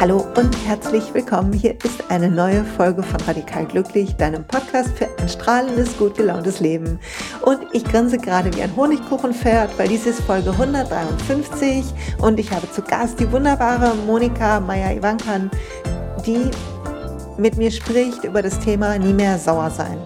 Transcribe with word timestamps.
Hallo 0.00 0.26
und 0.36 0.66
herzlich 0.66 1.14
willkommen. 1.14 1.52
Hier 1.52 1.76
ist 1.84 2.10
eine 2.10 2.28
neue 2.28 2.64
Folge 2.64 3.04
von 3.04 3.20
Radikal 3.20 3.64
Glücklich, 3.66 4.16
deinem 4.16 4.44
Podcast 4.44 4.90
für 4.98 5.06
ein 5.18 5.28
strahlendes, 5.28 5.96
gut 5.96 6.16
gelauntes 6.16 6.58
Leben. 6.58 6.98
Und 7.42 7.60
ich 7.72 7.84
grinse 7.84 8.18
gerade 8.18 8.52
wie 8.56 8.62
ein 8.62 8.74
Honigkuchenpferd, 8.74 9.78
weil 9.78 9.86
dies 9.86 10.04
ist 10.04 10.22
Folge 10.22 10.50
153 10.50 11.84
und 12.18 12.40
ich 12.40 12.50
habe 12.50 12.68
zu 12.72 12.82
Gast 12.82 13.20
die 13.20 13.30
wunderbare 13.30 13.94
Monika 14.04 14.58
Meyer-Ivankan, 14.58 15.48
die 16.26 16.50
mit 17.40 17.56
mir 17.56 17.70
spricht 17.70 18.24
über 18.24 18.42
das 18.42 18.60
Thema 18.60 18.98
nie 18.98 19.12
mehr 19.12 19.38
sauer 19.38 19.70
sein. 19.70 19.98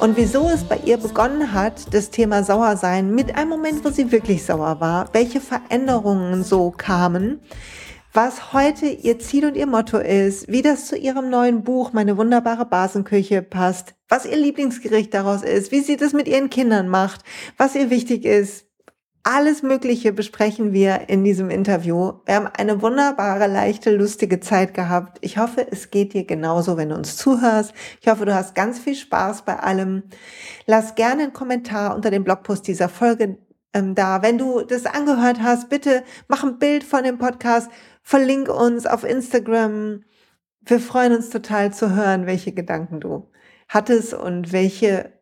Und 0.00 0.16
wieso 0.16 0.50
es 0.50 0.64
bei 0.64 0.78
ihr 0.84 0.96
begonnen 0.96 1.52
hat, 1.52 1.94
das 1.94 2.10
Thema 2.10 2.42
Sauersein, 2.42 3.14
mit 3.14 3.36
einem 3.36 3.48
Moment, 3.48 3.84
wo 3.84 3.90
sie 3.90 4.10
wirklich 4.12 4.44
sauer 4.44 4.80
war, 4.80 5.08
welche 5.12 5.40
Veränderungen 5.40 6.44
so 6.44 6.70
kamen 6.70 7.40
was 8.16 8.52
heute 8.52 8.86
ihr 8.86 9.18
Ziel 9.18 9.44
und 9.44 9.56
ihr 9.56 9.66
Motto 9.66 9.98
ist, 9.98 10.46
wie 10.46 10.62
das 10.62 10.86
zu 10.86 10.96
ihrem 10.96 11.30
neuen 11.30 11.64
Buch 11.64 11.92
Meine 11.92 12.16
wunderbare 12.16 12.64
Basenküche 12.64 13.42
passt, 13.42 13.96
was 14.08 14.24
ihr 14.24 14.36
Lieblingsgericht 14.36 15.12
daraus 15.12 15.42
ist, 15.42 15.72
wie 15.72 15.80
sie 15.80 15.96
das 15.96 16.12
mit 16.12 16.28
ihren 16.28 16.48
Kindern 16.48 16.86
macht, 16.86 17.22
was 17.56 17.74
ihr 17.74 17.90
wichtig 17.90 18.24
ist. 18.24 18.63
Alles 19.26 19.62
Mögliche 19.62 20.12
besprechen 20.12 20.74
wir 20.74 21.08
in 21.08 21.24
diesem 21.24 21.48
Interview. 21.48 22.12
Wir 22.26 22.34
haben 22.34 22.46
eine 22.46 22.82
wunderbare, 22.82 23.46
leichte, 23.46 23.90
lustige 23.96 24.38
Zeit 24.40 24.74
gehabt. 24.74 25.16
Ich 25.22 25.38
hoffe, 25.38 25.66
es 25.70 25.90
geht 25.90 26.12
dir 26.12 26.26
genauso, 26.26 26.76
wenn 26.76 26.90
du 26.90 26.94
uns 26.94 27.16
zuhörst. 27.16 27.72
Ich 28.02 28.08
hoffe, 28.08 28.26
du 28.26 28.34
hast 28.34 28.54
ganz 28.54 28.78
viel 28.78 28.94
Spaß 28.94 29.46
bei 29.46 29.58
allem. 29.58 30.02
Lass 30.66 30.94
gerne 30.94 31.22
einen 31.22 31.32
Kommentar 31.32 31.96
unter 31.96 32.10
dem 32.10 32.22
Blogpost 32.22 32.68
dieser 32.68 32.90
Folge 32.90 33.38
ähm, 33.72 33.94
da. 33.94 34.20
Wenn 34.20 34.36
du 34.36 34.60
das 34.60 34.84
angehört 34.84 35.40
hast, 35.40 35.70
bitte 35.70 36.04
mach 36.28 36.44
ein 36.44 36.58
Bild 36.58 36.84
von 36.84 37.02
dem 37.02 37.16
Podcast 37.16 37.70
Verlink 38.02 38.50
uns 38.50 38.84
auf 38.84 39.04
Instagram. 39.04 40.04
Wir 40.66 40.80
freuen 40.80 41.14
uns 41.14 41.30
total 41.30 41.72
zu 41.72 41.96
hören, 41.96 42.26
welche 42.26 42.52
Gedanken 42.52 43.00
du 43.00 43.30
hattest 43.70 44.12
und 44.12 44.52
welche 44.52 45.13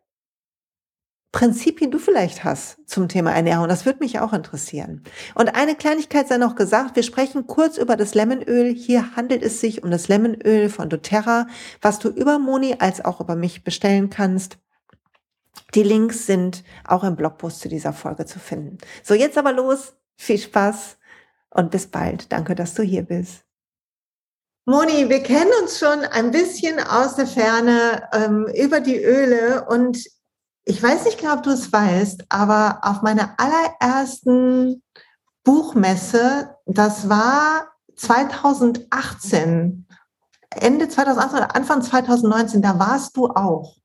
Prinzipien 1.33 1.89
du 1.89 1.97
vielleicht 1.97 2.43
hast 2.43 2.77
zum 2.85 3.09
Thema 3.09 3.31
Ernährung. 3.31 3.67
Das 3.67 3.87
würde 3.87 3.99
mich 3.99 4.19
auch 4.19 4.33
interessieren. 4.33 5.03
Und 5.33 5.55
eine 5.55 5.73
Kleinigkeit 5.75 6.27
sei 6.27 6.37
noch 6.37 6.53
gesagt, 6.53 6.95
wir 6.95 7.01
sprechen 7.01 7.47
kurz 7.47 7.79
über 7.79 7.97
das 7.97 8.13
Lemonöl. 8.13 8.71
Hier 8.71 9.15
handelt 9.15 9.41
es 9.41 9.59
sich 9.59 9.83
um 9.83 9.89
das 9.89 10.07
Lemonöl 10.07 10.69
von 10.69 10.89
doTERRA, 10.89 11.47
was 11.81 11.97
du 11.97 12.09
über 12.09 12.37
Moni 12.37 12.75
als 12.77 13.03
auch 13.03 13.19
über 13.19 13.35
mich 13.35 13.63
bestellen 13.63 14.11
kannst. 14.11 14.59
Die 15.73 15.81
Links 15.81 16.27
sind 16.27 16.63
auch 16.87 17.03
im 17.03 17.15
Blogpost 17.15 17.61
zu 17.61 17.67
dieser 17.67 17.93
Folge 17.93 18.27
zu 18.27 18.37
finden. 18.37 18.77
So, 19.01 19.15
jetzt 19.15 19.37
aber 19.37 19.53
los. 19.53 19.93
Viel 20.15 20.37
Spaß 20.37 20.97
und 21.49 21.71
bis 21.71 21.87
bald. 21.87 22.31
Danke, 22.31 22.53
dass 22.53 22.75
du 22.75 22.83
hier 22.83 23.01
bist. 23.01 23.43
Moni, 24.65 25.09
wir 25.09 25.23
kennen 25.23 25.51
uns 25.63 25.79
schon 25.79 26.05
ein 26.05 26.29
bisschen 26.29 26.79
aus 26.79 27.15
der 27.15 27.25
Ferne 27.25 28.07
ähm, 28.13 28.45
über 28.55 28.81
die 28.81 29.03
Öle 29.03 29.65
und 29.67 29.97
ich 30.65 30.81
weiß 30.81 31.05
nicht 31.05 31.19
genau, 31.19 31.33
ob 31.33 31.43
du 31.43 31.51
es 31.51 31.71
weißt, 31.71 32.25
aber 32.29 32.79
auf 32.83 33.01
meiner 33.01 33.35
allerersten 33.37 34.81
Buchmesse, 35.43 36.55
das 36.65 37.09
war 37.09 37.67
2018, 37.95 39.87
Ende 40.51 40.87
2018 40.87 41.37
oder 41.37 41.55
Anfang 41.55 41.81
2019, 41.81 42.61
da 42.61 42.79
warst 42.79 43.17
du 43.17 43.27
auch 43.27 43.75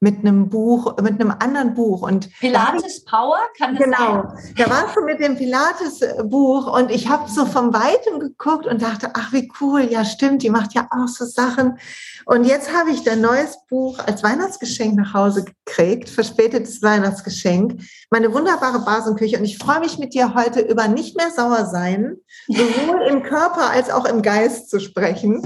mit 0.00 0.20
einem 0.20 0.48
Buch, 0.48 0.96
mit 1.02 1.20
einem 1.20 1.32
anderen 1.38 1.74
Buch. 1.74 2.02
Und 2.02 2.30
Pilates 2.38 3.04
Power, 3.04 3.40
kann 3.58 3.74
das 3.74 3.84
genau, 3.84 4.22
sein? 4.22 4.54
da 4.56 4.70
warst 4.70 4.96
du 4.96 5.04
mit 5.04 5.20
dem 5.20 5.36
Pilates-Buch 5.36 6.72
und 6.72 6.90
ich 6.90 7.08
habe 7.08 7.28
so 7.28 7.46
von 7.46 7.74
weitem 7.74 8.20
geguckt 8.20 8.66
und 8.66 8.80
dachte, 8.80 9.10
ach 9.14 9.32
wie 9.32 9.50
cool, 9.60 9.82
ja 9.82 10.04
stimmt, 10.04 10.42
die 10.42 10.50
macht 10.50 10.74
ja 10.74 10.88
auch 10.90 11.08
so 11.08 11.24
Sachen. 11.24 11.78
Und 12.26 12.44
jetzt 12.44 12.76
habe 12.76 12.90
ich 12.90 13.02
dein 13.04 13.22
neues 13.22 13.56
Buch 13.70 13.98
als 14.00 14.22
Weihnachtsgeschenk 14.22 14.96
nach 14.96 15.14
Hause 15.14 15.44
gekriegt, 15.44 16.10
verspätetes 16.10 16.82
Weihnachtsgeschenk, 16.82 17.80
meine 18.10 18.32
wunderbare 18.34 18.80
Basenküche. 18.80 19.38
Und 19.38 19.44
ich 19.44 19.56
freue 19.56 19.80
mich 19.80 19.98
mit 19.98 20.12
dir 20.12 20.34
heute 20.34 20.60
über 20.60 20.88
nicht 20.88 21.16
mehr 21.16 21.30
sauer 21.30 21.64
sein, 21.64 22.16
sowohl 22.46 23.00
im 23.08 23.22
Körper 23.22 23.70
als 23.70 23.90
auch 23.90 24.04
im 24.04 24.20
Geist 24.22 24.68
zu 24.70 24.78
sprechen. 24.78 25.42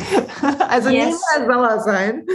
Also 0.68 0.88
yes. 0.88 1.06
nicht 1.06 1.18
mehr 1.36 1.54
sauer 1.54 1.80
sein. 1.80 2.26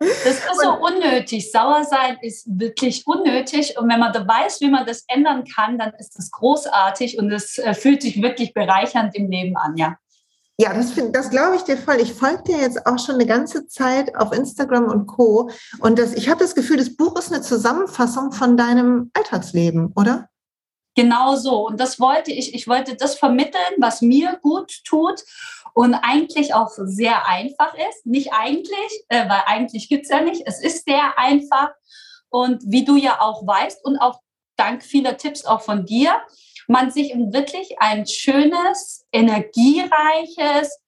Das 0.00 0.26
ist 0.26 0.60
so 0.60 0.70
unnötig. 1.00 1.50
Sauer 1.50 1.84
sein 1.84 2.18
ist 2.22 2.46
wirklich 2.46 3.06
unnötig. 3.06 3.78
Und 3.78 3.88
wenn 3.90 4.00
man 4.00 4.12
da 4.12 4.26
weiß, 4.26 4.60
wie 4.60 4.68
man 4.68 4.86
das 4.86 5.04
ändern 5.08 5.44
kann, 5.44 5.78
dann 5.78 5.92
ist 5.98 6.16
das 6.18 6.30
großartig 6.30 7.18
und 7.18 7.30
es 7.30 7.58
äh, 7.58 7.74
fühlt 7.74 8.02
sich 8.02 8.22
wirklich 8.22 8.54
bereichernd 8.54 9.14
im 9.14 9.30
Leben 9.30 9.56
an, 9.56 9.76
ja. 9.76 9.96
Ja, 10.58 10.74
das, 10.74 10.92
das 11.12 11.30
glaube 11.30 11.56
ich 11.56 11.62
dir 11.62 11.78
voll. 11.78 11.96
Ich 12.02 12.12
folge 12.12 12.42
dir 12.42 12.58
jetzt 12.58 12.86
auch 12.86 12.98
schon 12.98 13.14
eine 13.14 13.24
ganze 13.24 13.66
Zeit 13.66 14.14
auf 14.14 14.30
Instagram 14.30 14.88
und 14.88 15.06
Co. 15.06 15.50
Und 15.78 15.98
das, 15.98 16.12
ich 16.12 16.28
habe 16.28 16.40
das 16.40 16.54
Gefühl, 16.54 16.76
das 16.76 16.94
Buch 16.96 17.18
ist 17.18 17.32
eine 17.32 17.40
Zusammenfassung 17.40 18.30
von 18.30 18.58
deinem 18.58 19.10
Alltagsleben, 19.14 19.92
oder? 19.96 20.28
Genau 20.96 21.36
so. 21.36 21.66
Und 21.66 21.80
das 21.80 21.98
wollte 21.98 22.30
ich. 22.30 22.54
Ich 22.54 22.68
wollte 22.68 22.94
das 22.94 23.14
vermitteln, 23.14 23.62
was 23.78 24.02
mir 24.02 24.38
gut 24.42 24.82
tut 24.84 25.22
und 25.80 25.94
eigentlich 25.94 26.52
auch 26.52 26.68
sehr 26.76 27.26
einfach 27.26 27.72
ist. 27.72 28.04
Nicht 28.04 28.34
eigentlich, 28.34 29.04
äh, 29.08 29.26
weil 29.30 29.44
eigentlich 29.46 29.88
gibt 29.88 30.02
es 30.04 30.10
ja 30.10 30.20
nicht. 30.20 30.42
Es 30.44 30.62
ist 30.62 30.84
sehr 30.84 31.18
einfach. 31.18 31.70
Und 32.28 32.62
wie 32.66 32.84
du 32.84 32.96
ja 32.96 33.22
auch 33.22 33.46
weißt 33.46 33.82
und 33.86 33.96
auch 33.96 34.20
dank 34.56 34.82
vieler 34.82 35.16
Tipps 35.16 35.46
auch 35.46 35.62
von 35.62 35.86
dir, 35.86 36.20
man 36.68 36.90
sich 36.90 37.14
wirklich 37.14 37.80
ein 37.80 38.06
schönes, 38.06 39.06
energiereiches, 39.10 40.78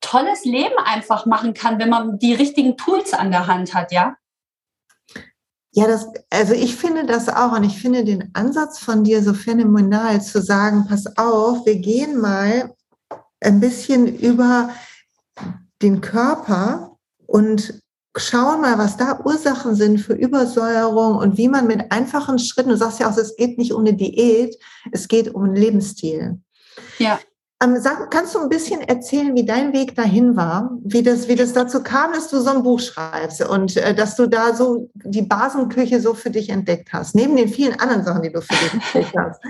tolles 0.00 0.46
Leben 0.46 0.78
einfach 0.86 1.26
machen 1.26 1.52
kann, 1.52 1.78
wenn 1.78 1.90
man 1.90 2.18
die 2.18 2.32
richtigen 2.32 2.78
Tools 2.78 3.12
an 3.12 3.30
der 3.30 3.46
Hand 3.46 3.74
hat, 3.74 3.92
ja? 3.92 4.16
Ja, 5.76 5.88
das, 5.88 6.06
also 6.30 6.54
ich 6.54 6.76
finde 6.76 7.04
das 7.04 7.28
auch 7.28 7.50
und 7.50 7.64
ich 7.64 7.80
finde 7.80 8.04
den 8.04 8.30
Ansatz 8.32 8.78
von 8.78 9.02
dir 9.02 9.24
so 9.24 9.34
phänomenal 9.34 10.22
zu 10.22 10.40
sagen, 10.40 10.86
pass 10.88 11.04
auf, 11.18 11.66
wir 11.66 11.74
gehen 11.76 12.20
mal 12.20 12.72
ein 13.40 13.58
bisschen 13.58 14.06
über 14.06 14.70
den 15.82 16.00
Körper 16.00 16.96
und 17.26 17.82
schauen 18.16 18.60
mal, 18.60 18.78
was 18.78 18.96
da 18.96 19.18
Ursachen 19.24 19.74
sind 19.74 19.98
für 19.98 20.14
Übersäuerung 20.14 21.16
und 21.16 21.38
wie 21.38 21.48
man 21.48 21.66
mit 21.66 21.90
einfachen 21.90 22.38
Schritten, 22.38 22.70
du 22.70 22.76
sagst 22.76 23.00
ja 23.00 23.10
auch, 23.10 23.16
es 23.16 23.34
geht 23.34 23.58
nicht 23.58 23.72
um 23.72 23.80
eine 23.80 23.94
Diät, 23.94 24.56
es 24.92 25.08
geht 25.08 25.34
um 25.34 25.42
einen 25.42 25.56
Lebensstil. 25.56 26.38
Ja. 27.00 27.18
Ähm, 27.62 27.76
sag, 27.80 28.10
kannst 28.10 28.34
du 28.34 28.40
ein 28.40 28.48
bisschen 28.48 28.80
erzählen, 28.80 29.34
wie 29.36 29.44
dein 29.44 29.72
Weg 29.72 29.94
dahin 29.94 30.36
war, 30.36 30.76
wie 30.82 31.02
das, 31.02 31.28
wie 31.28 31.36
das 31.36 31.52
dazu 31.52 31.82
kam, 31.82 32.12
dass 32.12 32.28
du 32.28 32.40
so 32.40 32.50
ein 32.50 32.62
Buch 32.62 32.80
schreibst 32.80 33.42
und 33.46 33.76
äh, 33.76 33.94
dass 33.94 34.16
du 34.16 34.26
da 34.26 34.54
so 34.54 34.90
die 34.94 35.22
Basenküche 35.22 36.00
so 36.00 36.14
für 36.14 36.30
dich 36.30 36.50
entdeckt 36.50 36.92
hast, 36.92 37.14
neben 37.14 37.36
den 37.36 37.48
vielen 37.48 37.78
anderen 37.78 38.04
Sachen, 38.04 38.22
die 38.22 38.32
du 38.32 38.40
für 38.40 38.54
dich 38.54 38.72
entdeckt 38.74 39.16
hast? 39.16 39.40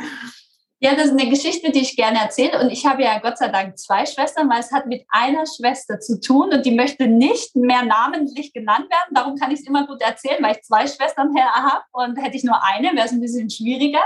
Ja, 0.85 0.95
das 0.95 1.07
ist 1.07 1.19
eine 1.19 1.31
Geschichte, 1.31 1.73
die 1.73 1.81
ich 1.81 1.97
gerne 1.97 2.21
erzähle. 2.21 2.61
Und 2.61 2.69
ich 2.69 2.85
habe 2.85 3.03
ja 3.03 3.19
Gott 3.19 3.39
sei 3.39 3.49
Dank 3.49 3.79
zwei 3.79 4.05
Schwestern, 4.05 4.51
weil 4.51 4.61
es 4.61 4.71
hat 4.71 4.85
mit 4.85 5.07
einer 5.09 5.45
Schwester 5.47 5.99
zu 5.99 6.21
tun 6.21 6.53
und 6.53 6.67
die 6.67 6.73
möchte 6.73 7.07
nicht 7.07 7.57
mehr 7.57 7.87
namentlich 7.87 8.53
genannt 8.53 8.91
werden. 8.91 9.15
Darum 9.15 9.35
kann 9.37 9.51
ich 9.51 9.61
es 9.61 9.67
immer 9.67 9.87
gut 9.87 10.03
erzählen, 10.03 10.43
weil 10.43 10.57
ich 10.57 10.63
zwei 10.63 10.87
Schwestern 10.87 11.35
habe 11.39 11.85
und 11.93 12.17
hätte 12.17 12.37
ich 12.37 12.45
nur 12.45 12.63
eine, 12.63 12.95
wäre 12.95 13.07
es 13.07 13.13
ein 13.13 13.23
bisschen 13.23 13.49
schwieriger. 13.49 14.03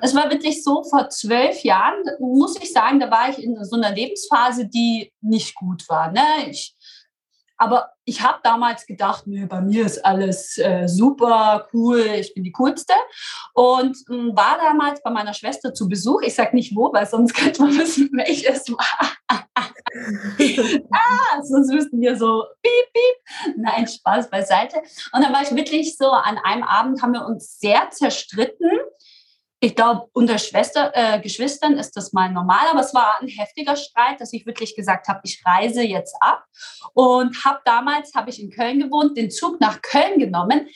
Es 0.00 0.14
war 0.14 0.30
wirklich 0.30 0.64
so, 0.64 0.82
vor 0.82 1.10
zwölf 1.10 1.62
Jahren, 1.62 2.02
muss 2.20 2.56
ich 2.56 2.72
sagen, 2.72 3.00
da 3.00 3.10
war 3.10 3.28
ich 3.28 3.44
in 3.44 3.62
so 3.62 3.76
einer 3.76 3.94
Lebensphase, 3.94 4.64
die 4.64 5.12
nicht 5.20 5.56
gut 5.56 5.86
war. 5.90 6.10
Ne? 6.10 6.24
Ich 6.48 6.74
aber 7.58 7.90
ich 8.04 8.22
habe 8.22 8.38
damals 8.42 8.86
gedacht, 8.86 9.26
nee, 9.26 9.44
bei 9.44 9.60
mir 9.60 9.84
ist 9.84 10.04
alles 10.04 10.56
äh, 10.58 10.86
super 10.86 11.68
cool, 11.72 11.98
ich 11.98 12.32
bin 12.32 12.44
die 12.44 12.52
coolste. 12.52 12.94
Und 13.52 13.96
äh, 14.08 14.34
war 14.34 14.56
damals 14.58 15.02
bei 15.02 15.10
meiner 15.10 15.34
Schwester 15.34 15.74
zu 15.74 15.88
Besuch. 15.88 16.22
Ich 16.22 16.36
sage 16.36 16.54
nicht 16.54 16.74
wo, 16.74 16.92
weil 16.92 17.06
sonst 17.06 17.34
könnte 17.36 17.62
man 17.62 17.76
wissen, 17.76 18.08
welches 18.12 18.70
war. 18.70 19.12
ah, 20.92 21.42
sonst 21.42 21.72
wüssten 21.72 22.00
wir 22.00 22.16
so, 22.16 22.44
piep, 22.62 22.92
piep. 22.92 23.56
Nein, 23.56 23.86
Spaß 23.86 24.30
beiseite. 24.30 24.78
Und 25.12 25.22
dann 25.22 25.32
war 25.32 25.42
ich 25.42 25.54
wirklich 25.54 25.96
so, 25.96 26.10
an 26.10 26.38
einem 26.38 26.62
Abend 26.62 27.02
haben 27.02 27.12
wir 27.12 27.26
uns 27.26 27.58
sehr 27.58 27.90
zerstritten 27.90 28.70
ich 29.60 29.74
glaube, 29.74 30.08
unter 30.12 30.38
Schwester, 30.38 30.92
äh, 30.94 31.20
Geschwistern 31.20 31.78
ist 31.78 31.96
das 31.96 32.12
mal 32.12 32.30
normal, 32.30 32.68
aber 32.70 32.80
es 32.80 32.94
war 32.94 33.20
ein 33.20 33.28
heftiger 33.28 33.74
Streit, 33.74 34.20
dass 34.20 34.32
ich 34.32 34.46
wirklich 34.46 34.76
gesagt 34.76 35.08
habe, 35.08 35.20
ich 35.24 35.42
reise 35.44 35.82
jetzt 35.82 36.14
ab 36.20 36.44
und 36.94 37.44
habe 37.44 37.60
damals, 37.64 38.14
habe 38.14 38.30
ich 38.30 38.40
in 38.40 38.50
Köln 38.50 38.78
gewohnt, 38.78 39.16
den 39.16 39.30
Zug 39.30 39.60
nach 39.60 39.82
Köln 39.82 40.18
genommen, 40.20 40.68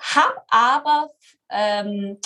habe 0.00 0.36
aber 0.48 1.10
ähm, 1.50 2.18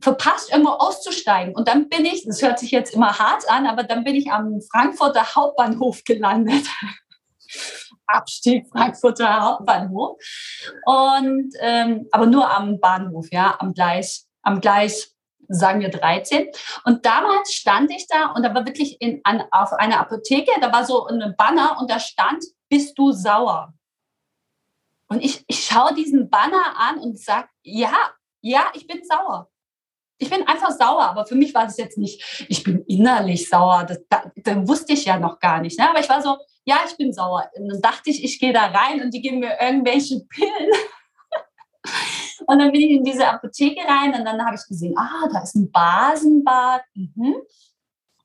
verpasst, 0.00 0.52
irgendwo 0.52 0.70
auszusteigen. 0.70 1.54
Und 1.54 1.66
dann 1.66 1.88
bin 1.88 2.04
ich, 2.04 2.24
das 2.24 2.40
hört 2.40 2.60
sich 2.60 2.70
jetzt 2.70 2.94
immer 2.94 3.18
hart 3.18 3.48
an, 3.48 3.66
aber 3.66 3.82
dann 3.82 4.04
bin 4.04 4.14
ich 4.14 4.30
am 4.30 4.60
Frankfurter 4.70 5.34
Hauptbahnhof 5.34 6.04
gelandet. 6.04 6.66
Abstieg 8.06 8.66
Frankfurter 8.70 9.40
Hauptbahnhof. 9.40 10.18
Und 10.84 11.54
ähm, 11.58 12.06
aber 12.12 12.26
nur 12.26 12.48
am 12.48 12.78
Bahnhof, 12.78 13.26
ja, 13.32 13.56
am 13.58 13.72
Gleis, 13.72 14.28
am 14.42 14.60
Gleis 14.60 15.13
sagen 15.48 15.80
wir 15.80 15.90
13. 15.90 16.48
Und 16.84 17.04
damals 17.04 17.52
stand 17.52 17.90
ich 17.90 18.06
da 18.06 18.32
und 18.32 18.42
da 18.42 18.54
war 18.54 18.66
wirklich 18.66 19.00
in, 19.00 19.20
an, 19.24 19.44
auf 19.50 19.72
einer 19.72 20.00
Apotheke, 20.00 20.50
da 20.60 20.72
war 20.72 20.84
so 20.84 21.06
ein 21.06 21.34
Banner 21.36 21.78
und 21.80 21.90
da 21.90 22.00
stand, 22.00 22.44
bist 22.68 22.98
du 22.98 23.12
sauer? 23.12 23.72
Und 25.08 25.22
ich, 25.22 25.44
ich 25.46 25.64
schaue 25.64 25.94
diesen 25.94 26.30
Banner 26.30 26.74
an 26.76 26.98
und 26.98 27.18
sage, 27.18 27.48
ja, 27.62 27.94
ja, 28.40 28.66
ich 28.74 28.86
bin 28.86 29.02
sauer. 29.04 29.50
Ich 30.18 30.30
bin 30.30 30.46
einfach 30.46 30.70
sauer, 30.70 31.02
aber 31.02 31.26
für 31.26 31.34
mich 31.34 31.54
war 31.54 31.64
das 31.64 31.76
jetzt 31.76 31.98
nicht, 31.98 32.46
ich 32.48 32.62
bin 32.62 32.84
innerlich 32.86 33.48
sauer. 33.48 33.84
Das, 33.84 33.98
das, 34.08 34.22
das 34.36 34.68
wusste 34.68 34.92
ich 34.92 35.04
ja 35.04 35.18
noch 35.18 35.38
gar 35.38 35.60
nicht. 35.60 35.78
Ne? 35.78 35.88
Aber 35.88 36.00
ich 36.00 36.08
war 36.08 36.22
so, 36.22 36.36
ja, 36.64 36.78
ich 36.88 36.96
bin 36.96 37.12
sauer. 37.12 37.50
Und 37.54 37.68
dann 37.68 37.82
dachte 37.82 38.10
ich, 38.10 38.24
ich 38.24 38.38
gehe 38.38 38.52
da 38.52 38.66
rein 38.66 39.02
und 39.02 39.12
die 39.12 39.20
geben 39.20 39.40
mir 39.40 39.58
irgendwelche 39.60 40.20
Pillen. 40.20 40.70
Und 42.46 42.58
dann 42.58 42.72
bin 42.72 42.80
ich 42.80 42.90
in 42.90 43.04
diese 43.04 43.28
Apotheke 43.28 43.80
rein 43.86 44.14
und 44.14 44.24
dann 44.24 44.44
habe 44.44 44.56
ich 44.56 44.66
gesehen, 44.66 44.94
ah, 44.96 45.28
da 45.32 45.42
ist 45.42 45.54
ein 45.54 45.70
Basenbad. 45.70 46.82
Mhm. 46.94 47.36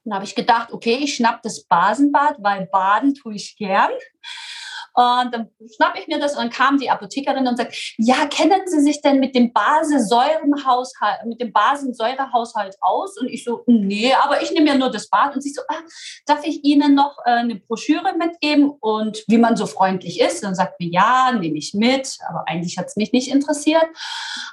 Dann 0.04 0.13
habe 0.13 0.25
ich 0.25 0.36
gedacht, 0.36 0.71
okay, 0.71 0.98
ich 1.01 1.16
schnapp 1.16 1.42
das 1.44 1.63
Basenbad, 1.63 2.38
weil 2.39 2.68
baden 2.68 3.13
tue 3.13 3.36
ich 3.36 3.56
gern. 3.57 3.92
Und 5.00 5.34
dann 5.34 5.50
schnapp 5.74 5.98
ich 5.98 6.07
mir 6.07 6.19
das 6.19 6.34
und 6.34 6.40
dann 6.40 6.50
kam 6.50 6.78
die 6.78 6.90
Apothekerin 6.90 7.48
und 7.48 7.56
sagt, 7.56 7.74
ja, 7.98 8.25
kennen 8.25 8.63
Sie 8.66 8.81
sich 8.81 9.01
denn 9.01 9.22
mit 9.22 9.34
dem 9.34 9.54
Basensäurenhaushalt, 9.54 11.24
mit 11.25 11.40
dem 11.40 11.54
Basensäurehaushalt 11.54 12.75
aus? 12.81 13.18
Und 13.18 13.30
ich 13.30 13.46
so, 13.46 13.63
nee, 13.66 14.13
aber 14.22 14.42
ich 14.42 14.51
nehme 14.51 14.68
ja 14.68 14.75
nur 14.75 14.92
das 14.92 15.10
Bad. 15.10 15.34
Und 15.36 15.42
sie 15.42 15.51
so, 15.51 15.62
ah, 15.69 15.80
darf 16.25 16.44
ich 16.44 16.66
Ihnen 16.66 16.96
noch 16.96 17.18
äh, 17.25 17.30
eine 17.30 17.56
Broschüre 17.56 18.13
mitgeben 18.18 18.72
und 18.81 19.24
wie 19.28 19.38
man 19.38 19.56
so 19.56 19.68
freundlich 19.68 20.19
ist? 20.19 20.44
Dann 20.44 20.54
sagt 20.54 20.81
mir, 20.81 20.90
ja, 20.90 21.31
nehme 21.31 21.57
ich 21.57 21.74
mit, 21.74 22.18
aber 22.28 22.44
eigentlich 22.48 22.78
hat 22.78 22.88
es 22.88 22.98
mich 22.98 23.13
nicht 23.13 23.31
interessiert. 23.31 23.86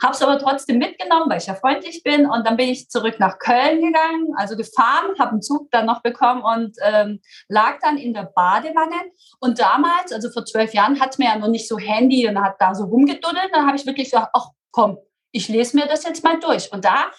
Habe 0.01 0.13
es 0.13 0.23
aber 0.23 0.39
trotzdem 0.39 0.79
mitgenommen, 0.79 1.29
weil 1.29 1.39
ich 1.39 1.47
ja 1.47 1.57
freundlich 1.57 2.05
bin. 2.05 2.25
Und 2.25 2.47
dann 2.47 2.57
bin 2.57 2.69
ich 2.69 2.89
zurück 2.89 3.17
nach 3.19 3.41
Köln 3.41 3.83
gegangen, 3.83 4.29
also 4.37 4.57
gefahren, 4.57 5.19
habe 5.19 5.33
einen 5.33 5.43
Zug 5.43 5.73
dann 5.73 5.87
noch 5.87 6.03
bekommen 6.03 6.43
und 6.43 6.77
ähm, 6.85 7.21
lag 7.49 7.81
dann 7.83 7.99
in 7.99 8.15
der 8.15 8.31
Badewanne. 8.33 9.11
Und 9.41 9.59
damals, 9.59 10.13
also 10.13 10.36
vor 10.37 10.45
zwölf 10.45 10.75
Jahren 10.75 11.01
hat 11.01 11.19
man 11.19 11.29
ja 11.29 11.39
noch 11.39 11.49
nicht 11.49 11.67
so 11.67 11.79
Handy 11.79 12.29
und 12.29 12.39
hat 12.39 12.57
da 12.59 12.75
so 12.75 12.85
rumgeduddelt. 12.85 13.49
Dann 13.53 13.67
habe 13.67 13.77
ich 13.77 13.87
wirklich 13.87 14.11
gesagt, 14.11 14.31
ach 14.35 14.51
komm, 14.71 14.99
ich 15.33 15.49
lese 15.49 15.77
mir 15.77 15.87
das 15.87 16.05
jetzt 16.05 16.23
mal 16.23 16.39
durch. 16.39 16.71
Und 16.73 16.85
da 16.85 17.11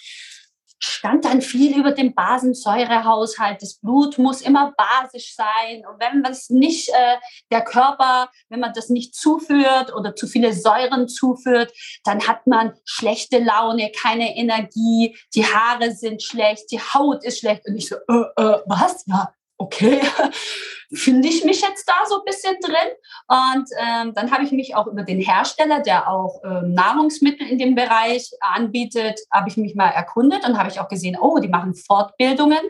stand 0.79 1.25
dann 1.25 1.41
viel 1.41 1.75
über 1.75 1.91
den 1.91 2.13
Basensäurehaushalt. 2.13 3.61
Das 3.61 3.79
Blut 3.79 4.19
muss 4.19 4.41
immer 4.41 4.73
basisch 4.77 5.33
sein. 5.35 5.83
Und 5.89 5.99
wenn 5.99 6.21
man 6.21 6.31
es 6.31 6.51
nicht, 6.51 6.89
äh, 6.89 7.17
der 7.51 7.63
Körper, 7.63 8.29
wenn 8.49 8.59
man 8.59 8.73
das 8.73 8.89
nicht 8.89 9.15
zuführt 9.15 9.91
oder 9.95 10.15
zu 10.15 10.27
viele 10.27 10.53
Säuren 10.53 11.07
zuführt, 11.07 11.73
dann 12.03 12.27
hat 12.27 12.45
man 12.45 12.73
schlechte 12.85 13.39
Laune, 13.39 13.91
keine 13.91 14.37
Energie, 14.37 15.17
die 15.33 15.45
Haare 15.45 15.91
sind 15.91 16.21
schlecht, 16.21 16.71
die 16.71 16.79
Haut 16.79 17.23
ist 17.23 17.39
schlecht. 17.39 17.63
Und 17.65 17.77
ich 17.77 17.87
so, 17.87 17.95
äh, 17.95 18.43
äh, 18.43 18.61
was? 18.67 19.03
Ja, 19.07 19.33
okay, 19.57 20.01
finde 20.93 21.27
ich 21.27 21.43
mich 21.43 21.61
jetzt 21.61 21.87
da 21.87 22.05
so 22.07 22.19
ein 22.19 22.25
bisschen 22.25 22.55
drin. 22.61 22.93
Und 23.27 23.67
ähm, 23.77 24.13
dann 24.13 24.31
habe 24.31 24.43
ich 24.43 24.51
mich 24.51 24.75
auch 24.75 24.87
über 24.87 25.03
den 25.03 25.19
Hersteller, 25.19 25.81
der 25.81 26.09
auch 26.09 26.41
ähm, 26.43 26.73
Nahrungsmittel 26.73 27.47
in 27.47 27.57
dem 27.57 27.75
Bereich 27.75 28.31
anbietet, 28.39 29.19
habe 29.31 29.49
ich 29.49 29.57
mich 29.57 29.75
mal 29.75 29.89
erkundet 29.89 30.47
und 30.47 30.57
habe 30.57 30.69
ich 30.69 30.79
auch 30.79 30.87
gesehen, 30.87 31.17
oh, 31.19 31.39
die 31.39 31.49
machen 31.49 31.75
Fortbildungen. 31.75 32.61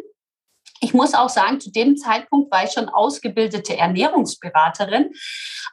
Ich 0.80 0.94
muss 0.94 1.16
auch 1.16 1.30
sagen, 1.30 1.60
zu 1.60 1.72
dem 1.72 1.98
Zeitpunkt 1.98 2.52
war 2.52 2.64
ich 2.64 2.72
schon 2.72 2.90
ausgebildete 2.90 3.78
Ernährungsberaterin. 3.78 5.12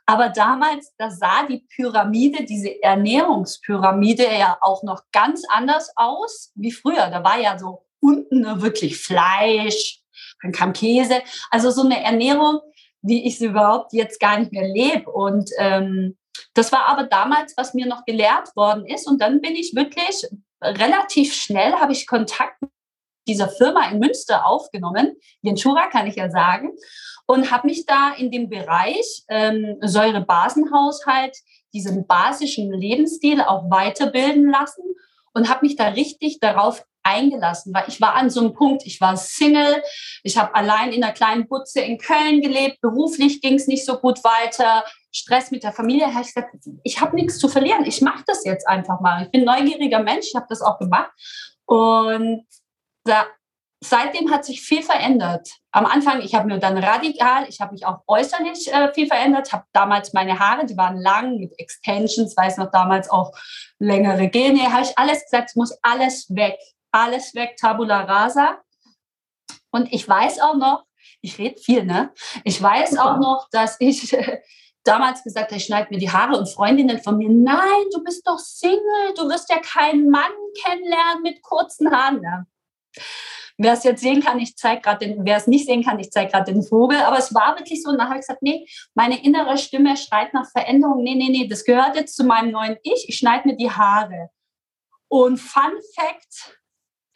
Aber 0.07 0.31
damals, 0.31 0.95
da 0.97 1.11
sah 1.11 1.47
die 1.47 1.67
Pyramide, 1.75 2.45
diese 2.45 2.83
Ernährungspyramide 2.83 4.25
ja 4.39 4.59
auch 4.61 4.83
noch 4.83 5.03
ganz 5.13 5.43
anders 5.49 5.91
aus 5.97 6.53
wie 6.55 6.73
früher. 6.73 7.11
Da 7.11 7.23
war 7.23 7.39
ja 7.39 7.59
so 7.59 7.87
unten 8.01 8.63
wirklich 8.63 8.99
Fleisch, 8.99 10.04
dann 10.45 10.53
kam 10.53 10.73
Käse. 10.73 11.23
Also 11.51 11.71
so 11.71 11.83
eine 11.83 12.05
Ernährung, 12.05 12.61
wie 13.03 13.27
ich 13.27 13.39
sie 13.39 13.47
überhaupt 13.47 13.93
jetzt 13.93 14.21
gar 14.21 14.39
nicht 14.39 14.53
mehr 14.53 14.69
lebe. 14.69 15.11
Und 15.11 15.51
ähm, 15.59 16.17
das 16.53 16.71
war 16.71 16.87
aber 16.87 17.05
damals, 17.05 17.55
was 17.57 17.75
mir 17.75 17.87
noch 17.87 18.05
gelehrt 18.05 18.55
worden 18.55 18.87
ist. 18.87 19.09
Und 19.09 19.21
dann 19.21 19.41
bin 19.41 19.57
ich 19.57 19.75
wirklich 19.75 20.27
relativ 20.63 21.35
schnell, 21.35 21.73
habe 21.75 21.93
ich 21.93 22.07
Kontakt 22.07 22.61
mit 22.63 22.71
dieser 23.27 23.49
Firma 23.49 23.89
in 23.89 23.99
Münster 23.99 24.47
aufgenommen, 24.47 25.17
Jenschura 25.41 25.87
kann 25.89 26.07
ich 26.07 26.17
ja 26.17 26.31
sagen, 26.31 26.73
und 27.27 27.51
habe 27.51 27.69
mich 27.69 27.87
da 27.87 28.13
in 28.13 28.31
dem 28.31 28.51
Bereich 28.51 29.25
ähm, 29.29 29.79
Säurebasenhaushalt, 29.81 31.35
diesen 31.73 32.07
basischen 32.07 32.71
Lebensstil 32.71 33.41
auch 33.41 33.71
weiterbilden 33.71 34.51
lassen 34.51 34.83
und 35.33 35.49
habe 35.49 35.65
mich 35.65 35.77
da 35.77 35.89
richtig 35.89 36.39
darauf 36.39 36.85
eingelassen, 37.05 37.73
weil 37.73 37.85
ich 37.87 38.01
war 38.01 38.15
an 38.15 38.31
so 38.31 38.41
einem 38.41 38.55
Punkt, 38.55 38.85
ich 38.87 39.01
war 39.01 39.17
Single, 39.17 39.83
ich 40.23 40.37
habe 40.37 40.55
allein 40.55 40.93
in 40.93 41.05
einer 41.05 41.13
kleinen 41.13 41.47
Butze 41.47 41.81
in 41.81 41.99
Köln 41.99 42.41
gelebt, 42.41 42.81
beruflich 42.81 43.41
ging 43.41 43.55
es 43.55 43.67
nicht 43.67 43.85
so 43.85 43.99
gut 43.99 44.25
weiter, 44.25 44.85
Stress 45.13 45.51
mit 45.51 45.63
der 45.63 45.73
Familie, 45.73 46.09
ich 46.09 46.35
ich 46.83 47.01
habe 47.01 47.15
nichts 47.15 47.39
zu 47.39 47.49
verlieren, 47.49 47.85
ich 47.85 48.01
mache 48.01 48.25
das 48.27 48.45
jetzt 48.45 48.67
einfach 48.67 49.01
mal. 49.01 49.25
Ich 49.25 49.31
bin 49.31 49.45
neugieriger 49.45 50.01
Mensch, 50.01 50.27
ich 50.29 50.35
habe 50.35 50.47
das 50.49 50.61
auch 50.61 50.79
gemacht 50.79 51.13
und 51.67 52.45
da, 53.05 53.27
seitdem 53.81 54.31
hat 54.31 54.45
sich 54.45 54.63
viel 54.63 54.83
verändert. 54.83 55.49
Am 55.71 55.87
Anfang, 55.87 56.21
ich 56.23 56.35
habe 56.35 56.47
mir 56.47 56.59
dann 56.59 56.79
radikal, 56.79 57.47
ich 57.49 57.61
habe 57.61 57.73
mich 57.73 57.87
auch 57.87 58.01
äußerlich 58.07 58.73
äh, 58.73 58.93
viel 58.95 59.07
verändert, 59.07 59.53
habe 59.53 59.65
damals 59.73 60.13
meine 60.13 60.39
Haare, 60.39 60.67
die 60.67 60.77
waren 60.77 60.97
lang 60.97 61.39
mit 61.39 61.53
Extensions, 61.59 62.37
weiß 62.37 62.57
noch 62.57 62.71
damals 62.71 63.11
auch 63.11 63.33
längere 63.79 64.29
Gene, 64.29 64.73
habe 64.73 64.85
ich 64.85 64.99
alles 64.99 65.23
gesagt, 65.25 65.51
es 65.51 65.57
muss 65.57 65.79
alles 65.83 66.27
weg 66.35 66.59
alles 66.95 67.35
weg, 67.35 67.57
Tabula 67.57 68.03
rasa. 68.03 68.61
Und 69.71 69.93
ich 69.93 70.09
weiß 70.09 70.41
auch 70.41 70.55
noch, 70.55 70.85
ich 71.21 71.39
rede 71.39 71.61
viel, 71.61 71.85
ne? 71.85 72.13
Ich 72.45 72.63
weiß 72.63 72.91
Super. 72.91 73.05
auch 73.05 73.19
noch, 73.19 73.49
dass 73.51 73.77
ich 73.81 74.17
damals 74.85 75.25
gesagt 75.25 75.51
habe, 75.51 75.57
ich 75.57 75.65
schneide 75.65 75.89
mir 75.91 75.99
die 75.99 76.11
Haare 76.11 76.39
und 76.39 76.49
Freundinnen 76.49 77.03
von 77.03 77.19
mir, 77.19 77.31
nein, 77.31 77.85
du 77.93 78.03
bist 78.05 78.27
doch 78.27 78.39
Single, 78.39 79.15
du 79.17 79.29
wirst 79.29 79.51
ja 79.51 79.59
keinen 79.59 80.09
Mann 80.11 80.31
kennenlernen 80.63 81.23
mit 81.23 81.43
kurzen 81.43 81.91
Haaren. 81.91 82.21
Ne? 82.21 82.47
Wer 83.57 83.73
es 83.73 83.85
jetzt 83.85 84.03
sehen 84.03 84.23
kann, 84.23 84.39
ich 84.39 84.57
zeige 84.57 84.83
gerade 84.83 85.07
den, 85.07 85.25
wer 85.25 85.37
es 85.37 85.47
nicht 85.47 85.67
sehen 85.67 85.85
kann, 85.85 85.99
ich 85.99 86.11
zeige 86.11 86.31
gerade 86.31 86.53
den 86.53 86.63
Vogel. 86.63 86.99
Aber 86.99 87.19
es 87.19 87.35
war 87.35 87.57
wirklich 87.57 87.83
so. 87.83 87.91
Und 87.91 87.99
dann 87.99 88.09
habe 88.09 88.19
ich 88.19 88.27
gesagt, 88.27 88.43
nee, 88.43 88.67
meine 88.95 89.23
innere 89.25 89.59
Stimme 89.59 89.97
schreit 89.97 90.35
nach 90.35 90.49
Veränderung. 90.51 91.03
Nee, 91.03 91.15
nee, 91.15 91.29
nee, 91.29 91.49
das 91.49 91.65
gehört 91.65 91.97
jetzt 91.97 92.17
zu 92.17 92.25
meinem 92.25 92.51
neuen 92.51 92.77
Ich. 92.83 93.09
Ich 93.09 93.17
schneide 93.17 93.49
mir 93.49 93.57
die 93.57 93.71
Haare. 93.71 94.31
Und 95.09 95.39
Fun 95.39 95.73
Fact, 95.95 96.59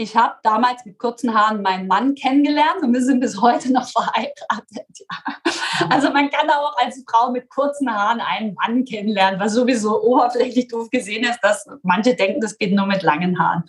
ich 0.00 0.16
habe 0.16 0.36
damals 0.44 0.84
mit 0.84 0.96
kurzen 0.96 1.34
Haaren 1.34 1.60
meinen 1.60 1.88
Mann 1.88 2.14
kennengelernt 2.14 2.82
und 2.82 2.94
wir 2.94 3.02
sind 3.02 3.18
bis 3.18 3.40
heute 3.40 3.72
noch 3.72 3.88
verheiratet. 3.90 4.86
Ja. 4.94 5.88
Also 5.90 6.10
man 6.10 6.30
kann 6.30 6.48
auch 6.48 6.76
als 6.78 7.04
Frau 7.08 7.32
mit 7.32 7.50
kurzen 7.50 7.92
Haaren 7.92 8.20
einen 8.20 8.54
Mann 8.54 8.84
kennenlernen, 8.84 9.40
was 9.40 9.54
sowieso 9.54 10.00
oberflächlich 10.00 10.68
doof 10.68 10.88
gesehen 10.90 11.24
ist, 11.24 11.40
dass 11.42 11.68
manche 11.82 12.14
denken, 12.14 12.40
das 12.40 12.56
geht 12.56 12.72
nur 12.72 12.86
mit 12.86 13.02
langen 13.02 13.38
Haaren. 13.40 13.64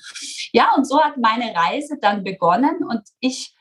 Ja, 0.53 0.73
und 0.77 0.87
so 0.87 1.01
hat 1.01 1.17
meine 1.17 1.53
Reise 1.55 1.97
dann 1.99 2.23
begonnen 2.23 2.83
und 2.87 3.01
ich 3.19 3.55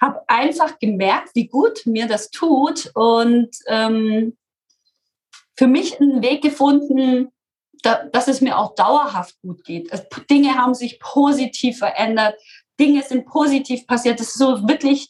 habe 0.00 0.22
einfach 0.28 0.78
gemerkt, 0.78 1.30
wie 1.34 1.48
gut 1.48 1.84
mir 1.84 2.06
das 2.06 2.30
tut 2.30 2.90
und 2.94 3.50
ähm, 3.66 4.36
für 5.56 5.66
mich 5.66 6.00
einen 6.00 6.22
Weg 6.22 6.40
gefunden, 6.40 7.32
da, 7.82 8.04
dass 8.12 8.28
es 8.28 8.40
mir 8.40 8.58
auch 8.58 8.74
dauerhaft 8.74 9.40
gut 9.42 9.64
geht. 9.64 9.90
Dinge 10.30 10.54
haben 10.54 10.74
sich 10.74 11.00
positiv 11.00 11.78
verändert, 11.78 12.34
Dinge 12.78 13.02
sind 13.02 13.26
positiv 13.26 13.86
passiert. 13.86 14.20
Das 14.20 14.28
ist 14.28 14.38
so 14.38 14.68
wirklich, 14.68 15.08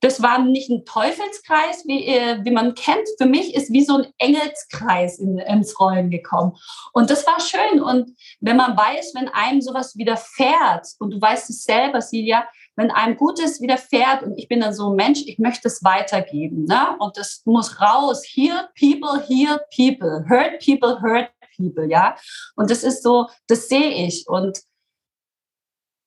das 0.00 0.22
war 0.22 0.38
nicht 0.38 0.70
ein 0.70 0.84
Teufelskreis, 0.84 1.84
wie, 1.86 2.06
äh, 2.06 2.38
wie 2.44 2.50
man 2.50 2.74
kennt. 2.74 3.08
Für 3.18 3.26
mich 3.26 3.54
ist 3.54 3.72
wie 3.72 3.84
so 3.84 3.98
ein 3.98 4.06
Engelskreis 4.18 5.18
in, 5.18 5.38
ins 5.38 5.78
Rollen 5.78 6.10
gekommen. 6.10 6.56
Und 6.92 7.10
das 7.10 7.26
war 7.26 7.40
schön. 7.40 7.82
Und 7.82 8.10
wenn 8.40 8.56
man 8.56 8.76
weiß, 8.76 9.14
wenn 9.14 9.28
einem 9.28 9.60
sowas 9.60 9.96
widerfährt, 9.96 10.86
und 10.98 11.10
du 11.10 11.20
weißt 11.20 11.50
es 11.50 11.64
selber, 11.64 12.00
Silja, 12.00 12.46
wenn 12.76 12.90
einem 12.90 13.16
Gutes 13.16 13.60
widerfährt 13.60 14.24
und 14.24 14.36
ich 14.36 14.48
bin 14.48 14.60
dann 14.60 14.74
so 14.74 14.90
ein 14.90 14.96
Mensch, 14.96 15.22
ich 15.26 15.38
möchte 15.38 15.68
es 15.68 15.84
weitergeben. 15.84 16.64
Ne? 16.64 16.96
Und 16.98 17.16
das 17.16 17.42
muss 17.44 17.80
raus. 17.80 18.24
Heal 18.26 18.68
people, 18.78 19.22
heal 19.28 19.60
people. 19.74 20.24
Hurt 20.28 20.58
people, 20.64 21.00
hurt 21.00 21.30
people, 21.56 21.88
ja. 21.90 22.16
Und 22.56 22.70
das 22.70 22.82
ist 22.82 23.02
so, 23.02 23.28
das 23.46 23.68
sehe 23.68 24.06
ich. 24.06 24.26
Und 24.28 24.60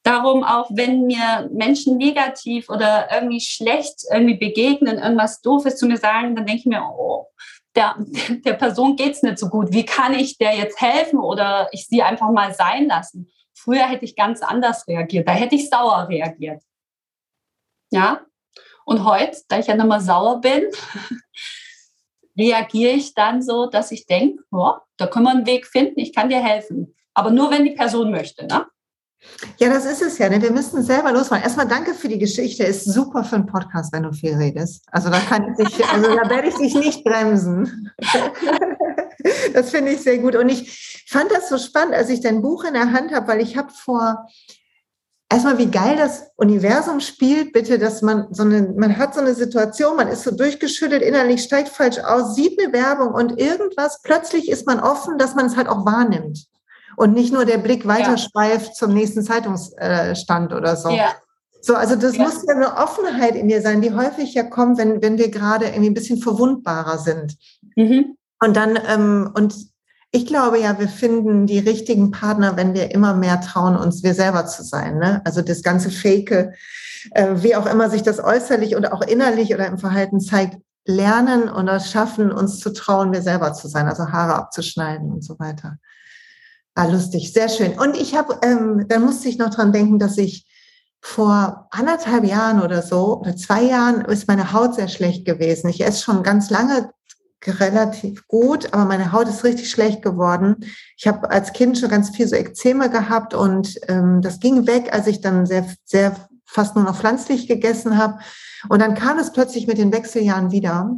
darum 0.04 0.44
auch, 0.44 0.70
wenn 0.72 1.06
mir 1.06 1.50
Menschen 1.52 1.98
negativ 1.98 2.70
oder 2.70 3.12
irgendwie 3.12 3.42
schlecht 3.42 4.06
irgendwie 4.12 4.38
begegnen, 4.38 5.00
irgendwas 5.00 5.42
Doofes 5.42 5.78
zu 5.78 5.86
mir 5.86 5.98
sagen, 5.98 6.36
dann 6.36 6.46
denke 6.46 6.62
ich 6.62 6.66
mir, 6.66 6.82
oh, 6.82 7.28
der, 7.76 7.96
der 8.46 8.54
Person 8.54 8.96
geht 8.96 9.14
es 9.14 9.24
nicht 9.24 9.38
so 9.38 9.50
gut. 9.50 9.72
Wie 9.72 9.86
kann 9.86 10.14
ich 10.14 10.38
der 10.38 10.56
jetzt 10.56 10.80
helfen 10.82 11.20
oder 11.20 11.70
ich 11.72 11.88
sie 11.88 12.02
einfach 12.04 12.32
mal 12.32 12.54
sein 12.54 12.88
lassen? 12.88 13.30
Früher 13.54 13.88
hätte 13.88 14.06
ich 14.06 14.16
ganz 14.16 14.42
anders 14.42 14.88
reagiert. 14.88 15.28
Da 15.28 15.34
hätte 15.34 15.56
ich 15.56 15.70
sauer 15.70 16.08
reagiert. 16.08 16.62
Ja. 17.92 18.22
Und 18.86 19.04
heute, 19.04 19.38
da 19.50 19.60
ich 19.60 19.68
ja 19.68 19.76
nochmal 19.76 20.00
sauer 20.00 20.40
bin, 20.40 20.64
reagiere 22.38 22.94
ich 22.94 23.14
dann 23.14 23.42
so, 23.42 23.68
dass 23.68 23.92
ich 23.92 24.06
denke, 24.06 24.44
oh, 24.52 24.74
da 24.98 25.08
können 25.08 25.26
wir 25.26 25.32
einen 25.32 25.46
Weg 25.46 25.68
finden, 25.68 26.00
ich 26.00 26.14
kann 26.14 26.30
dir 26.30 26.44
helfen. 26.44 26.96
Aber 27.14 27.32
nur, 27.32 27.50
wenn 27.52 27.66
die 27.66 27.72
Person 27.72 28.12
möchte. 28.12 28.46
Ne? 28.46 28.66
Ja, 29.58 29.70
das 29.70 29.86
ist 29.86 30.02
es 30.02 30.18
ja. 30.20 30.30
Ne? 30.30 30.42
Wir 30.42 30.52
müssen 30.52 30.84
selber 30.84 31.12
losfahren. 31.12 31.44
Erstmal 31.44 31.68
danke 31.68 31.94
für 31.94 32.08
die 32.08 32.20
Geschichte. 32.20 32.64
Ist 32.64 32.86
super 32.86 33.24
für 33.24 33.38
einen 33.38 33.48
Podcast, 33.48 33.92
wenn 33.92 34.04
du 34.04 34.14
viel 34.14 34.36
redest. 34.36 34.86
Also 34.92 35.10
da 35.10 35.20
kann 35.20 35.48
ich 35.50 35.66
dich, 35.66 35.86
also 35.92 36.16
da 36.16 36.30
werde 36.30 36.50
ich 36.50 36.56
dich 36.56 36.76
nicht 36.76 37.04
bremsen. 37.04 37.92
das 39.54 39.72
finde 39.72 39.94
ich 39.94 40.02
sehr 40.02 40.20
gut. 40.20 40.36
Und 40.36 40.50
ich 40.50 41.06
fand 41.08 41.32
das 41.32 41.50
so 41.50 41.58
spannend, 41.58 41.96
als 41.96 42.10
ich 42.10 42.22
dein 42.22 42.42
Buch 42.42 42.64
in 42.66 42.74
der 42.74 42.92
Hand 42.92 43.12
habe, 43.14 43.28
weil 43.28 43.42
ich 43.42 43.58
habe 43.58 43.72
vor 43.72 44.28
erstmal, 45.30 45.58
wie 45.58 45.70
geil 45.70 45.96
das 45.98 46.32
Universum 46.36 47.00
spielt, 47.00 47.54
bitte, 47.54 47.78
dass 47.80 48.02
man 48.02 48.28
so 48.32 48.44
eine, 48.44 48.74
man 48.78 48.98
hat 48.98 49.14
so 49.14 49.22
eine 49.22 49.34
Situation, 49.34 49.96
man 49.96 50.08
ist 50.08 50.24
so 50.24 50.32
durchgeschüttelt, 50.32 51.02
innerlich 51.02 51.44
steigt 51.44 51.70
falsch 51.70 52.00
aus, 52.00 52.36
sieht 52.36 52.60
eine 52.60 52.74
Werbung 52.74 53.14
und 53.14 53.40
irgendwas, 53.40 54.02
plötzlich 54.04 54.50
ist 54.50 54.66
man 54.66 54.80
offen, 54.80 55.18
dass 55.18 55.36
man 55.36 55.48
es 55.48 55.56
halt 55.56 55.68
auch 55.68 55.86
wahrnimmt. 55.86 56.46
Und 56.96 57.14
nicht 57.14 57.32
nur 57.32 57.46
der 57.46 57.60
Blick 57.60 57.86
weiterschweift 57.86 58.70
ja. 58.70 58.74
zum 58.74 58.94
nächsten 58.94 59.22
Zeitungsstand 59.22 60.52
oder 60.52 60.76
so. 60.76 60.90
Ja. 60.90 61.14
So, 61.62 61.76
also 61.76 61.96
das 61.96 62.18
ja. 62.18 62.24
muss 62.24 62.44
ja 62.48 62.56
eine 62.56 62.76
Offenheit 62.78 63.36
in 63.36 63.50
dir 63.50 63.62
sein, 63.62 63.82
die 63.82 63.94
häufig 63.94 64.34
ja 64.34 64.44
kommt, 64.44 64.80
wenn, 64.80 65.02
wenn 65.02 65.18
wir 65.18 65.30
gerade 65.30 65.66
irgendwie 65.66 65.90
ein 65.90 65.94
bisschen 65.94 66.20
verwundbarer 66.20 66.98
sind. 66.98 67.38
Mhm. 67.76 68.16
Und 68.40 68.56
dann, 68.56 68.80
ähm, 68.88 69.32
und 69.36 69.54
ich 70.12 70.26
glaube 70.26 70.60
ja, 70.60 70.80
wir 70.80 70.88
finden 70.88 71.48
die 71.48 71.60
richtigen 71.60 72.12
Partner, 72.12 72.56
wenn 72.56 72.74
wir 72.74 72.92
immer 72.92 73.14
mehr 73.14 73.42
trauen, 73.42 73.76
uns 73.76 74.04
wir 74.04 74.14
selber 74.14 74.46
zu 74.46 74.64
sein. 74.64 74.98
Ne? 74.98 75.22
Also 75.26 75.42
das 75.42 75.62
ganze 75.64 75.92
Fake, 75.92 76.32
äh, 76.32 77.28
wie 77.36 77.56
auch 77.56 77.66
immer 77.66 77.90
sich 77.90 78.04
das 78.04 78.24
äußerlich 78.24 78.76
oder 78.76 78.94
auch 78.94 79.02
innerlich 79.02 79.54
oder 79.54 79.68
im 79.68 79.78
Verhalten 79.78 80.20
zeigt, 80.20 80.58
lernen 80.86 81.50
oder 81.50 81.80
schaffen, 81.80 82.32
uns 82.32 82.60
zu 82.60 82.72
trauen, 82.72 83.12
wir 83.12 83.22
selber 83.22 83.54
zu 83.54 83.68
sein, 83.68 83.88
also 83.88 84.12
Haare 84.12 84.36
abzuschneiden 84.36 85.12
und 85.12 85.24
so 85.24 85.38
weiter. 85.38 85.78
Ah, 86.76 86.86
lustig, 86.86 87.34
sehr 87.34 87.50
schön. 87.50 87.78
Und 87.78 87.98
ich 87.98 88.16
habe, 88.16 88.40
ähm, 88.44 88.86
dann 88.88 89.04
musste 89.04 89.28
ich 89.28 89.38
noch 89.38 89.50
dran 89.50 89.74
denken, 89.74 90.00
dass 90.00 90.18
ich 90.18 90.48
vor 91.02 91.68
anderthalb 91.72 92.24
Jahren 92.24 92.62
oder 92.62 92.82
so, 92.82 93.20
oder 93.20 93.36
zwei 93.36 93.64
Jahren, 93.64 94.02
ist 94.06 94.28
meine 94.28 94.54
Haut 94.54 94.76
sehr 94.76 94.88
schlecht 94.88 95.26
gewesen. 95.26 95.70
Ich 95.70 95.84
esse 95.84 96.04
schon 96.04 96.24
ganz 96.24 96.50
lange 96.50 96.92
relativ 97.46 98.28
gut, 98.28 98.74
aber 98.74 98.86
meine 98.86 99.12
Haut 99.12 99.28
ist 99.28 99.44
richtig 99.44 99.70
schlecht 99.70 100.02
geworden. 100.02 100.58
Ich 100.98 101.08
habe 101.08 101.30
als 101.30 101.54
Kind 101.54 101.78
schon 101.78 101.90
ganz 101.90 102.10
viel 102.10 102.28
so 102.28 102.36
Ekzeme 102.36 102.90
gehabt 102.90 103.34
und 103.34 103.76
ähm, 103.88 104.22
das 104.22 104.40
ging 104.40 104.68
weg, 104.68 104.94
als 104.94 105.08
ich 105.08 105.22
dann 105.22 105.46
sehr, 105.46 105.66
sehr 105.86 106.16
fast 106.46 106.76
nur 106.76 106.84
noch 106.84 106.98
pflanzlich 106.98 107.48
gegessen 107.48 107.98
habe. 107.98 108.20
Und 108.70 108.82
dann 108.82 108.96
kam 108.96 109.20
es 109.20 109.32
plötzlich 109.32 109.68
mit 109.68 109.78
den 109.78 109.94
Wechseljahren 109.94 110.52
wieder. 110.52 110.96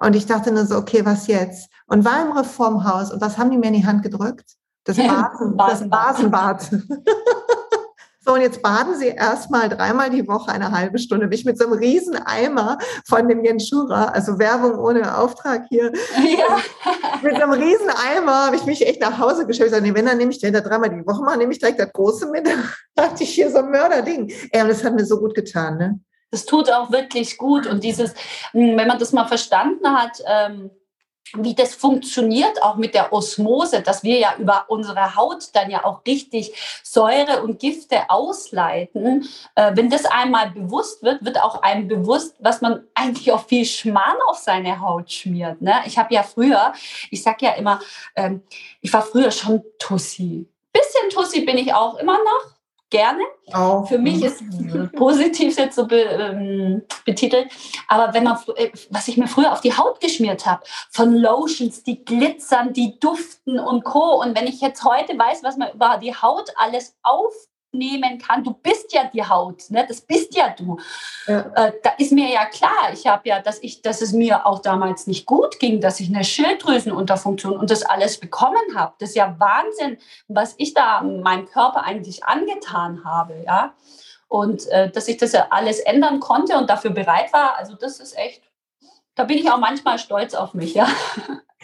Und 0.00 0.16
ich 0.16 0.26
dachte 0.26 0.50
nur 0.50 0.66
so, 0.66 0.76
okay, 0.76 1.04
was 1.04 1.28
jetzt? 1.28 1.70
Und 1.86 2.04
war 2.04 2.20
im 2.22 2.32
Reformhaus 2.32 3.12
und 3.12 3.20
was 3.20 3.38
haben 3.38 3.50
die 3.50 3.58
mir 3.58 3.68
in 3.68 3.74
die 3.74 3.86
Hand 3.86 4.02
gedrückt? 4.02 4.56
Das, 4.84 4.96
Basen, 4.96 5.56
das 5.56 5.88
Basenbad. 5.88 6.70
So, 8.26 8.34
und 8.34 8.40
jetzt 8.40 8.60
baden 8.60 8.96
Sie 8.96 9.06
erstmal 9.06 9.68
dreimal 9.68 10.10
die 10.10 10.26
Woche 10.26 10.50
eine 10.50 10.72
halbe 10.72 10.98
Stunde. 10.98 11.28
Mich 11.28 11.44
mit 11.44 11.58
so 11.58 11.66
einem 11.66 11.74
riesen 11.74 12.16
Eimer 12.16 12.76
von 13.06 13.28
dem 13.28 13.44
Jens 13.44 13.68
Schurer, 13.68 14.12
also 14.12 14.40
Werbung 14.40 14.80
ohne 14.80 15.16
Auftrag 15.16 15.66
hier. 15.68 15.92
Ja. 16.16 16.58
mit 17.22 17.36
so 17.36 17.42
einem 17.42 17.52
riesen 17.52 17.88
Eimer 17.88 18.46
habe 18.46 18.56
ich 18.56 18.64
mich 18.64 18.84
echt 18.84 19.00
nach 19.00 19.18
Hause 19.20 19.46
sage, 19.48 19.80
nee, 19.80 19.94
wenn, 19.94 20.06
dann 20.06 20.18
nehme 20.18 20.32
ich 20.32 20.40
den 20.40 20.52
da 20.52 20.60
dreimal 20.60 20.90
die 20.90 21.06
Woche 21.06 21.22
mal, 21.22 21.36
nehme 21.36 21.52
ich 21.52 21.60
direkt 21.60 21.78
das 21.78 21.92
große 21.92 22.26
mit. 22.30 22.48
Da 22.96 23.10
hatte 23.10 23.24
ich 23.24 23.34
hier 23.34 23.50
so 23.50 23.58
ein 23.58 23.70
Mörderding. 23.70 24.32
Ey, 24.50 24.62
und 24.62 24.68
das 24.68 24.82
hat 24.82 24.94
mir 24.94 25.04
so 25.04 25.20
gut 25.20 25.34
getan, 25.34 25.76
ne? 25.76 26.00
Das 26.30 26.46
tut 26.46 26.72
auch 26.72 26.90
wirklich 26.90 27.36
gut. 27.36 27.66
Und 27.66 27.84
dieses, 27.84 28.14
hm, 28.52 28.76
wenn 28.76 28.88
man 28.88 28.98
das 28.98 29.12
mal 29.12 29.28
verstanden 29.28 29.86
hat, 29.86 30.22
ähm 30.26 30.70
wie 31.34 31.54
das 31.54 31.74
funktioniert, 31.74 32.62
auch 32.62 32.76
mit 32.76 32.94
der 32.94 33.12
Osmose, 33.12 33.82
dass 33.82 34.02
wir 34.02 34.18
ja 34.18 34.34
über 34.38 34.66
unsere 34.68 35.16
Haut 35.16 35.48
dann 35.54 35.70
ja 35.70 35.84
auch 35.84 36.02
richtig 36.06 36.52
Säure 36.82 37.42
und 37.42 37.58
Gifte 37.58 38.08
ausleiten. 38.08 39.28
Äh, 39.54 39.72
wenn 39.74 39.90
das 39.90 40.04
einmal 40.04 40.50
bewusst 40.50 41.02
wird, 41.02 41.24
wird 41.24 41.42
auch 41.42 41.62
einem 41.62 41.88
bewusst, 41.88 42.36
was 42.38 42.60
man 42.60 42.84
eigentlich 42.94 43.32
auch 43.32 43.46
viel 43.46 43.64
Schmarrn 43.64 44.16
auf 44.28 44.38
seine 44.38 44.80
Haut 44.80 45.10
schmiert. 45.10 45.60
Ne? 45.60 45.74
Ich 45.86 45.98
habe 45.98 46.14
ja 46.14 46.22
früher, 46.22 46.72
ich 47.10 47.22
sage 47.22 47.46
ja 47.46 47.52
immer, 47.52 47.80
ähm, 48.14 48.42
ich 48.80 48.92
war 48.92 49.02
früher 49.02 49.30
schon 49.30 49.62
Tussi. 49.78 50.48
Bisschen 50.72 51.10
Tussi 51.10 51.40
bin 51.40 51.58
ich 51.58 51.72
auch 51.72 51.96
immer 51.96 52.18
noch 52.18 52.55
gerne. 52.90 53.22
Oh. 53.54 53.84
Für 53.84 53.98
mich 53.98 54.22
ist 54.22 54.42
positiv 54.92 55.56
jetzt 55.58 55.76
so 55.76 55.86
be, 55.86 56.00
ähm, 56.00 56.82
betitelt. 57.04 57.48
Aber 57.88 58.14
wenn 58.14 58.24
man, 58.24 58.38
äh, 58.56 58.70
was 58.90 59.08
ich 59.08 59.16
mir 59.16 59.28
früher 59.28 59.52
auf 59.52 59.60
die 59.60 59.76
Haut 59.76 60.00
geschmiert 60.00 60.46
habe, 60.46 60.62
von 60.90 61.14
Lotions, 61.14 61.82
die 61.82 62.04
glitzern, 62.04 62.72
die 62.72 62.98
duften 63.00 63.58
und 63.58 63.84
Co. 63.84 64.20
Und 64.20 64.36
wenn 64.36 64.46
ich 64.46 64.60
jetzt 64.60 64.84
heute 64.84 65.18
weiß, 65.18 65.42
was 65.42 65.56
man 65.56 65.72
über 65.72 65.98
die 65.98 66.14
Haut 66.14 66.52
alles 66.56 66.96
auf 67.02 67.32
nehmen 67.76 68.18
kann. 68.18 68.44
Du 68.44 68.52
bist 68.52 68.92
ja 68.92 69.04
die 69.12 69.24
Haut, 69.24 69.70
ne? 69.70 69.84
das 69.86 70.00
bist 70.00 70.34
ja 70.36 70.54
du. 70.56 70.78
Ja. 71.26 71.40
Äh, 71.54 71.72
da 71.82 71.90
ist 71.98 72.12
mir 72.12 72.30
ja 72.30 72.46
klar, 72.46 72.92
ich 72.92 73.06
habe 73.06 73.28
ja, 73.28 73.40
dass 73.40 73.62
ich, 73.62 73.82
dass 73.82 74.02
es 74.02 74.12
mir 74.12 74.46
auch 74.46 74.60
damals 74.60 75.06
nicht 75.06 75.26
gut 75.26 75.58
ging, 75.58 75.80
dass 75.80 76.00
ich 76.00 76.08
eine 76.08 76.24
Schilddrüsenunterfunktion 76.24 77.56
und 77.56 77.70
das 77.70 77.82
alles 77.82 78.18
bekommen 78.18 78.74
habe. 78.74 78.94
Das 78.98 79.10
ist 79.10 79.16
ja 79.16 79.36
Wahnsinn, 79.38 79.98
was 80.28 80.54
ich 80.58 80.74
da 80.74 81.02
meinem 81.02 81.46
Körper 81.46 81.84
eigentlich 81.84 82.24
angetan 82.24 83.04
habe, 83.04 83.42
ja. 83.44 83.74
Und 84.28 84.66
äh, 84.68 84.90
dass 84.90 85.06
ich 85.08 85.18
das 85.18 85.32
ja 85.32 85.46
alles 85.50 85.78
ändern 85.78 86.20
konnte 86.20 86.56
und 86.56 86.68
dafür 86.68 86.90
bereit 86.90 87.32
war, 87.32 87.56
also 87.56 87.74
das 87.74 88.00
ist 88.00 88.18
echt, 88.18 88.42
da 89.14 89.24
bin 89.24 89.38
ich 89.38 89.50
auch 89.50 89.58
manchmal 89.58 89.98
stolz 89.98 90.34
auf 90.34 90.52
mich, 90.54 90.74
ja. 90.74 90.88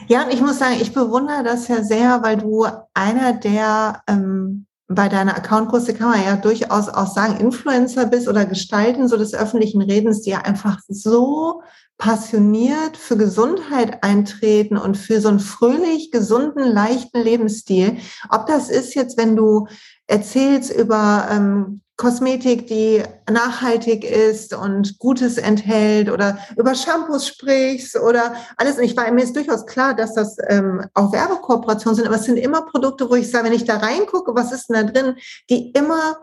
Ja, 0.09 0.26
ich 0.31 0.40
muss 0.40 0.59
sagen, 0.59 0.76
ich 0.81 0.92
bewundere 0.92 1.42
das 1.42 1.69
ja 1.69 1.83
sehr, 1.83 2.23
weil 2.23 2.37
du 2.37 2.66
einer 2.95 3.35
der 3.35 4.02
ähm, 4.09 4.66
bei 4.94 5.08
deiner 5.08 5.37
Accountgröße 5.37 5.94
kann 5.94 6.11
man 6.11 6.25
ja 6.25 6.37
durchaus 6.37 6.88
auch 6.88 7.06
sagen, 7.06 7.38
Influencer 7.38 8.06
bist 8.06 8.28
oder 8.28 8.46
Gestalten 8.46 9.08
so 9.08 9.16
des 9.16 9.34
öffentlichen 9.34 9.82
Redens, 9.82 10.22
die 10.22 10.30
ja 10.30 10.38
einfach 10.38 10.78
so 10.88 11.62
passioniert 11.99 12.96
für 12.96 13.16
Gesundheit 13.16 14.02
eintreten 14.02 14.76
und 14.76 14.96
für 14.96 15.20
so 15.20 15.28
einen 15.28 15.40
fröhlich, 15.40 16.11
gesunden, 16.11 16.64
leichten 16.64 17.22
Lebensstil. 17.22 17.99
Ob 18.28 18.46
das 18.46 18.70
ist 18.70 18.94
jetzt, 18.94 19.16
wenn 19.16 19.37
du 19.37 19.68
erzählst 20.06 20.72
über 20.72 21.28
ähm, 21.30 21.82
Kosmetik, 22.02 22.66
die 22.66 23.00
nachhaltig 23.30 24.02
ist 24.02 24.54
und 24.54 24.99
Gutes 24.99 25.38
enthält 25.38 26.11
oder 26.11 26.37
über 26.56 26.75
Shampoos 26.75 27.28
sprichst 27.28 27.97
oder 27.97 28.35
alles. 28.56 28.76
Und 28.76 28.82
ich 28.82 28.97
war 28.97 29.09
mir 29.12 29.23
ist 29.23 29.37
durchaus 29.37 29.66
klar, 29.66 29.94
dass 29.94 30.14
das 30.14 30.37
ähm, 30.49 30.85
auch 30.94 31.12
Werbekooperationen 31.12 31.94
sind, 31.94 32.09
aber 32.09 32.16
es 32.16 32.25
sind 32.25 32.38
immer 32.38 32.62
Produkte, 32.62 33.09
wo 33.09 33.14
ich 33.14 33.30
sage, 33.30 33.44
wenn 33.44 33.52
ich 33.52 33.66
da 33.66 33.76
reingucke, 33.76 34.35
was 34.35 34.50
ist 34.50 34.68
denn 34.68 34.85
da 34.85 34.92
drin, 34.92 35.14
die 35.49 35.71
immer 35.71 36.16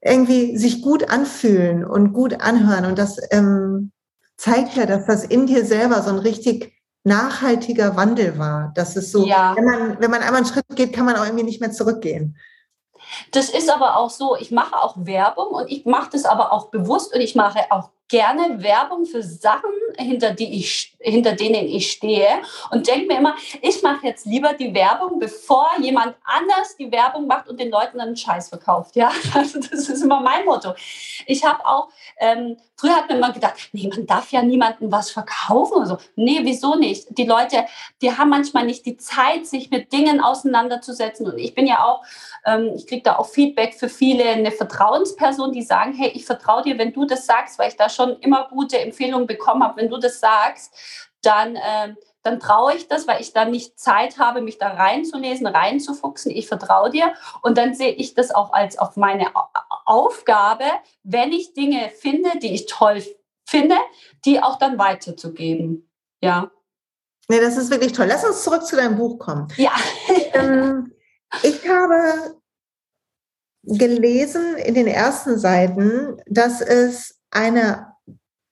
irgendwie 0.00 0.56
sich 0.56 0.80
gut 0.80 1.10
anfühlen 1.10 1.84
und 1.84 2.14
gut 2.14 2.40
anhören. 2.40 2.86
Und 2.86 2.98
das 2.98 3.18
ähm, 3.30 3.92
zeigt 4.38 4.76
ja, 4.76 4.86
dass 4.86 5.04
das 5.04 5.24
in 5.24 5.46
dir 5.46 5.66
selber 5.66 6.00
so 6.00 6.08
ein 6.08 6.20
richtig 6.20 6.72
nachhaltiger 7.04 7.96
Wandel 7.96 8.38
war. 8.38 8.72
Das 8.74 8.96
ist 8.96 9.12
so, 9.12 9.26
ja. 9.26 9.54
wenn 9.54 9.64
man, 9.64 10.00
wenn 10.00 10.10
man 10.10 10.22
einmal 10.22 10.36
einen 10.36 10.46
Schritt 10.46 10.64
geht, 10.74 10.94
kann 10.94 11.04
man 11.04 11.16
auch 11.16 11.26
irgendwie 11.26 11.44
nicht 11.44 11.60
mehr 11.60 11.72
zurückgehen. 11.72 12.38
Das 13.32 13.48
ist 13.48 13.70
aber 13.70 13.96
auch 13.96 14.10
so, 14.10 14.36
ich 14.36 14.50
mache 14.50 14.76
auch 14.76 14.94
Werbung 14.96 15.48
und 15.48 15.70
ich 15.70 15.84
mache 15.84 16.10
das 16.12 16.24
aber 16.24 16.52
auch 16.52 16.70
bewusst 16.70 17.14
und 17.14 17.20
ich 17.20 17.34
mache 17.34 17.60
auch 17.70 17.90
gerne 18.08 18.62
Werbung 18.62 19.04
für 19.04 19.22
Sachen, 19.22 19.70
hinter, 19.98 20.30
die 20.32 20.58
ich, 20.58 20.94
hinter 21.00 21.32
denen 21.32 21.66
ich 21.66 21.92
stehe 21.92 22.28
und 22.70 22.86
denke 22.86 23.06
mir 23.06 23.18
immer, 23.18 23.36
ich 23.60 23.82
mache 23.82 24.06
jetzt 24.06 24.26
lieber 24.26 24.52
die 24.52 24.72
Werbung, 24.74 25.18
bevor 25.18 25.68
jemand 25.80 26.14
anders 26.24 26.76
die 26.76 26.90
Werbung 26.90 27.26
macht 27.26 27.48
und 27.48 27.58
den 27.60 27.70
Leuten 27.70 28.00
einen 28.00 28.16
Scheiß 28.16 28.48
verkauft. 28.48 28.96
Ja, 28.96 29.10
also 29.34 29.58
das 29.58 29.88
ist 29.88 30.02
immer 30.02 30.20
mein 30.20 30.44
Motto. 30.44 30.74
Ich 31.26 31.44
habe 31.44 31.64
auch, 31.66 31.88
ähm, 32.18 32.56
früher 32.76 32.94
hat 32.94 33.08
man 33.08 33.18
immer 33.18 33.32
gedacht, 33.32 33.54
nee, 33.72 33.88
man 33.88 34.06
darf 34.06 34.30
ja 34.30 34.42
niemandem 34.42 34.90
was 34.92 35.10
verkaufen 35.10 35.74
oder 35.74 35.86
so. 35.86 35.98
Nee, 36.16 36.40
wieso 36.42 36.76
nicht? 36.76 37.06
Die 37.18 37.24
Leute, 37.24 37.64
die 38.00 38.16
haben 38.16 38.30
manchmal 38.30 38.64
nicht 38.64 38.86
die 38.86 38.96
Zeit, 38.96 39.46
sich 39.46 39.70
mit 39.70 39.92
Dingen 39.92 40.20
auseinanderzusetzen 40.20 41.26
und 41.26 41.38
ich 41.38 41.54
bin 41.54 41.66
ja 41.66 41.84
auch, 41.84 42.02
ähm, 42.46 42.72
ich 42.76 42.86
kriege 42.86 43.02
da 43.02 43.16
auch 43.16 43.26
Feedback 43.26 43.74
für 43.74 43.88
viele, 43.88 44.24
eine 44.24 44.52
Vertrauensperson, 44.52 45.52
die 45.52 45.62
sagen, 45.62 45.92
hey, 45.92 46.12
ich 46.14 46.24
vertraue 46.24 46.62
dir, 46.62 46.78
wenn 46.78 46.92
du 46.92 47.04
das 47.04 47.26
sagst, 47.26 47.58
weil 47.58 47.68
ich 47.68 47.76
da 47.76 47.88
schon 47.88 47.97
immer 48.20 48.48
gute 48.48 48.78
Empfehlungen 48.78 49.26
bekommen 49.26 49.62
habe. 49.62 49.80
Wenn 49.80 49.90
du 49.90 49.98
das 49.98 50.20
sagst, 50.20 50.72
dann, 51.22 51.56
äh, 51.56 51.94
dann 52.22 52.40
traue 52.40 52.74
ich 52.74 52.88
das, 52.88 53.06
weil 53.06 53.20
ich 53.20 53.32
dann 53.32 53.50
nicht 53.50 53.78
Zeit 53.78 54.18
habe, 54.18 54.40
mich 54.40 54.58
da 54.58 54.68
reinzulesen, 54.68 55.46
reinzufuchsen. 55.46 56.30
Ich 56.30 56.48
vertraue 56.48 56.90
dir. 56.90 57.12
Und 57.42 57.58
dann 57.58 57.74
sehe 57.74 57.92
ich 57.92 58.14
das 58.14 58.30
auch 58.30 58.52
als 58.52 58.78
auf 58.78 58.96
meine 58.96 59.26
Aufgabe, 59.84 60.64
wenn 61.02 61.32
ich 61.32 61.54
Dinge 61.54 61.90
finde, 61.90 62.38
die 62.38 62.54
ich 62.54 62.66
toll 62.66 63.02
finde, 63.46 63.76
die 64.24 64.42
auch 64.42 64.58
dann 64.58 64.78
weiterzugeben. 64.78 65.90
Ja. 66.20 66.50
Nee, 67.28 67.40
das 67.40 67.56
ist 67.56 67.70
wirklich 67.70 67.92
toll. 67.92 68.06
Lass 68.06 68.24
uns 68.24 68.42
zurück 68.42 68.64
zu 68.64 68.76
deinem 68.76 68.96
Buch 68.96 69.18
kommen. 69.18 69.48
Ja. 69.56 69.72
ähm, 70.32 70.92
ich 71.42 71.68
habe 71.68 72.38
gelesen 73.62 74.56
in 74.56 74.74
den 74.74 74.86
ersten 74.86 75.38
Seiten, 75.38 76.20
dass 76.26 76.60
es 76.60 77.17
eine 77.30 77.88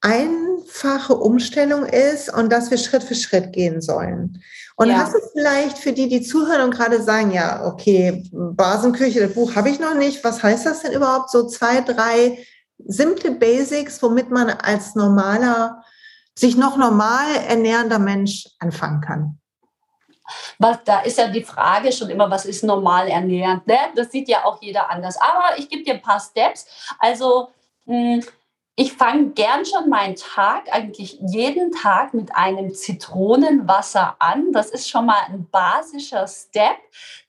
ein 0.03 0.47
einfache 0.67 1.15
Umstellung 1.15 1.85
ist 1.85 2.33
und 2.33 2.51
dass 2.51 2.71
wir 2.71 2.79
Schritt 2.79 3.03
für 3.03 3.15
Schritt 3.15 3.53
gehen 3.53 3.81
sollen. 3.81 4.43
Und 4.77 4.91
ja. 4.91 4.97
hast 4.97 5.15
du 5.15 5.19
vielleicht 5.33 5.79
für 5.79 5.93
die, 5.93 6.09
die 6.09 6.23
zuhören 6.23 6.63
und 6.63 6.71
gerade 6.73 7.03
sagen, 7.03 7.31
ja, 7.31 7.65
okay, 7.65 8.23
Basenküche, 8.33 9.21
das 9.21 9.35
Buch 9.35 9.55
habe 9.55 9.71
ich 9.71 9.79
noch 9.79 9.95
nicht. 9.95 10.23
Was 10.23 10.43
heißt 10.43 10.67
das 10.67 10.83
denn 10.83 10.93
überhaupt? 10.93 11.31
So 11.31 11.47
zwei, 11.47 11.81
drei 11.81 12.45
simple 12.87 13.33
Basics, 13.33 14.03
womit 14.03 14.31
man 14.31 14.51
als 14.51 14.95
normaler, 14.95 15.83
sich 16.35 16.57
noch 16.57 16.77
normal 16.77 17.35
ernährender 17.49 17.99
Mensch 17.99 18.47
anfangen 18.59 19.01
kann? 19.01 19.39
Was, 20.59 20.79
da 20.85 21.01
ist 21.01 21.17
ja 21.17 21.29
die 21.29 21.45
Frage 21.45 21.93
schon 21.93 22.11
immer, 22.11 22.29
was 22.31 22.45
ist 22.45 22.65
normal 22.65 23.09
ernährend? 23.09 23.67
Ne? 23.67 23.79
Das 23.95 24.11
sieht 24.11 24.29
ja 24.29 24.45
auch 24.45 24.61
jeder 24.61 24.91
anders. 24.91 25.17
Aber 25.19 25.57
ich 25.57 25.69
gebe 25.71 25.85
dir 25.85 25.95
ein 25.95 26.03
paar 26.03 26.21
Steps. 26.21 26.67
Also 26.99 27.49
mh, 27.87 27.95
hm, 27.95 28.25
ich 28.79 28.93
fange 28.93 29.31
gern 29.31 29.65
schon 29.65 29.89
meinen 29.89 30.17
Tag, 30.17 30.65
eigentlich 30.71 31.19
jeden 31.21 31.73
Tag 31.73 32.13
mit 32.13 32.35
einem 32.37 32.75
Zitronenwasser 32.75 34.17
an. 34.19 34.53
Das 34.53 34.71
ist 34.71 34.91
schon 34.91 35.07
mal 35.07 35.23
ein 35.29 35.49
basischer 35.51 36.29
Step. 36.29 36.77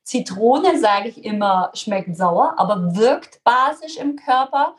Zitrone, 0.04 0.78
sage 0.78 1.08
ich 1.08 1.24
immer, 1.24 1.72
schmeckt 1.74 2.16
sauer, 2.18 2.56
aber 2.58 2.96
wirkt 2.98 3.42
basisch 3.46 3.96
im 3.96 4.18
Körper. 4.18 4.76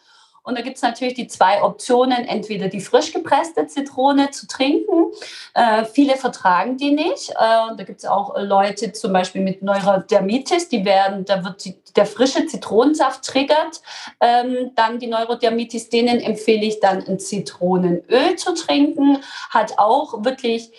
Und 0.48 0.56
da 0.56 0.62
gibt 0.62 0.76
es 0.76 0.82
natürlich 0.82 1.12
die 1.12 1.26
zwei 1.26 1.62
Optionen, 1.62 2.24
entweder 2.24 2.68
die 2.68 2.80
frisch 2.80 3.12
gepresste 3.12 3.66
Zitrone 3.66 4.30
zu 4.30 4.46
trinken. 4.46 5.12
Äh, 5.52 5.84
viele 5.84 6.16
vertragen 6.16 6.78
die 6.78 6.90
nicht. 6.90 7.32
Äh, 7.32 7.34
da 7.36 7.84
gibt 7.84 7.98
es 7.98 8.06
auch 8.06 8.34
Leute 8.38 8.92
zum 8.92 9.12
Beispiel 9.12 9.42
mit 9.42 9.60
Neurodermitis, 9.60 10.70
die 10.70 10.86
werden, 10.86 11.26
da 11.26 11.44
wird 11.44 11.66
die, 11.66 11.74
der 11.96 12.06
frische 12.06 12.46
Zitronensaft 12.46 13.24
triggert 13.24 13.82
ähm, 14.20 14.70
dann 14.74 14.98
die 14.98 15.08
Neurodermitis. 15.08 15.90
Denen 15.90 16.18
empfehle 16.18 16.64
ich 16.64 16.80
dann 16.80 17.06
ein 17.06 17.18
Zitronenöl 17.18 18.36
zu 18.36 18.54
trinken. 18.54 19.18
Hat 19.50 19.78
auch 19.78 20.24
wirklich 20.24 20.70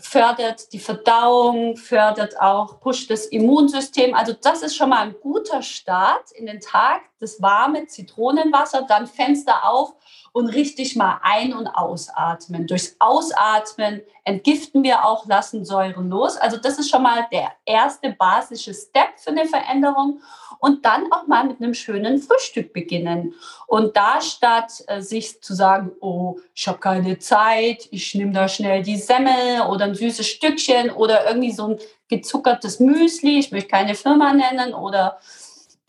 fördert 0.00 0.72
die 0.72 0.78
Verdauung, 0.78 1.76
fördert 1.76 2.40
auch, 2.40 2.80
pusht 2.80 3.10
das 3.10 3.26
Immunsystem. 3.26 4.14
Also 4.14 4.32
das 4.32 4.62
ist 4.62 4.76
schon 4.76 4.90
mal 4.90 5.02
ein 5.02 5.14
guter 5.20 5.62
Start 5.62 6.32
in 6.32 6.46
den 6.46 6.60
Tag. 6.60 7.02
Das 7.18 7.40
warme 7.42 7.86
Zitronenwasser, 7.86 8.82
dann 8.88 9.06
Fenster 9.06 9.68
auf 9.68 9.94
und 10.32 10.48
richtig 10.48 10.96
mal 10.96 11.20
ein- 11.22 11.54
und 11.54 11.66
ausatmen. 11.66 12.66
Durchs 12.66 12.96
Ausatmen 12.98 14.00
entgiften 14.24 14.82
wir 14.82 15.04
auch, 15.04 15.26
lassen 15.26 15.64
Säuren 15.64 16.08
los. 16.08 16.36
Also 16.36 16.56
das 16.56 16.78
ist 16.78 16.90
schon 16.90 17.02
mal 17.02 17.26
der 17.32 17.52
erste 17.64 18.12
basische 18.12 18.72
Step 18.72 19.18
für 19.18 19.30
eine 19.30 19.46
Veränderung 19.46 20.20
und 20.60 20.84
dann 20.84 21.10
auch 21.10 21.26
mal 21.26 21.44
mit 21.44 21.60
einem 21.60 21.74
schönen 21.74 22.18
Frühstück 22.18 22.72
beginnen. 22.72 23.34
Und 23.66 23.96
da 23.96 24.20
statt 24.20 24.84
äh, 24.86 25.00
sich 25.00 25.42
zu 25.42 25.54
sagen, 25.54 25.92
oh, 26.00 26.38
ich 26.54 26.68
habe 26.68 26.78
keine 26.78 27.18
Zeit, 27.18 27.88
ich 27.90 28.14
nehme 28.14 28.32
da 28.32 28.46
schnell 28.46 28.82
die 28.82 28.96
Semmel 28.96 29.62
oder 29.68 29.86
ein 29.86 29.94
süßes 29.94 30.26
Stückchen 30.26 30.90
oder 30.90 31.26
irgendwie 31.26 31.52
so 31.52 31.68
ein 31.68 31.78
gezuckertes 32.08 32.78
Müsli, 32.80 33.38
ich 33.38 33.50
möchte 33.52 33.68
keine 33.68 33.94
Firma 33.94 34.32
nennen 34.32 34.74
oder 34.74 35.18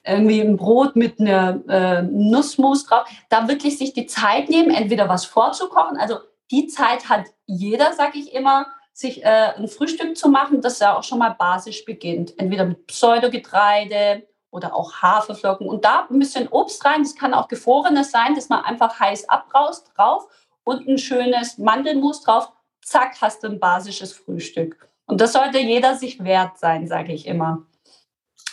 irgendwie 0.04 0.42
ein 0.42 0.58
Brot 0.58 0.96
mit 0.96 1.20
einer 1.20 1.62
äh, 1.68 2.02
Nussmus 2.02 2.86
drauf, 2.86 3.08
da 3.30 3.48
wirklich 3.48 3.78
sich 3.78 3.94
die 3.94 4.08
Zeit 4.08 4.50
nehmen, 4.50 4.72
entweder 4.72 5.08
was 5.08 5.26
vorzukochen, 5.26 5.98
also 5.98 6.18
die 6.50 6.68
Zeit 6.68 7.08
hat 7.08 7.26
jeder, 7.46 7.94
sage 7.94 8.18
ich 8.18 8.34
immer, 8.34 8.68
sich 8.94 9.24
äh, 9.24 9.54
ein 9.58 9.68
Frühstück 9.68 10.18
zu 10.18 10.30
machen, 10.30 10.62
das 10.62 10.80
ja 10.80 10.98
auch 10.98 11.04
schon 11.04 11.20
mal 11.20 11.36
basisch 11.38 11.86
beginnt. 11.86 12.38
Entweder 12.38 12.66
mit 12.66 12.88
Pseudogetreide, 12.88 14.28
oder 14.52 14.76
auch 14.76 15.02
Haferflocken 15.02 15.68
und 15.68 15.86
da 15.86 16.08
ein 16.10 16.20
bisschen 16.20 16.48
Obst 16.50 16.84
rein. 16.86 17.04
Das 17.04 17.16
kann 17.16 17.34
auch 17.34 17.48
gefrorenes 17.48 18.12
sein, 18.12 18.36
dass 18.36 18.50
man 18.50 18.64
einfach 18.64 19.00
heiß 19.00 19.30
abbraust 19.30 19.92
drauf 19.96 20.28
und 20.64 20.88
ein 20.88 20.98
schönes 20.98 21.58
Mandelmus 21.58 22.22
drauf. 22.22 22.52
Zack, 22.84 23.22
hast 23.22 23.44
du 23.44 23.48
ein 23.48 23.60
basisches 23.60 24.14
Frühstück. 24.14 24.90
Und 25.06 25.22
das 25.22 25.34
sollte 25.34 25.60
jeder 25.60 25.96
sich 25.96 26.24
wert 26.24 26.58
sein, 26.58 26.88
sage 26.88 27.14
ich 27.14 27.26
immer. 27.26 27.66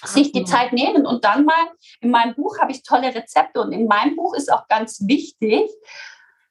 Sich 0.05 0.33
die 0.33 0.45
Zeit 0.45 0.73
nehmen 0.73 1.07
und 1.07 1.25
dann 1.25 1.45
mal, 1.45 1.73
in 2.01 2.11
meinem 2.11 2.35
Buch 2.35 2.59
habe 2.61 2.71
ich 2.71 2.85
tolle 2.85 3.13
Rezepte 3.15 3.61
und 3.61 3.73
in 3.73 3.87
meinem 3.87 4.15
Buch 4.15 4.35
ist 4.35 4.53
auch 4.53 4.69
ganz 4.69 5.07
wichtig, 5.07 5.69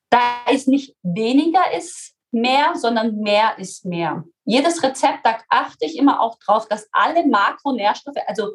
da 0.10 0.19
ist 0.52 0.67
nicht 0.67 0.95
weniger 1.02 1.62
ist 1.78 2.15
mehr, 2.32 2.76
sondern 2.76 3.17
mehr 3.19 3.58
ist 3.58 3.86
mehr. 3.86 4.24
Jedes 4.43 4.84
Rezept, 4.84 5.19
da 5.26 5.38
achte 5.50 5.86
ich 5.86 5.98
immer 5.98 6.21
auch 6.21 6.38
drauf, 6.39 6.67
dass 6.67 6.89
alle 6.91 7.26
Makronährstoffe, 7.26 8.17
also 8.28 8.52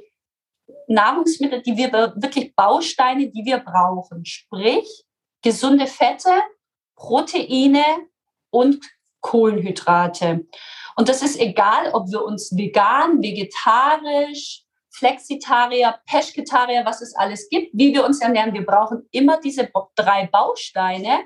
Nahrungsmittel, 0.86 1.62
die 1.62 1.76
wir 1.76 1.92
wirklich 1.92 2.54
Bausteine, 2.54 3.28
die 3.30 3.44
wir 3.44 3.58
brauchen, 3.58 4.24
sprich 4.24 5.04
gesunde 5.42 5.86
Fette, 5.86 6.30
Proteine 6.96 7.84
und 8.50 8.84
Kohlenhydrate. 9.20 10.46
Und 10.96 11.08
das 11.08 11.22
ist 11.22 11.40
egal, 11.40 11.90
ob 11.92 12.10
wir 12.10 12.22
uns 12.24 12.56
vegan, 12.56 13.22
vegetarisch, 13.22 14.64
Flexitarier, 14.90 15.98
Peschketarier, 16.06 16.84
was 16.84 17.00
es 17.00 17.16
alles 17.16 17.48
gibt, 17.48 17.70
wie 17.72 17.94
wir 17.94 18.04
uns 18.04 18.20
ernähren. 18.20 18.52
Wir 18.52 18.66
brauchen 18.66 19.08
immer 19.10 19.40
diese 19.40 19.70
drei 19.96 20.26
Bausteine, 20.26 21.24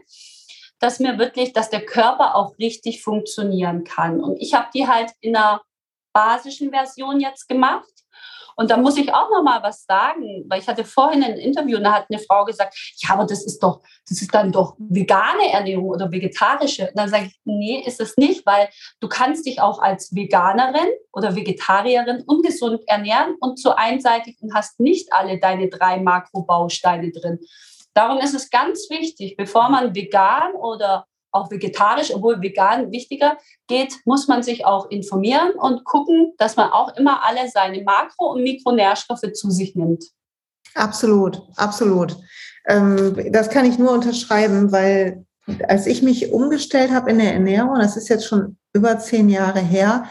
dass 0.79 1.01
mir 1.01 1.19
wirklich, 1.19 1.53
dass 1.53 1.71
der 1.71 1.85
Körper 1.85 2.37
auch 2.37 2.57
richtig 2.59 3.03
funktionieren 3.03 3.83
kann. 3.83 4.23
Und 4.23 4.41
ich 4.41 4.55
habe 4.55 4.69
die 4.73 4.87
halt 4.87 5.11
in 5.21 5.35
einer 5.35 5.63
basischen 6.13 6.71
Version 6.71 7.19
jetzt 7.21 7.49
gemacht. 7.49 7.91
Und 8.57 8.71
da 8.71 8.79
muss 8.79 8.97
ich 8.97 9.13
auch 9.13 9.31
noch 9.31 9.43
mal 9.43 9.63
was 9.63 9.85
sagen, 9.85 10.45
weil 10.49 10.61
ich 10.61 10.67
hatte 10.67 10.85
vorhin 10.85 11.23
ein 11.23 11.37
Interview 11.37 11.77
und 11.77 11.85
da 11.85 11.93
hat 11.93 12.07
eine 12.09 12.19
Frau 12.19 12.45
gesagt, 12.45 12.75
ja, 12.99 13.11
aber 13.15 13.27
das 13.27 13.45
ist 13.45 13.63
doch, 13.63 13.83
das 14.09 14.23
ist 14.23 14.35
dann 14.35 14.51
doch 14.51 14.75
vegane 14.79 15.53
Ernährung 15.53 15.91
oder 15.91 16.11
vegetarische. 16.11 16.89
Und 16.89 16.99
dann 16.99 17.11
sage 17.11 17.27
ich, 17.27 17.39
nee, 17.45 17.83
ist 17.87 18.01
es 18.01 18.17
nicht, 18.17 18.47
weil 18.47 18.69
du 19.01 19.09
kannst 19.09 19.47
dich 19.47 19.61
auch 19.61 19.81
als 19.81 20.15
Veganerin 20.15 20.89
oder 21.13 21.37
Vegetarierin 21.37 22.23
ungesund 22.27 22.81
ernähren 22.87 23.37
und 23.41 23.59
zu 23.59 23.77
einseitig 23.77 24.39
und 24.41 24.55
hast 24.55 24.81
nicht 24.81 25.13
alle 25.13 25.39
deine 25.39 25.69
drei 25.69 25.99
Makrobausteine 25.99 27.13
drin. 27.13 27.39
Darum 27.93 28.19
ist 28.19 28.35
es 28.35 28.51
ganz 28.51 28.89
wichtig, 28.91 29.37
bevor 29.37 29.69
man 29.69 29.95
vegan 29.95 30.55
oder 30.55 31.07
auch 31.37 31.51
vegetarisch, 31.51 32.15
obwohl 32.15 32.41
vegan 32.41 32.91
wichtiger 32.91 33.37
geht, 33.69 33.95
muss 34.05 34.29
man 34.29 34.43
sich 34.43 34.65
auch 34.65 34.91
informieren 34.91 35.53
und 35.53 35.85
gucken, 35.85 36.35
dass 36.39 36.57
man 36.57 36.71
auch 36.71 36.97
immer 36.97 37.25
alle 37.25 37.49
seine 37.49 37.83
Makro- 37.83 38.33
und 38.33 38.43
Mikronährstoffe 38.43 39.33
zu 39.33 39.51
sich 39.51 39.75
nimmt. 39.75 40.05
Absolut, 40.75 41.43
absolut. 41.57 42.17
Ähm, 42.67 43.31
das 43.31 43.51
kann 43.51 43.65
ich 43.65 43.79
nur 43.79 43.93
unterschreiben, 43.93 44.73
weil 44.73 45.25
als 45.69 45.87
ich 45.87 46.03
mich 46.03 46.33
umgestellt 46.33 46.91
habe 46.91 47.11
in 47.11 47.19
der 47.19 47.33
Ernährung, 47.33 47.79
das 47.79 47.97
ist 47.97 48.09
jetzt 48.09 48.27
schon 48.27 48.59
über 48.73 48.99
zehn 48.99 49.29
Jahre 49.29 49.61
her, 49.61 50.07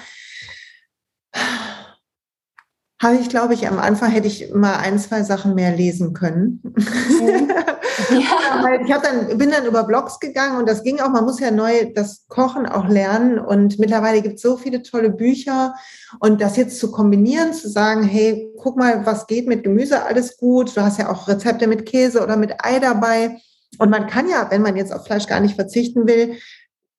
habe 3.01 3.15
ich, 3.17 3.29
glaube 3.29 3.53
ich, 3.53 3.67
am 3.67 3.77
Anfang 3.77 4.09
hätte 4.09 4.27
ich 4.27 4.53
mal 4.53 4.77
ein, 4.77 4.97
zwei 4.99 5.23
Sachen 5.23 5.53
mehr 5.53 5.75
lesen 5.75 6.13
können. 6.13 6.61
Mhm. 6.63 7.51
Ja. 8.09 8.77
ich 8.81 8.93
dann, 9.01 9.37
bin 9.37 9.51
dann 9.51 9.65
über 9.65 9.83
Blogs 9.83 10.19
gegangen 10.19 10.57
und 10.57 10.67
das 10.67 10.83
ging 10.83 10.99
auch, 10.99 11.09
man 11.09 11.23
muss 11.23 11.39
ja 11.39 11.49
neu 11.49 11.91
das 11.93 12.25
Kochen 12.27 12.65
auch 12.65 12.87
lernen 12.87 13.39
und 13.39 13.79
mittlerweile 13.79 14.21
gibt 14.21 14.35
es 14.35 14.41
so 14.41 14.57
viele 14.57 14.81
tolle 14.81 15.09
Bücher 15.09 15.73
und 16.19 16.41
das 16.41 16.57
jetzt 16.57 16.79
zu 16.79 16.91
kombinieren, 16.91 17.53
zu 17.53 17.69
sagen, 17.69 18.03
hey, 18.03 18.51
guck 18.57 18.77
mal, 18.77 19.05
was 19.05 19.27
geht 19.27 19.47
mit 19.47 19.63
Gemüse, 19.63 20.03
alles 20.03 20.37
gut, 20.37 20.75
du 20.75 20.81
hast 20.81 20.99
ja 20.99 21.09
auch 21.09 21.27
Rezepte 21.27 21.67
mit 21.67 21.85
Käse 21.85 22.21
oder 22.21 22.35
mit 22.37 22.53
Ei 22.63 22.79
dabei 22.79 23.37
und 23.79 23.89
man 23.89 24.07
kann 24.07 24.29
ja, 24.29 24.47
wenn 24.49 24.61
man 24.61 24.75
jetzt 24.75 24.93
auf 24.93 25.05
Fleisch 25.05 25.27
gar 25.27 25.39
nicht 25.39 25.55
verzichten 25.55 26.07
will, 26.07 26.37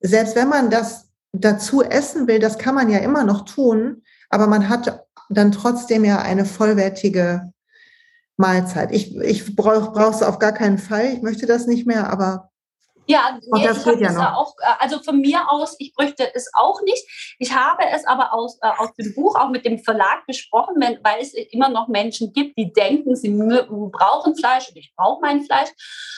selbst 0.01 0.35
wenn 0.35 0.49
man 0.49 0.71
das 0.71 1.09
dazu 1.33 1.83
essen 1.83 2.27
will, 2.27 2.39
das 2.39 2.59
kann 2.59 2.75
man 2.75 2.91
ja 2.91 2.99
immer 2.99 3.25
noch 3.25 3.45
tun, 3.45 4.03
aber 4.31 4.47
man 4.47 4.69
hat 4.69 5.06
dann 5.29 5.53
trotzdem 5.53 6.05
ja 6.05 6.21
eine 6.21 6.45
vollwertige 6.45 7.53
Mahlzeit. 8.37 8.93
Ich, 8.93 9.17
ich 9.17 9.57
brauche 9.57 10.11
es 10.11 10.23
auf 10.23 10.39
gar 10.39 10.53
keinen 10.53 10.79
Fall. 10.79 11.13
Ich 11.13 11.23
möchte 11.23 11.47
das 11.47 11.67
nicht 11.67 11.87
mehr, 11.87 12.11
aber 12.11 12.51
ja, 13.07 13.39
nee, 13.53 13.65
das 13.65 13.87
ich 13.87 14.01
ja 14.01 14.13
noch. 14.13 14.35
auch, 14.35 14.55
äh, 14.61 14.75
also 14.81 15.03
von 15.03 15.21
mir 15.21 15.51
aus, 15.51 15.77
ich 15.79 15.95
bräuchte 15.95 16.35
es 16.35 16.51
auch 16.55 16.81
nicht. 16.83 17.37
Ich 17.39 17.55
habe 17.55 17.85
es 17.93 18.07
aber 18.07 18.33
aus, 18.33 18.59
äh, 18.63 18.69
aus 18.79 18.93
dem 18.95 19.15
Buch 19.15 19.37
auch 19.37 19.51
mit 19.51 19.65
dem 19.65 19.79
Verlag 19.79 20.27
besprochen, 20.27 20.77
wenn, 20.79 20.99
weil 21.03 21.21
es 21.21 21.35
immer 21.35 21.69
noch 21.69 21.89
Menschen 21.89 22.33
gibt, 22.33 22.59
die 22.59 22.73
denken, 22.73 23.17
sie 23.17 23.31
brauchen 23.31 24.37
Fleisch 24.37 24.69
und 24.69 24.77
ich 24.77 24.93
brauche 24.97 25.21
mein 25.21 25.43
Fleisch, 25.43 25.71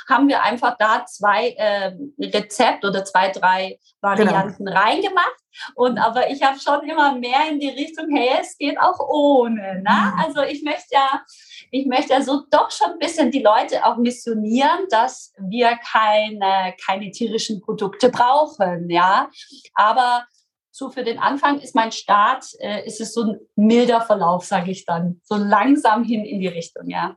haben 0.08 0.28
wir 0.28 0.42
einfach 0.42 0.76
da 0.78 1.04
zwei 1.06 1.50
äh, 1.50 1.92
Rezepte 2.18 2.88
oder 2.88 3.04
zwei, 3.04 3.30
drei 3.30 3.78
Varianten 4.00 4.64
genau. 4.64 4.80
reingemacht. 4.80 5.36
Und 5.74 5.98
aber 5.98 6.30
ich 6.30 6.42
habe 6.42 6.58
schon 6.58 6.88
immer 6.88 7.14
mehr 7.14 7.48
in 7.50 7.58
die 7.58 7.68
Richtung, 7.68 8.06
hey, 8.14 8.30
es 8.40 8.56
geht 8.56 8.78
auch 8.78 9.00
ohne. 9.00 9.82
Ne? 9.82 9.82
Mhm. 9.82 10.20
Also 10.24 10.42
ich 10.42 10.62
möchte 10.62 10.88
ja 10.92 11.22
ich 11.70 11.86
möchte 11.86 12.14
also 12.14 12.42
doch 12.50 12.70
schon 12.70 12.92
ein 12.92 12.98
bisschen 12.98 13.30
die 13.30 13.42
Leute 13.42 13.84
auch 13.84 13.96
missionieren, 13.96 14.86
dass 14.90 15.32
wir 15.38 15.78
keine, 15.90 16.74
keine 16.84 17.10
tierischen 17.10 17.60
Produkte 17.60 18.10
brauchen, 18.10 18.88
ja. 18.88 19.30
Aber 19.74 20.26
so 20.70 20.90
für 20.90 21.04
den 21.04 21.18
Anfang 21.18 21.60
ist 21.60 21.74
mein 21.74 21.92
Start, 21.92 22.44
äh, 22.60 22.86
ist 22.86 23.00
es 23.00 23.12
so 23.12 23.22
ein 23.22 23.40
milder 23.56 24.00
Verlauf, 24.00 24.44
sage 24.44 24.70
ich 24.70 24.84
dann, 24.84 25.20
so 25.24 25.36
langsam 25.36 26.04
hin 26.04 26.24
in 26.24 26.40
die 26.40 26.48
Richtung, 26.48 26.88
ja. 26.88 27.16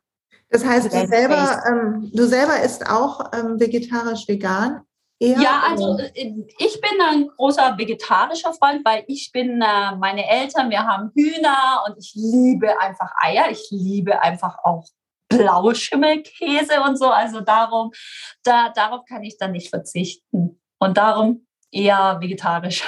Das 0.50 0.66
heißt, 0.66 0.94
du 0.94 1.08
selber, 1.08 1.64
ähm, 1.68 2.12
du 2.14 2.26
selber 2.26 2.60
isst 2.62 2.86
auch 2.86 3.32
ähm, 3.34 3.58
vegetarisch 3.60 4.28
vegan? 4.28 4.82
Eher 5.22 5.40
ja, 5.40 5.64
also 5.70 6.00
äh, 6.00 6.34
ich 6.58 6.82
bin 6.82 7.00
ein 7.00 7.28
großer 7.28 7.78
vegetarischer 7.78 8.54
Freund, 8.54 8.84
weil 8.84 9.04
ich 9.06 9.30
bin, 9.32 9.62
äh, 9.62 9.96
meine 9.96 10.28
Eltern, 10.28 10.72
wir 10.72 10.84
haben 10.84 11.12
Hühner 11.16 11.84
und 11.86 11.96
ich 12.00 12.14
liebe 12.16 12.82
einfach 12.82 13.12
Eier. 13.22 13.52
Ich 13.52 13.68
liebe 13.70 14.20
einfach 14.20 14.58
auch 14.64 14.88
Blauschimmelkäse 15.30 16.82
und 16.84 16.98
so. 16.98 17.06
Also 17.06 17.42
darum, 17.42 17.92
da, 18.42 18.70
darauf 18.70 19.06
kann 19.06 19.24
ich 19.24 19.38
dann 19.38 19.52
nicht 19.52 19.70
verzichten. 19.70 20.60
Und 20.80 20.98
darum 20.98 21.46
eher 21.70 22.18
vegetarisch. 22.20 22.84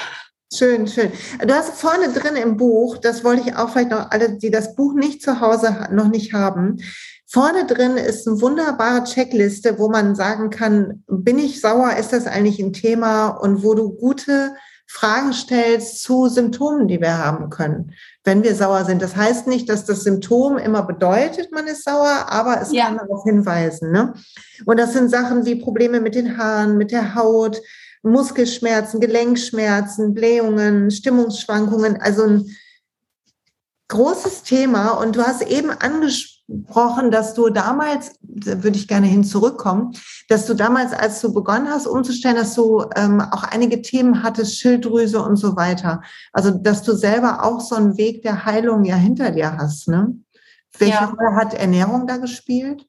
Schön, 0.52 0.88
schön. 0.88 1.12
Du 1.40 1.54
hast 1.54 1.80
vorne 1.80 2.12
drin 2.14 2.36
im 2.36 2.58
Buch, 2.58 2.98
das 2.98 3.24
wollte 3.24 3.48
ich 3.48 3.56
auch 3.56 3.70
vielleicht 3.70 3.92
noch 3.92 4.10
alle, 4.10 4.40
die 4.40 4.50
das 4.50 4.76
Buch 4.76 4.96
nicht 4.96 5.22
zu 5.22 5.40
Hause 5.40 5.88
noch 5.92 6.08
nicht 6.08 6.34
haben, 6.34 6.78
Vorne 7.34 7.66
drin 7.66 7.98
ist 7.98 8.28
eine 8.28 8.40
wunderbare 8.42 9.06
Checkliste, 9.06 9.80
wo 9.80 9.90
man 9.90 10.14
sagen 10.14 10.52
kann, 10.52 11.04
bin 11.08 11.40
ich 11.40 11.62
sauer, 11.62 11.96
ist 12.00 12.14
das 12.14 12.28
eigentlich 12.28 12.60
ein 12.60 12.74
Thema 12.74 13.30
und 13.30 13.64
wo 13.64 13.74
du 13.74 13.90
gute 13.90 14.54
Fragen 14.86 15.34
stellst 15.34 16.04
zu 16.04 16.28
Symptomen, 16.28 16.88
die 16.88 17.02
wir 17.02 17.18
haben 17.18 17.50
können, 17.50 17.94
wenn 18.24 18.44
wir 18.44 18.54
sauer 18.54 18.86
sind. 18.86 19.02
Das 19.02 19.16
heißt 19.16 19.48
nicht, 19.48 19.68
dass 19.68 19.84
das 19.84 20.04
Symptom 20.04 20.60
immer 20.60 20.84
bedeutet, 20.84 21.52
man 21.52 21.66
ist 21.66 21.86
sauer, 21.86 22.28
aber 22.30 22.62
es 22.62 22.72
ja. 22.72 22.86
kann 22.86 22.98
darauf 22.98 23.24
hinweisen. 23.24 23.92
Ne? 23.92 24.14
Und 24.66 24.80
das 24.80 24.94
sind 24.94 25.10
Sachen 25.10 25.44
wie 25.44 25.56
Probleme 25.56 26.02
mit 26.02 26.14
den 26.14 26.38
Haaren, 26.38 26.78
mit 26.78 26.92
der 26.92 27.16
Haut, 27.16 27.60
Muskelschmerzen, 28.04 29.00
Gelenkschmerzen, 29.00 30.14
Blähungen, 30.14 30.92
Stimmungsschwankungen. 30.92 32.00
Also 32.00 32.26
ein 32.26 32.56
großes 33.88 34.44
Thema. 34.44 34.92
Und 34.92 35.16
du 35.16 35.24
hast 35.24 35.42
eben 35.42 35.72
angesprochen, 35.72 36.33
angesprochen, 36.50 37.12
dass 37.12 37.34
du 37.34 37.50
damals, 37.50 38.18
da 38.22 38.64
würde 38.64 38.78
ich 38.78 38.88
gerne 38.88 39.08
hin 39.08 39.24
zurückkommen, 39.24 39.96
dass 40.30 40.46
du 40.46 40.54
damals, 40.54 40.94
als 40.94 41.22
du 41.22 41.34
begonnen 41.34 41.70
hast 41.70 41.88
umzustellen, 41.88 42.36
dass 42.36 42.56
du 42.56 42.86
ähm, 42.96 43.22
auch 43.22 43.44
einige 43.44 43.82
Themen 43.82 44.24
hattest, 44.24 44.60
Schilddrüse 44.60 45.22
und 45.22 45.38
so 45.38 45.56
weiter. 45.56 46.02
Also, 46.32 46.52
dass 46.52 46.84
du 46.84 46.94
selber 46.94 47.44
auch 47.44 47.62
so 47.62 47.76
einen 47.76 47.98
Weg 47.98 48.24
der 48.24 48.46
Heilung 48.46 48.86
ja 48.86 48.96
hinter 48.96 49.32
dir 49.32 49.58
hast. 49.58 49.88
Ne? 49.88 50.16
Welche 50.78 50.96
ja. 50.96 51.06
Rolle 51.06 51.36
hat 51.36 51.54
Ernährung 51.54 52.08
da 52.08 52.18
gespielt? 52.18 52.86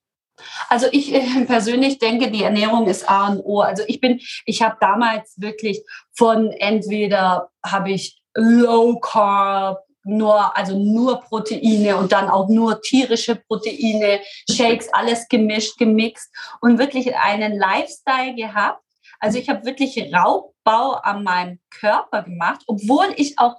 Also 0.68 0.86
ich 0.90 1.14
äh, 1.14 1.44
persönlich 1.46 1.98
denke, 1.98 2.30
die 2.30 2.42
Ernährung 2.42 2.86
ist 2.86 3.08
A 3.08 3.28
und 3.28 3.40
O. 3.40 3.60
Also 3.60 3.84
ich 3.86 4.00
bin, 4.00 4.20
ich 4.46 4.62
habe 4.62 4.76
damals 4.80 5.34
wirklich 5.36 5.84
von 6.12 6.50
entweder 6.50 7.50
habe 7.64 7.92
ich 7.92 8.20
Low 8.36 8.98
Carb, 8.98 9.83
nur, 10.04 10.56
also 10.56 10.78
nur 10.78 11.20
Proteine 11.20 11.96
und 11.96 12.12
dann 12.12 12.28
auch 12.28 12.48
nur 12.48 12.80
tierische 12.82 13.36
Proteine, 13.36 14.20
Shakes, 14.50 14.92
alles 14.92 15.28
gemischt, 15.28 15.78
gemixt 15.78 16.30
und 16.60 16.78
wirklich 16.78 17.16
einen 17.16 17.58
Lifestyle 17.58 18.34
gehabt. 18.34 18.82
Also 19.20 19.38
ich 19.38 19.48
habe 19.48 19.64
wirklich 19.64 20.12
Raubbau 20.14 20.92
an 21.02 21.24
meinem 21.24 21.58
Körper 21.70 22.22
gemacht, 22.22 22.62
obwohl 22.66 23.06
ich 23.16 23.38
auch 23.38 23.56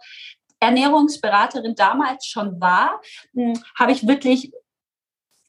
Ernährungsberaterin 0.60 1.76
damals 1.76 2.26
schon 2.26 2.60
war, 2.62 3.02
hm, 3.34 3.62
habe 3.78 3.92
ich 3.92 4.08
wirklich 4.08 4.52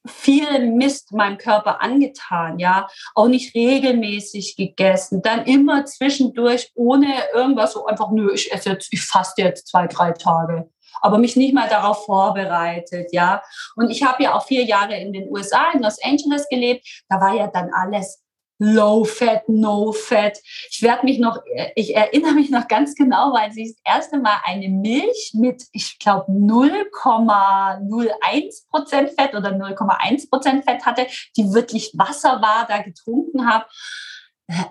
viel 0.07 0.71
Mist 0.71 1.13
meinem 1.13 1.37
Körper 1.39 1.83
angetan, 1.83 2.59
ja, 2.59 2.89
auch 3.15 3.27
nicht 3.29 3.55
regelmäßig 3.55 4.57
gegessen, 4.57 5.23
dann 5.23 5.45
immer 5.45 5.85
zwischendurch 5.85 6.71
ohne 6.75 7.13
irgendwas 7.35 7.73
so 7.73 7.87
einfach, 7.87 8.11
nö, 8.11 8.33
ich 8.33 8.53
esse 8.53 8.71
jetzt, 8.71 8.93
ich 8.93 9.03
faste 9.03 9.43
jetzt 9.43 9.69
zwei, 9.69 9.87
drei 9.87 10.13
Tage 10.13 10.71
aber 11.01 11.19
mich 11.19 11.37
nicht 11.37 11.55
mal 11.55 11.69
darauf 11.69 12.05
vorbereitet, 12.05 13.09
ja. 13.13 13.43
Und 13.77 13.91
ich 13.91 14.03
habe 14.03 14.23
ja 14.23 14.35
auch 14.35 14.47
vier 14.47 14.65
Jahre 14.65 14.97
in 14.97 15.13
den 15.13 15.31
USA, 15.31 15.71
in 15.73 15.83
Los 15.83 16.03
Angeles 16.03 16.49
gelebt. 16.49 16.87
Da 17.09 17.21
war 17.21 17.35
ja 17.35 17.49
dann 17.49 17.71
alles 17.73 18.23
Low 18.59 19.05
Fat, 19.05 19.47
No 19.49 19.93
Fat. 19.93 20.39
Ich 20.71 20.81
werde 20.83 21.05
mich 21.05 21.19
noch, 21.19 21.39
ich 21.75 21.95
erinnere 21.95 22.33
mich 22.33 22.49
noch 22.51 22.69
ganz 22.69 22.95
genau, 22.95 23.35
weil 23.35 23.53
sie 23.53 23.65
das 23.65 23.77
erste 23.85 24.19
Mal 24.19 24.39
eine 24.45 24.69
Milch 24.69 25.33
mit, 25.35 25.65
ich 25.73 25.99
glaube, 25.99 26.33
0,01 26.33 28.69
Prozent 28.71 29.11
Fett 29.11 29.35
oder 29.35 29.51
0,1 29.51 30.31
Prozent 30.31 30.65
Fett 30.65 30.87
hatte, 30.87 31.07
die 31.37 31.53
wirklich 31.53 31.93
Wasser 31.95 32.41
war, 32.41 32.67
da 32.67 32.79
getrunken 32.79 33.47
habe 33.47 33.67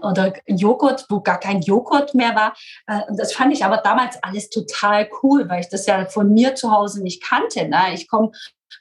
oder 0.02 0.34
Joghurt, 0.48 1.06
wo 1.10 1.22
gar 1.22 1.40
kein 1.40 1.62
Joghurt 1.62 2.14
mehr 2.14 2.36
war. 2.36 2.54
Äh, 2.88 3.10
und 3.10 3.20
das 3.20 3.34
fand 3.34 3.54
ich 3.54 3.66
aber 3.66 3.78
damals 3.78 4.22
alles 4.24 4.50
total 4.50 5.10
cool, 5.22 5.50
weil 5.50 5.62
ich 5.62 5.70
das 5.70 5.86
ja 5.86 6.06
von 6.06 6.34
mir 6.34 6.56
zu 6.56 6.72
Hause 6.72 7.04
nicht 7.04 7.24
kannte. 7.24 7.68
Ne? 7.68 7.94
Ich 7.94 8.08
komme, 8.08 8.32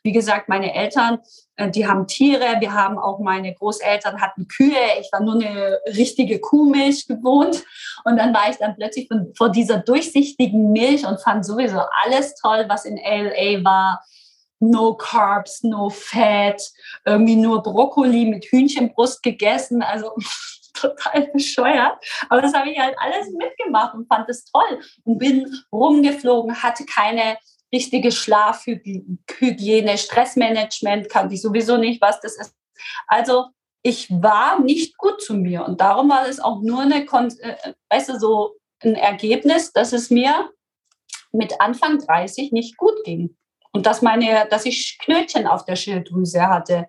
wie 0.03 0.13
gesagt, 0.13 0.49
meine 0.49 0.75
Eltern, 0.75 1.19
äh, 1.57 1.71
die 1.71 1.87
haben 1.87 2.07
Tiere, 2.07 2.61
wir 2.61 2.73
haben 2.73 2.99
auch 2.99 3.19
meine 3.19 3.55
Großeltern 3.55 4.21
hatten 4.21 4.49
Kühe. 4.49 4.79
Ich 5.01 5.11
war 5.13 5.21
nur 5.21 5.35
eine 5.35 5.79
richtige 5.87 6.39
Kuhmilch 6.41 7.07
gewohnt. 7.07 7.65
Und 8.05 8.17
dann 8.17 8.35
war 8.35 8.51
ich 8.51 8.57
dann 8.57 8.77
plötzlich 8.77 9.09
vor 9.37 9.51
dieser 9.51 9.79
durchsichtigen 9.79 10.73
Milch 10.73 11.07
und 11.07 11.23
fand 11.23 11.45
sowieso 11.45 11.81
alles 12.05 12.35
toll, 12.37 12.67
was 12.69 12.85
in 12.85 12.97
LA 12.97 13.65
war. 13.65 14.05
No 14.61 14.95
Carbs, 14.95 15.63
no 15.63 15.91
Fat, 15.91 16.63
irgendwie 17.05 17.37
nur 17.37 17.63
Brokkoli 17.63 18.25
mit 18.25 18.47
Hühnchenbrust 18.47 19.23
gegessen. 19.23 19.83
Also 19.83 20.13
total 20.75 21.29
bescheuert. 21.33 22.05
Aber 22.29 22.43
das 22.43 22.55
habe 22.55 22.71
ich 22.71 22.79
halt 22.79 22.97
alles 22.99 23.31
mitgemacht 23.31 23.95
und 23.95 24.07
fand 24.07 24.29
es 24.29 24.45
toll 24.45 24.81
und 25.05 25.19
bin 25.19 25.53
rumgeflogen, 25.73 26.63
hatte 26.63 26.85
keine 26.85 27.39
richtige 27.73 28.13
Schlafhygiene, 28.13 29.99
Stressmanagement, 29.99 31.09
kannte 31.09 31.35
ich 31.35 31.43
sowieso 31.43 31.77
nicht, 31.77 32.01
was 32.01 32.21
das 32.21 32.37
ist. 32.37 32.55
Also 33.09 33.47
ich 33.83 34.11
war 34.11 34.61
nicht 34.61 34.97
gut 34.97 35.21
zu 35.21 35.35
mir 35.35 35.65
und 35.65 35.81
darum 35.81 36.09
war 36.09 36.27
es 36.29 36.41
auch 36.41 36.61
nur 36.63 36.83
eine, 36.83 37.05
äh, 37.05 37.73
weißt 37.91 38.09
du, 38.11 38.19
so 38.19 38.57
ein 38.83 38.95
Ergebnis, 38.95 39.73
dass 39.73 39.93
es 39.93 40.11
mir 40.11 40.51
mit 41.33 41.61
Anfang 41.61 41.99
30 41.99 42.53
nicht 42.53 42.77
gut 42.77 43.05
ging 43.05 43.37
und 43.73 43.87
dass 43.87 44.03
meine, 44.03 44.47
dass 44.51 44.67
ich 44.67 44.99
Knötchen 45.03 45.47
auf 45.47 45.65
der 45.65 45.77
Schilddrüse 45.77 46.49
hatte, 46.49 46.87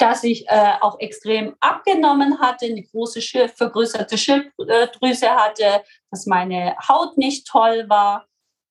dass 0.00 0.24
ich 0.24 0.48
äh, 0.48 0.72
auch 0.80 0.98
extrem 0.98 1.54
abgenommen 1.60 2.40
hatte, 2.40 2.64
eine 2.64 2.82
große 2.82 3.20
Schil 3.20 3.48
vergrößerte 3.48 4.16
Schilddrüse 4.16 5.30
hatte, 5.30 5.84
dass 6.10 6.24
meine 6.26 6.74
Haut 6.88 7.18
nicht 7.18 7.46
toll 7.46 7.84
war. 7.88 8.26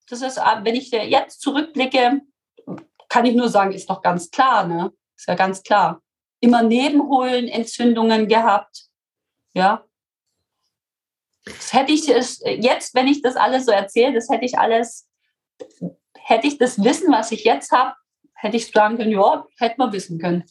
Das 0.10 0.24
ist, 0.24 0.38
äh, 0.38 0.64
wenn 0.64 0.76
ich 0.76 0.90
jetzt 0.90 1.42
zurückblicke, 1.42 2.22
kann 3.10 3.26
ich 3.26 3.36
nur 3.36 3.48
sagen, 3.48 3.74
ist 3.74 3.90
doch 3.90 4.02
ganz 4.02 4.32
klar, 4.32 4.66
ne? 4.66 4.92
Ist 5.16 5.28
ja 5.28 5.36
ganz 5.36 5.62
klar. 5.62 6.02
Immer 6.40 6.64
Nebenhohlenentzündungen 6.64 8.28
gehabt, 8.28 8.86
ja. 9.54 9.86
Das 11.46 11.74
hätte 11.74 11.92
ich 11.92 12.08
jetzt, 12.08 12.96
wenn 12.96 13.08
ich 13.08 13.22
das 13.22 13.36
alles 13.36 13.66
so 13.66 13.72
erzähle, 13.72 14.14
das 14.14 14.30
hätte 14.30 14.46
ich 14.46 14.58
alles, 14.58 15.08
hätte 16.18 16.48
ich 16.48 16.58
das 16.58 16.84
Wissen, 16.84 17.12
was 17.12 17.32
ich 17.32 17.44
jetzt 17.44 17.72
habe, 17.72 17.96
hätte 18.34 18.58
ich 18.58 18.72
sagen 18.72 18.98
können, 18.98 19.12
ja, 19.12 19.46
hätte 19.58 19.76
man 19.78 19.94
wissen 19.94 20.20
können. 20.20 20.44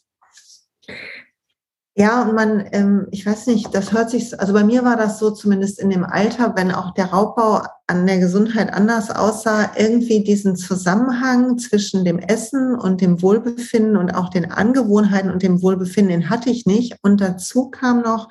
Ja, 2.01 2.23
und 2.23 2.33
man, 2.33 2.65
ähm, 2.71 3.09
ich 3.11 3.27
weiß 3.27 3.49
nicht, 3.49 3.75
das 3.75 3.93
hört 3.93 4.09
sich, 4.09 4.39
also 4.39 4.53
bei 4.53 4.63
mir 4.63 4.85
war 4.85 4.97
das 4.97 5.19
so 5.19 5.33
zumindest 5.33 5.81
in 5.81 5.91
dem 5.91 6.05
Alter, 6.05 6.55
wenn 6.57 6.71
auch 6.71 6.95
der 6.95 7.07
Raubbau 7.07 7.63
an 7.89 8.07
der 8.07 8.19
Gesundheit 8.19 8.73
anders 8.73 9.11
aussah, 9.11 9.73
irgendwie 9.77 10.23
diesen 10.23 10.55
Zusammenhang 10.55 11.59
zwischen 11.59 12.05
dem 12.05 12.21
Essen 12.21 12.77
und 12.77 13.01
dem 13.01 13.21
Wohlbefinden 13.21 13.97
und 13.97 14.13
auch 14.13 14.29
den 14.29 14.49
Angewohnheiten 14.49 15.29
und 15.29 15.43
dem 15.43 15.61
Wohlbefinden, 15.61 16.21
den 16.21 16.31
hatte 16.31 16.51
ich 16.51 16.67
nicht. 16.67 16.95
Und 17.03 17.21
dazu 17.21 17.69
kam 17.69 18.03
noch, 18.03 18.29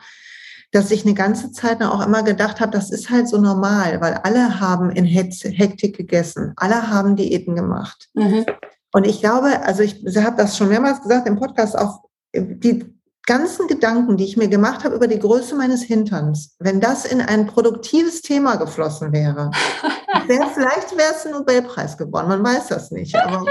dass 0.72 0.90
ich 0.90 1.04
eine 1.04 1.14
ganze 1.14 1.52
Zeit 1.52 1.84
auch 1.84 2.06
immer 2.06 2.24
gedacht 2.24 2.62
habe, 2.62 2.72
das 2.72 2.90
ist 2.90 3.10
halt 3.10 3.28
so 3.28 3.38
normal, 3.38 4.00
weil 4.00 4.14
alle 4.24 4.62
haben 4.62 4.92
in 4.92 5.04
Hektik 5.04 5.98
gegessen, 5.98 6.54
alle 6.56 6.90
haben 6.90 7.18
Diäten 7.18 7.54
gemacht. 7.54 8.08
Mhm. 8.14 8.46
Und 8.94 9.06
ich 9.06 9.20
glaube, 9.20 9.62
also 9.64 9.84
ich 9.84 10.02
habe 10.16 10.38
das 10.38 10.56
schon 10.56 10.70
mehrmals 10.70 11.02
gesagt 11.02 11.28
im 11.28 11.38
Podcast, 11.38 11.78
auch 11.78 12.07
die 12.42 12.98
ganzen 13.28 13.68
Gedanken, 13.68 14.18
die 14.18 14.24
ich 14.24 14.38
mir 14.38 14.48
gemacht 14.48 14.84
habe 14.84 14.96
über 14.96 15.08
die 15.08 15.20
Größe 15.20 15.56
meines 15.56 15.84
Hinterns, 15.84 16.56
wenn 16.60 16.80
das 16.80 17.06
in 17.06 17.22
ein 17.22 17.46
produktives 17.46 18.22
Thema 18.22 18.56
geflossen 18.56 19.12
wäre, 19.12 19.52
wär, 20.28 20.48
vielleicht 20.54 20.98
wäre 20.98 21.14
es 21.14 21.26
ein 21.26 21.34
Nobelpreis 21.34 21.98
geworden, 21.98 22.30
man 22.30 22.44
weiß 22.44 22.68
das 22.68 22.90
nicht. 22.92 23.16
Aber, 23.16 23.46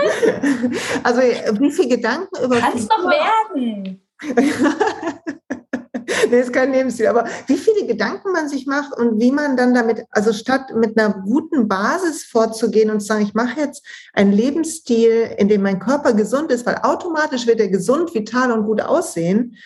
also 1.05 1.21
wie 1.21 1.71
viele 1.71 1.89
Gedanken 1.89 2.43
über... 2.43 2.59
Kann 2.59 2.77
es 2.77 2.89
doch 2.89 3.05
werden. 3.05 4.03
nee, 6.31 6.41
ist 6.41 6.53
kein 6.53 6.73
Lebensstil. 6.73 7.07
Aber 7.07 7.27
wie 7.47 7.57
viele 7.57 7.87
Gedanken 7.87 8.33
man 8.33 8.49
sich 8.49 8.67
macht 8.67 8.97
und 8.97 9.21
wie 9.21 9.33
man 9.33 9.57
dann 9.57 9.75
damit, 9.75 10.05
also 10.11 10.33
statt 10.33 10.75
mit 10.75 10.99
einer 10.99 11.15
guten 11.15 11.69
Basis 11.69 12.25
vorzugehen 12.25 12.91
und 12.91 13.01
zu 13.01 13.07
sagen, 13.07 13.25
ich 13.25 13.35
mache 13.35 13.61
jetzt 13.61 13.85
einen 14.13 14.33
Lebensstil, 14.33 15.31
in 15.39 15.49
dem 15.49 15.63
mein 15.63 15.79
Körper 15.79 16.13
gesund 16.13 16.51
ist, 16.51 16.67
weil 16.67 16.77
automatisch 16.83 17.47
wird 17.47 17.61
er 17.61 17.69
gesund, 17.69 18.15
vital 18.15 18.53
und 18.53 18.67
gut 18.67 18.81
aussehen, 18.81 19.57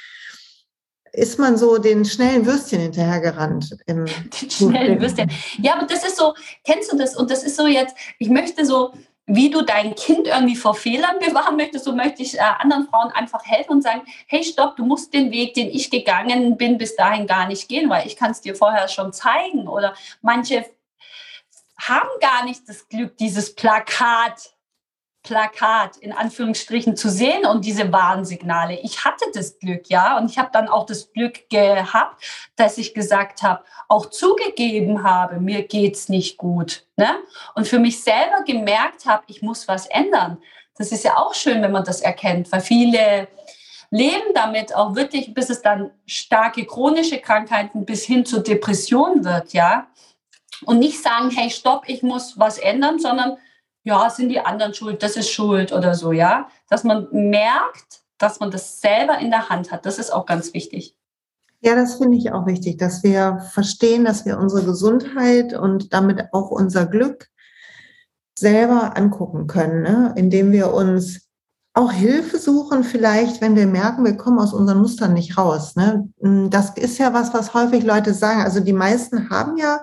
ist 1.13 1.39
man 1.39 1.57
so 1.57 1.79
den 1.79 2.05
schnellen 2.05 2.47
Würstchen 2.47 2.81
hinterhergerannt. 2.81 3.77
Im 3.87 4.05
den 4.07 4.51
schnellen 4.51 5.01
Würstchen. 5.01 5.31
Ja, 5.59 5.75
aber 5.77 5.87
das 5.87 6.05
ist 6.05 6.17
so, 6.17 6.35
kennst 6.65 6.93
du 6.93 6.97
das? 6.97 7.17
Und 7.17 7.31
das 7.31 7.43
ist 7.43 7.57
so 7.57 7.67
jetzt, 7.67 7.95
ich 8.19 8.29
möchte 8.29 8.65
so 8.65 8.93
wie 9.33 9.49
du 9.49 9.63
dein 9.63 9.95
Kind 9.95 10.27
irgendwie 10.27 10.57
vor 10.57 10.75
Fehlern 10.75 11.21
bewahren 11.21 11.57
möchtest, 11.57 11.85
so 11.85 11.95
möchte 11.95 12.23
ich 12.23 12.37
äh, 12.37 12.41
anderen 12.41 12.89
Frauen 12.89 13.13
einfach 13.13 13.45
helfen 13.45 13.73
und 13.73 13.83
sagen, 13.83 14.03
hey, 14.27 14.43
stopp, 14.43 14.77
du 14.77 14.85
musst 14.85 15.15
den 15.15 15.31
Weg, 15.31 15.55
den 15.55 15.69
ich 15.69 15.89
gegangen 15.91 16.57
bin, 16.57 16.79
bis 16.79 16.97
dahin 16.97 17.29
gar 17.29 17.47
nicht 17.47 17.69
gehen, 17.69 17.89
weil 17.89 18.07
ich 18.09 18.17
kann 18.17 18.33
es 18.33 18.41
dir 18.41 18.57
vorher 18.57 18.89
schon 18.89 19.13
zeigen. 19.13 19.69
Oder 19.69 19.95
manche 20.21 20.67
haben 21.79 22.09
gar 22.21 22.45
nicht 22.45 22.69
das 22.69 22.89
Glück, 22.89 23.17
dieses 23.19 23.55
Plakat 23.55 24.51
Plakat 25.23 25.99
in 25.99 26.13
Anführungsstrichen 26.13 26.97
zu 26.97 27.11
sehen 27.11 27.45
und 27.45 27.65
diese 27.65 27.93
Warnsignale. 27.93 28.81
Ich 28.81 29.05
hatte 29.05 29.27
das 29.35 29.59
Glück, 29.59 29.89
ja, 29.89 30.17
und 30.19 30.31
ich 30.31 30.39
habe 30.39 30.49
dann 30.53 30.69
auch 30.69 30.87
das 30.87 31.13
Glück 31.13 31.49
gehabt, 31.51 32.25
dass 32.57 32.79
ich 32.79 32.95
gesagt 32.95 33.43
habe, 33.43 33.63
auch 33.89 34.07
zugegeben 34.07 35.03
habe, 35.03 35.39
mir 35.39 35.63
geht's 35.63 36.09
nicht 36.09 36.39
gut, 36.39 36.87
ne? 36.97 37.17
Und 37.55 37.69
für 37.69 37.79
mich 37.79 38.03
selber 38.03 38.45
gemerkt 38.47 39.05
habe, 39.05 39.25
ich 39.27 39.43
muss 39.43 39.69
was 39.69 39.87
ändern. 39.87 40.39
Das 40.77 40.93
ist 40.93 41.05
ja 41.05 41.19
auch 41.19 41.35
schön, 41.35 41.61
wenn 41.61 41.73
man 41.73 41.85
das 41.85 42.01
erkennt, 42.01 42.51
weil 42.51 42.63
viele 42.63 43.29
leben 43.91 44.33
damit 44.35 44.75
auch 44.75 44.95
wirklich, 44.95 45.35
bis 45.35 45.51
es 45.51 45.61
dann 45.61 45.91
starke 46.07 46.65
chronische 46.65 47.19
Krankheiten 47.19 47.85
bis 47.85 48.05
hin 48.05 48.25
zur 48.25 48.43
Depression 48.43 49.25
wird, 49.25 49.53
ja. 49.53 49.89
Und 50.65 50.79
nicht 50.79 51.03
sagen, 51.03 51.31
hey, 51.31 51.51
stopp, 51.51 51.85
ich 51.89 52.03
muss 52.03 52.39
was 52.39 52.59
ändern, 52.59 52.99
sondern 52.99 53.37
ja, 53.83 54.11
sind 54.11 54.29
die 54.29 54.41
anderen 54.41 54.75
schuld, 54.75 55.03
das 55.03 55.17
ist 55.17 55.31
schuld 55.31 55.73
oder 55.73 55.95
so, 55.95 56.13
ja. 56.13 56.49
Dass 56.69 56.85
man 56.85 57.09
merkt, 57.13 58.01
dass 58.19 58.41
man 58.41 58.51
das 58.51 58.81
selber 58.81 59.19
in 59.19 59.31
der 59.31 59.49
Hand 59.49 59.73
hat, 59.73 59.87
das 59.87 59.99
ist 59.99 60.13
auch 60.13 60.27
ganz 60.27 60.53
wichtig. 60.55 60.97
Ja, 61.63 61.75
das 61.75 61.97
finde 61.97 62.17
ich 62.17 62.33
auch 62.33 62.47
wichtig, 62.47 62.79
dass 62.79 63.03
wir 63.03 63.39
verstehen, 63.53 64.05
dass 64.05 64.25
wir 64.25 64.39
unsere 64.39 64.65
Gesundheit 64.65 65.53
und 65.53 65.93
damit 65.93 66.33
auch 66.33 66.51
unser 66.51 66.87
Glück 66.87 67.29
selber 68.39 68.97
angucken 68.97 69.47
können, 69.47 69.83
ne? 69.83 70.15
indem 70.17 70.53
wir 70.53 70.73
uns 70.73 71.29
auch 71.75 71.93
Hilfe 71.93 72.39
suchen, 72.39 72.83
vielleicht, 72.83 73.41
wenn 73.41 73.57
wir 73.57 73.67
merken, 73.67 74.05
wir 74.05 74.17
kommen 74.17 74.39
aus 74.39 74.53
unseren 74.53 74.79
Mustern 74.79 75.13
nicht 75.13 75.39
raus. 75.39 75.77
Ne? 75.77 76.09
Das 76.51 76.71
ist 76.71 76.99
ja 76.99 77.13
was, 77.15 77.33
was 77.33 77.55
häufig 77.55 77.85
Leute 77.85 78.13
sagen. 78.13 78.41
Also 78.41 78.61
die 78.61 78.73
meisten 78.73 79.31
haben 79.31 79.57
ja 79.57 79.81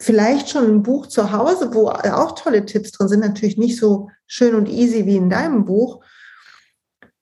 vielleicht 0.00 0.50
schon 0.50 0.64
ein 0.64 0.82
Buch 0.82 1.06
zu 1.06 1.32
Hause, 1.32 1.74
wo 1.74 1.88
auch 1.88 2.34
tolle 2.34 2.64
Tipps 2.64 2.92
drin 2.92 3.08
sind, 3.08 3.20
natürlich 3.20 3.56
nicht 3.56 3.78
so 3.78 4.10
schön 4.26 4.54
und 4.54 4.68
easy 4.68 5.06
wie 5.06 5.16
in 5.16 5.30
deinem 5.30 5.64
Buch. 5.64 6.02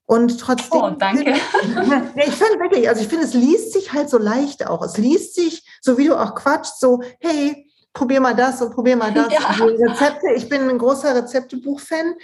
Und 0.06 0.38
trotzdem. 0.38 0.80
Oh, 0.80 0.90
danke. 0.90 1.30
ich 1.32 2.34
finde 2.34 2.60
wirklich, 2.60 2.88
also 2.88 3.00
ich 3.00 3.08
finde, 3.08 3.24
es 3.24 3.34
liest 3.34 3.72
sich 3.72 3.92
halt 3.92 4.10
so 4.10 4.18
leicht 4.18 4.66
auch. 4.66 4.84
Es 4.84 4.98
liest 4.98 5.34
sich, 5.34 5.66
so 5.80 5.96
wie 5.96 6.08
du 6.08 6.16
auch 6.20 6.34
quatschst, 6.34 6.78
so, 6.78 7.02
hey, 7.20 7.66
probier 7.94 8.20
mal 8.20 8.34
das 8.34 8.60
und 8.60 8.74
probier 8.74 8.96
mal 8.96 9.14
das. 9.14 9.28
Ja. 9.32 9.54
Die 9.54 9.82
Rezepte, 9.82 10.32
ich 10.36 10.48
bin 10.48 10.68
ein 10.68 10.78
großer 10.78 11.14
Rezeptebuch-Fan. 11.14 12.14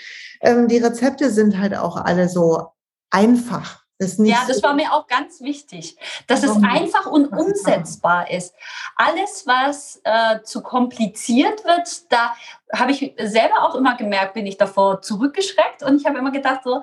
Ähm, 0.42 0.68
die 0.68 0.78
Rezepte 0.78 1.30
sind 1.30 1.58
halt 1.58 1.74
auch 1.74 1.96
alle 1.96 2.28
so 2.28 2.66
einfach. 3.10 3.79
Das 4.00 4.16
ja, 4.16 4.38
das 4.48 4.62
war 4.62 4.72
mir 4.72 4.94
auch 4.94 5.06
ganz 5.06 5.42
wichtig, 5.42 5.94
dass 6.26 6.42
es 6.42 6.56
einfach 6.62 7.04
und 7.04 7.26
umsetzbar 7.26 8.30
ist. 8.30 8.54
Alles, 8.96 9.46
was 9.46 10.00
äh, 10.04 10.40
zu 10.42 10.62
kompliziert 10.62 11.62
wird, 11.66 12.10
da 12.10 12.34
habe 12.72 12.92
ich 12.92 13.14
selber 13.18 13.62
auch 13.62 13.74
immer 13.74 13.96
gemerkt, 13.96 14.32
bin 14.32 14.46
ich 14.46 14.56
davor 14.56 15.02
zurückgeschreckt 15.02 15.82
und 15.82 16.00
ich 16.00 16.06
habe 16.06 16.18
immer 16.18 16.30
gedacht, 16.30 16.62
so, 16.64 16.82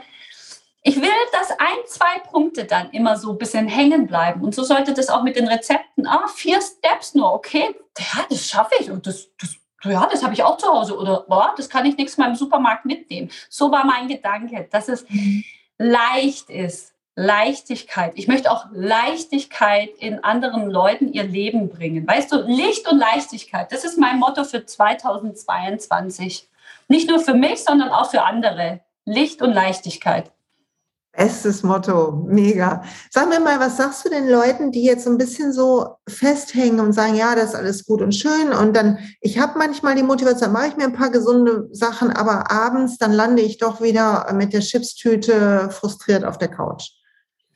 ich 0.84 1.02
will, 1.02 1.10
dass 1.32 1.50
ein, 1.50 1.78
zwei 1.88 2.20
Punkte 2.30 2.66
dann 2.66 2.92
immer 2.92 3.18
so 3.18 3.32
ein 3.32 3.40
bisschen 3.40 3.68
hängen 3.68 4.06
bleiben. 4.06 4.42
Und 4.42 4.54
so 4.54 4.64
sollte 4.64 4.94
das 4.94 5.10
auch 5.10 5.24
mit 5.24 5.38
den 5.38 5.48
Rezepten. 5.48 6.06
Ah, 6.06 6.28
vier 6.28 6.62
Steps 6.62 7.16
nur, 7.16 7.34
okay, 7.34 7.76
ja, 7.98 8.26
das 8.30 8.48
schaffe 8.48 8.76
ich 8.80 8.92
und 8.92 9.08
das, 9.08 9.28
das 9.42 9.56
ja, 9.84 10.08
das 10.08 10.24
habe 10.24 10.34
ich 10.34 10.44
auch 10.44 10.58
zu 10.58 10.68
Hause 10.68 10.98
oder 10.98 11.26
boah, 11.28 11.54
das 11.58 11.68
kann 11.70 11.86
ich 11.86 11.98
nichts 11.98 12.18
mal 12.18 12.30
im 12.30 12.36
Supermarkt 12.36 12.86
mitnehmen. 12.86 13.32
So 13.50 13.72
war 13.72 13.86
mein 13.86 14.08
Gedanke, 14.08 14.68
dass 14.72 14.88
es 14.88 15.08
mhm. 15.10 15.44
leicht 15.78 16.50
ist, 16.50 16.94
Leichtigkeit. 17.20 18.12
Ich 18.14 18.28
möchte 18.28 18.52
auch 18.52 18.68
Leichtigkeit 18.72 19.90
in 19.98 20.24
anderen 20.24 20.70
Leuten 20.70 21.12
ihr 21.12 21.24
Leben 21.24 21.68
bringen. 21.68 22.08
Weißt 22.08 22.32
du, 22.32 22.44
Licht 22.44 22.88
und 22.90 23.00
Leichtigkeit, 23.00 23.72
das 23.72 23.84
ist 23.86 23.98
mein 23.98 24.20
Motto 24.20 24.44
für 24.44 24.64
2022. 24.64 26.48
Nicht 26.88 27.10
nur 27.10 27.20
für 27.20 27.34
mich, 27.34 27.64
sondern 27.64 27.90
auch 27.90 28.12
für 28.12 28.22
andere. 28.22 28.82
Licht 29.04 29.42
und 29.42 29.52
Leichtigkeit. 29.52 30.32
Bestes 31.12 31.64
Motto, 31.64 32.24
mega. 32.28 32.84
Sag 33.10 33.30
mir 33.30 33.40
mal, 33.40 33.60
was 33.60 33.78
sagst 33.78 34.06
du 34.06 34.10
den 34.10 34.30
Leuten, 34.30 34.72
die 34.72 34.84
jetzt 34.84 35.06
so 35.06 35.10
ein 35.10 35.18
bisschen 35.18 35.52
so 35.52 35.96
festhängen 36.08 36.80
und 36.80 36.94
sagen, 36.94 37.16
ja, 37.16 37.34
das 37.34 37.46
ist 37.46 37.56
alles 37.56 37.86
gut 37.86 38.04
und 38.04 38.14
schön 38.14 38.54
und 38.54 38.76
dann, 38.76 39.00
ich 39.22 39.40
habe 39.40 39.58
manchmal 39.58 39.96
die 39.96 40.04
Motivation, 40.04 40.52
mache 40.52 40.68
ich 40.68 40.78
mir 40.78 40.84
ein 40.84 40.94
paar 40.94 41.10
gesunde 41.10 41.68
Sachen, 41.72 42.12
aber 42.12 42.52
abends, 42.52 43.00
dann 43.00 43.12
lande 43.12 43.42
ich 43.42 43.58
doch 43.58 43.82
wieder 43.82 44.32
mit 44.34 44.54
der 44.54 44.62
Chipstüte 44.62 45.72
frustriert 45.72 46.24
auf 46.24 46.38
der 46.38 46.50
Couch. 46.50 46.97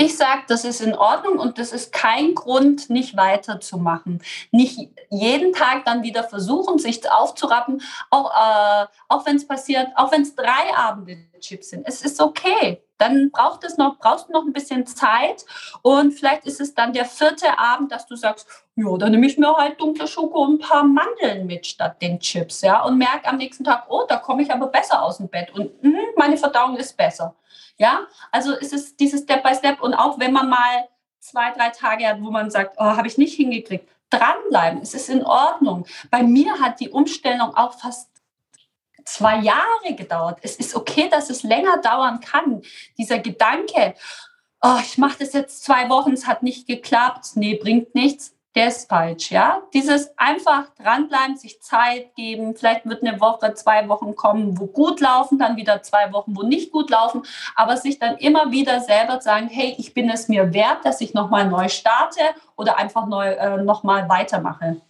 Ich 0.03 0.17
sage, 0.17 0.41
das 0.47 0.65
ist 0.65 0.81
in 0.81 0.95
Ordnung 0.95 1.37
und 1.37 1.59
das 1.59 1.71
ist 1.71 1.93
kein 1.93 2.33
Grund, 2.33 2.89
nicht 2.89 3.15
weiterzumachen. 3.15 4.19
Nicht 4.49 4.89
jeden 5.11 5.53
Tag 5.53 5.85
dann 5.85 6.01
wieder 6.01 6.23
versuchen, 6.23 6.79
sich 6.79 7.07
aufzurappen, 7.07 7.83
auch, 8.09 8.31
äh, 8.31 8.87
auch 9.09 9.27
wenn 9.27 9.35
es 9.35 9.47
passiert, 9.47 9.89
auch 9.95 10.11
wenn 10.11 10.23
es 10.23 10.33
drei 10.33 10.75
Abende 10.75 11.17
Chips 11.39 11.69
sind. 11.69 11.87
Es 11.87 12.01
ist 12.01 12.19
okay. 12.19 12.81
Dann 12.97 13.29
braucht 13.29 13.63
es 13.63 13.77
noch, 13.77 13.99
brauchst 13.99 14.27
du 14.27 14.31
noch 14.31 14.43
ein 14.43 14.53
bisschen 14.53 14.87
Zeit 14.87 15.45
und 15.83 16.13
vielleicht 16.13 16.45
ist 16.45 16.61
es 16.61 16.73
dann 16.73 16.93
der 16.93 17.05
vierte 17.05 17.59
Abend, 17.59 17.91
dass 17.91 18.07
du 18.07 18.15
sagst, 18.15 18.47
ja, 18.75 18.97
dann 18.97 19.11
nehme 19.11 19.27
ich 19.27 19.37
mir 19.37 19.53
halt 19.55 19.79
dunkle 19.79 20.07
Schoko 20.07 20.43
und 20.43 20.55
ein 20.55 20.67
paar 20.67 20.83
Mandeln 20.83 21.45
mit 21.45 21.67
statt 21.67 22.01
den 22.01 22.19
Chips, 22.19 22.61
ja, 22.61 22.83
und 22.83 22.97
merke 22.97 23.27
am 23.27 23.37
nächsten 23.37 23.63
Tag, 23.63 23.85
oh, 23.89 24.05
da 24.07 24.17
komme 24.17 24.41
ich 24.41 24.51
aber 24.51 24.67
besser 24.67 25.03
aus 25.03 25.17
dem 25.17 25.29
Bett 25.29 25.51
und 25.53 25.83
mh, 25.83 25.99
meine 26.15 26.37
Verdauung 26.37 26.75
ist 26.77 26.97
besser. 26.97 27.35
Ja, 27.82 28.06
also 28.32 28.54
ist 28.54 28.74
es 28.74 28.96
dieses 28.96 29.22
Step 29.22 29.41
by 29.41 29.56
Step 29.56 29.82
und 29.82 29.96
auch 29.96 30.20
wenn 30.20 30.32
man 30.32 30.48
mal 30.52 30.88
zwei, 31.20 31.50
drei 31.50 31.72
Tage 31.72 32.08
hat, 32.08 32.22
wo 32.22 32.30
man 32.30 32.52
sagt, 32.52 32.76
oh, 32.78 32.84
habe 32.84 33.08
ich 33.08 33.17
nicht 33.17 33.34
hingekriegt, 33.34 33.89
dranbleiben, 34.12 34.84
es 34.84 34.94
ist 34.94 35.10
in 35.10 35.26
Ordnung. 35.26 35.88
Bei 36.12 36.22
mir 36.22 36.60
hat 36.60 36.80
die 36.80 36.89
Umstellung 36.89 37.56
auch 37.56 37.80
fast 37.80 38.12
zwei 39.04 39.38
Jahre 39.38 39.96
gedauert. 39.98 40.38
Es 40.44 40.58
ist 40.58 40.76
okay, 40.76 41.10
dass 41.10 41.32
es 41.32 41.41
länger 41.41 41.80
dauern 41.80 42.20
kann. 42.20 42.62
Dieser 43.00 43.17
Gedanke, 43.17 43.96
oh, 44.62 44.78
ich 44.80 45.00
mache 45.00 45.17
das 45.17 45.34
jetzt 45.34 45.63
zwei 45.63 45.89
Wochen, 45.89 46.13
es 46.13 46.28
hat 46.28 46.44
nicht 46.44 46.67
geklappt, 46.67 47.32
nee, 47.34 47.56
bringt 47.56 47.96
nichts 47.96 48.36
der 48.55 48.67
ist 48.67 48.89
falsch, 48.89 49.31
ja. 49.31 49.61
Dieses 49.73 50.17
einfach 50.17 50.65
dranbleiben, 50.75 51.37
sich 51.37 51.61
Zeit 51.61 52.13
geben. 52.15 52.55
Vielleicht 52.55 52.85
wird 52.85 53.01
eine 53.01 53.21
Woche, 53.21 53.53
zwei 53.53 53.87
Wochen 53.87 54.15
kommen, 54.15 54.59
wo 54.59 54.67
gut 54.67 54.99
laufen, 54.99 55.39
dann 55.39 55.55
wieder 55.55 55.81
zwei 55.83 56.11
Wochen, 56.11 56.35
wo 56.35 56.43
nicht 56.43 56.71
gut 56.71 56.89
laufen. 56.89 57.23
Aber 57.55 57.77
sich 57.77 57.97
dann 57.97 58.17
immer 58.17 58.51
wieder 58.51 58.81
selber 58.81 59.21
sagen, 59.21 59.47
hey, 59.47 59.75
ich 59.77 59.93
bin 59.93 60.09
es 60.09 60.27
mir 60.27 60.53
wert, 60.53 60.83
dass 60.83 60.99
ich 60.99 61.13
nochmal 61.13 61.47
neu 61.47 61.69
starte 61.69 62.21
oder 62.57 62.77
einfach 62.77 63.05
neu 63.07 63.27
äh, 63.27 63.63
nochmal 63.63 64.09
weitermache. 64.09 64.81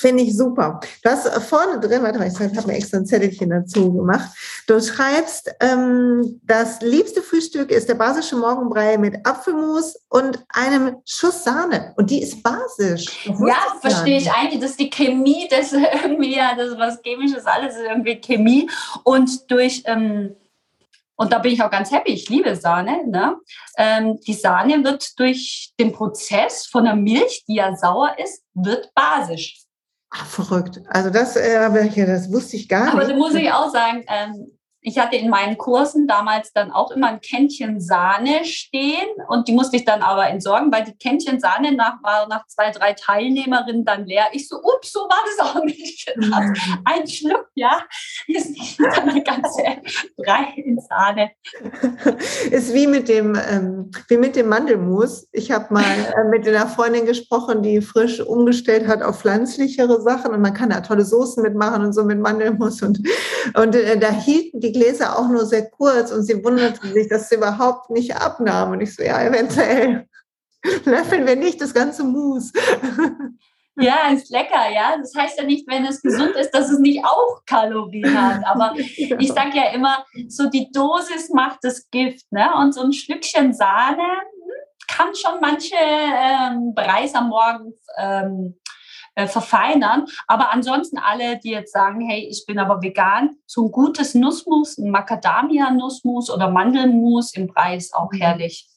Finde 0.00 0.22
ich 0.22 0.34
super. 0.34 0.80
Du 1.02 1.10
hast 1.10 1.28
vorne 1.42 1.78
drin, 1.78 2.02
warte 2.02 2.18
mal, 2.18 2.26
ich 2.26 2.56
habe 2.56 2.66
mir 2.66 2.76
extra 2.76 2.96
ein 2.96 3.04
Zettelchen 3.04 3.50
dazu 3.50 3.92
gemacht. 3.92 4.30
Du 4.66 4.80
schreibst, 4.80 5.54
ähm, 5.60 6.40
das 6.42 6.80
liebste 6.80 7.20
Frühstück 7.20 7.70
ist 7.70 7.86
der 7.86 7.96
basische 7.96 8.34
Morgenbrei 8.36 8.96
mit 8.96 9.26
Apfelmus 9.26 10.02
und 10.08 10.42
einem 10.48 10.96
Schuss 11.04 11.44
Sahne. 11.44 11.92
Und 11.98 12.08
die 12.08 12.22
ist 12.22 12.42
basisch. 12.42 13.26
Ja, 13.26 13.58
verstehe 13.82 14.16
ich 14.16 14.32
eigentlich. 14.32 14.62
Das 14.62 14.70
ist 14.70 14.80
die 14.80 14.88
Chemie, 14.88 15.46
das 15.50 15.74
ist 15.74 15.82
irgendwie, 16.02 16.34
ja, 16.34 16.54
das 16.56 16.70
ist 16.70 16.78
was 16.78 17.02
Chemisches, 17.02 17.44
alles 17.44 17.74
ist 17.74 17.82
irgendwie 17.82 18.18
Chemie. 18.22 18.70
Und 19.04 19.50
durch, 19.50 19.82
ähm, 19.84 20.34
und 21.16 21.30
da 21.30 21.40
bin 21.40 21.52
ich 21.52 21.62
auch 21.62 21.70
ganz 21.70 21.90
happy, 21.90 22.12
ich 22.12 22.30
liebe 22.30 22.56
Sahne. 22.56 23.06
Ne? 23.06 23.36
Ähm, 23.76 24.18
die 24.26 24.32
Sahne 24.32 24.82
wird 24.82 25.18
durch 25.18 25.74
den 25.78 25.92
Prozess 25.92 26.66
von 26.66 26.84
der 26.84 26.96
Milch, 26.96 27.44
die 27.46 27.56
ja 27.56 27.76
sauer 27.76 28.16
ist, 28.18 28.42
wird 28.54 28.94
basisch. 28.94 29.66
Ach, 30.10 30.26
verrückt. 30.26 30.80
Also 30.88 31.10
das, 31.10 31.36
äh, 31.36 32.06
das 32.06 32.32
wusste 32.32 32.56
ich 32.56 32.68
gar 32.68 32.84
nicht. 32.84 32.94
Aber 32.94 33.04
da 33.04 33.14
muss 33.14 33.34
ich 33.34 33.50
auch 33.52 33.70
sagen, 33.70 34.04
ähm, 34.08 34.50
ich 34.82 34.98
hatte 34.98 35.16
in 35.16 35.28
meinen 35.28 35.58
Kursen 35.58 36.06
damals 36.06 36.52
dann 36.52 36.70
auch 36.70 36.90
immer 36.90 37.08
ein 37.08 37.20
Kännchen 37.20 37.80
Sahne 37.80 38.44
stehen 38.44 39.08
und 39.28 39.46
die 39.46 39.52
musste 39.52 39.76
ich 39.76 39.84
dann 39.84 40.02
aber 40.02 40.28
entsorgen, 40.28 40.72
weil 40.72 40.84
die 40.84 40.96
Kännchen 40.96 41.38
Sahne 41.38 41.72
nach, 41.72 42.02
war 42.02 42.26
nach 42.28 42.46
zwei, 42.46 42.70
drei 42.70 42.94
Teilnehmerinnen 42.94 43.84
dann 43.84 44.06
leer. 44.06 44.26
Ich 44.32 44.48
so, 44.48 44.56
ups, 44.56 44.92
so 44.92 45.00
war 45.00 45.18
das 45.26 45.46
auch 45.46 45.64
nicht 45.64 46.06
gedacht. 46.06 46.58
Ein 46.84 47.06
Schluck, 47.06 47.48
ja, 47.54 47.82
ist 48.26 48.50
nicht 48.50 48.80
eine 48.80 49.22
ganze 49.22 49.62
Brei 50.16 50.54
in 50.56 50.78
Sahne. 50.80 51.30
ist 52.50 52.72
wie 52.72 52.86
mit 52.86 53.08
dem, 53.08 53.38
ähm, 53.50 53.90
wie 54.08 54.16
mit 54.16 54.36
dem 54.36 54.48
Mandelmus. 54.48 55.28
Ich 55.32 55.50
habe 55.50 55.72
mal 55.74 55.82
äh, 55.82 56.28
mit 56.30 56.48
einer 56.48 56.66
Freundin 56.66 57.04
gesprochen, 57.04 57.62
die 57.62 57.80
frisch 57.82 58.20
umgestellt 58.20 58.86
hat 58.86 59.02
auf 59.02 59.20
pflanzlichere 59.20 60.00
Sachen 60.00 60.32
und 60.32 60.40
man 60.40 60.54
kann 60.54 60.70
da 60.70 60.80
tolle 60.80 61.04
Soßen 61.04 61.42
mitmachen 61.42 61.84
und 61.84 61.92
so 61.92 62.04
mit 62.04 62.18
Mandelmus 62.18 62.82
und, 62.82 63.00
und 63.54 63.74
äh, 63.74 63.98
da 63.98 64.10
hielten 64.10 64.60
die 64.60 64.69
die 64.70 64.78
Gläser 64.78 65.18
auch 65.18 65.28
nur 65.28 65.46
sehr 65.46 65.68
kurz 65.70 66.12
und 66.12 66.22
sie 66.22 66.42
wunderte 66.44 66.86
sich, 66.88 67.08
dass 67.08 67.28
sie 67.28 67.36
überhaupt 67.36 67.90
nicht 67.90 68.16
abnahm. 68.16 68.72
Und 68.72 68.80
ich 68.80 68.94
so, 68.94 69.02
ja, 69.02 69.22
eventuell 69.22 70.06
löffeln 70.84 71.26
wir 71.26 71.36
nicht 71.36 71.60
das 71.60 71.74
ganze 71.74 72.04
Mus. 72.04 72.52
Ja, 73.76 74.10
ist 74.12 74.28
lecker, 74.28 74.70
ja. 74.70 74.96
Das 74.98 75.14
heißt 75.16 75.38
ja 75.38 75.44
nicht, 75.44 75.66
wenn 75.66 75.86
es 75.86 76.02
gesund 76.02 76.34
ist, 76.36 76.50
dass 76.50 76.70
es 76.70 76.80
nicht 76.80 77.02
auch 77.02 77.40
Kalorien 77.46 78.20
hat. 78.20 78.44
Aber 78.44 78.74
ich 78.76 79.32
sage 79.32 79.56
ja 79.56 79.70
immer, 79.72 80.04
so 80.28 80.50
die 80.50 80.70
Dosis 80.70 81.30
macht 81.30 81.60
das 81.62 81.88
Gift. 81.90 82.30
Ne? 82.30 82.46
Und 82.56 82.74
so 82.74 82.82
ein 82.82 82.92
Stückchen 82.92 83.54
Sahne 83.54 84.02
hm, 84.02 84.86
kann 84.86 85.14
schon 85.14 85.40
manche 85.40 85.76
ähm, 85.78 86.74
Preis 86.74 87.14
am 87.14 87.30
Morgen 87.30 87.72
ähm, 87.96 88.60
äh, 89.20 89.26
verfeinern. 89.26 90.06
Aber 90.26 90.52
ansonsten 90.52 90.98
alle, 90.98 91.38
die 91.38 91.50
jetzt 91.50 91.72
sagen, 91.72 92.00
hey, 92.00 92.26
ich 92.30 92.44
bin 92.46 92.58
aber 92.58 92.82
vegan, 92.82 93.36
so 93.46 93.66
ein 93.66 93.70
gutes 93.70 94.14
Nussmus, 94.14 94.78
ein 94.78 94.90
Macadamia-Nussmus 94.90 96.30
oder 96.30 96.50
Mandelmus 96.50 97.34
im 97.34 97.48
Preis 97.48 97.92
auch 97.92 98.12
mhm. 98.12 98.18
herrlich. 98.18 98.68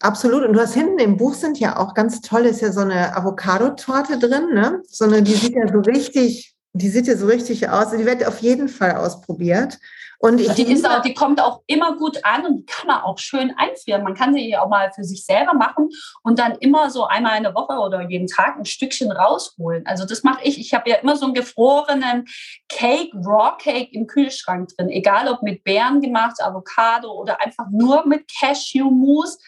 Absolut. 0.00 0.44
Und 0.44 0.52
du 0.52 0.60
hast 0.60 0.74
hinten 0.74 0.98
im 0.98 1.16
Buch 1.16 1.34
sind 1.34 1.58
ja 1.58 1.78
auch 1.78 1.94
ganz 1.94 2.20
toll, 2.20 2.42
ist 2.42 2.60
ja 2.60 2.72
so 2.72 2.80
eine 2.80 3.16
Avocado-Torte 3.16 4.18
drin, 4.18 4.52
ne? 4.52 4.82
So 4.88 5.06
eine, 5.06 5.22
die 5.22 5.34
sieht 5.34 5.54
ja 5.54 5.66
so 5.68 5.78
richtig, 5.80 6.54
die 6.74 6.88
sieht 6.88 7.06
ja 7.06 7.16
so 7.16 7.26
richtig 7.26 7.68
aus. 7.68 7.90
Die 7.90 8.04
wird 8.04 8.26
auf 8.26 8.40
jeden 8.40 8.68
Fall 8.68 8.96
ausprobiert. 8.96 9.78
Und 10.18 10.40
ich 10.40 10.52
die, 10.52 10.72
ist 10.72 10.88
auch, 10.88 11.02
die 11.02 11.14
kommt 11.14 11.40
auch 11.40 11.62
immer 11.66 11.96
gut 11.96 12.24
an 12.24 12.46
und 12.46 12.56
die 12.56 12.66
kann 12.66 12.86
man 12.86 13.02
auch 13.02 13.18
schön 13.18 13.54
einfrieren. 13.56 14.02
Man 14.02 14.14
kann 14.14 14.34
sie 14.34 14.56
auch 14.56 14.68
mal 14.68 14.90
für 14.92 15.04
sich 15.04 15.24
selber 15.24 15.54
machen 15.54 15.90
und 16.22 16.38
dann 16.38 16.56
immer 16.56 16.90
so 16.90 17.04
einmal 17.04 17.36
in 17.36 17.42
der 17.42 17.54
Woche 17.54 17.74
oder 17.74 18.08
jeden 18.08 18.26
Tag 18.26 18.56
ein 18.56 18.64
Stückchen 18.64 19.12
rausholen. 19.12 19.86
Also 19.86 20.06
das 20.06 20.22
mache 20.22 20.42
ich. 20.44 20.58
Ich 20.58 20.72
habe 20.74 20.88
ja 20.90 20.96
immer 20.96 21.16
so 21.16 21.26
einen 21.26 21.34
gefrorenen 21.34 22.26
Cake, 22.68 23.10
Raw 23.14 23.56
Cake 23.58 23.90
im 23.92 24.06
Kühlschrank 24.06 24.70
drin. 24.76 24.88
Egal 24.88 25.28
ob 25.28 25.42
mit 25.42 25.64
Beeren 25.64 26.00
gemacht, 26.00 26.40
Avocado 26.40 27.12
oder 27.12 27.42
einfach 27.42 27.66
nur 27.70 28.06
mit 28.06 28.30
Cashew-Mousse. 28.40 29.38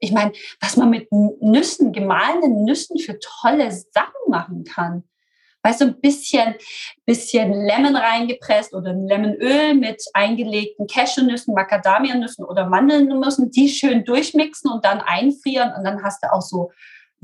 Ich 0.00 0.12
meine, 0.12 0.32
was 0.60 0.76
man 0.76 0.90
mit 0.90 1.08
Nüssen, 1.12 1.92
gemahlenen 1.92 2.64
Nüssen 2.64 2.98
für 2.98 3.18
tolle 3.18 3.70
Sachen 3.70 4.14
machen 4.28 4.64
kann 4.64 5.04
weißt 5.62 5.80
du, 5.82 5.84
ein 5.86 6.00
bisschen, 6.00 6.54
bisschen 7.06 7.52
Lemon 7.52 7.96
reingepresst 7.96 8.74
oder 8.74 8.92
Lemonöl 8.94 9.74
mit 9.74 10.02
eingelegten 10.14 10.86
Cashewnüssen, 10.86 11.54
Macadamianüssen 11.54 12.44
oder 12.44 12.66
Mandelnüssen, 12.66 13.50
die 13.50 13.68
schön 13.68 14.04
durchmixen 14.04 14.70
und 14.70 14.84
dann 14.84 15.00
einfrieren 15.00 15.72
und 15.76 15.84
dann 15.84 16.02
hast 16.02 16.22
du 16.22 16.32
auch 16.32 16.42
so 16.42 16.70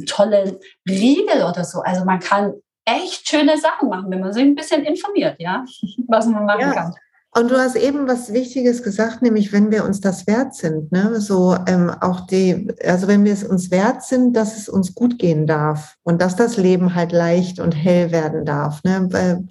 tolle 0.07 0.61
Riegel 0.88 1.44
oder 1.49 1.64
so. 1.64 1.81
Also 1.81 2.05
man 2.05 2.20
kann 2.20 2.55
echt 2.85 3.29
schöne 3.29 3.59
Sachen 3.59 3.88
machen, 3.88 4.11
wenn 4.11 4.20
man 4.20 4.33
sich 4.33 4.42
ein 4.42 4.55
bisschen 4.55 4.85
informiert, 4.85 5.37
ja, 5.38 5.64
was 6.09 6.27
man 6.27 6.44
machen 6.44 6.61
ja. 6.61 6.72
kann. 6.72 6.94
Und 7.37 7.51
du 7.51 7.59
hast 7.59 7.77
eben 7.77 8.09
was 8.09 8.33
Wichtiges 8.33 8.83
gesagt, 8.83 9.20
nämlich 9.20 9.53
wenn 9.53 9.70
wir 9.70 9.85
uns 9.85 10.01
das 10.01 10.27
wert 10.27 10.55
sind, 10.55 10.90
ne? 10.90 11.20
so 11.20 11.55
ähm, 11.66 11.90
auch 11.90 12.27
die, 12.27 12.72
also 12.83 13.09
wenn 13.09 13.27
wir 13.27 13.33
es 13.35 13.44
uns 13.44 13.70
wert 13.70 14.03
sind, 14.03 14.35
dass 14.35 14.57
es 14.57 14.70
uns 14.70 14.94
gut 14.94 15.18
gehen 15.18 15.46
darf 15.46 15.96
und 16.03 16.22
dass 16.22 16.35
das 16.35 16.57
Leben 16.57 16.94
halt 16.94 17.12
leicht 17.12 17.61
und 17.61 17.72
hell 17.72 18.11
werden 18.11 18.46
darf. 18.46 18.83
Ne? 18.85 19.46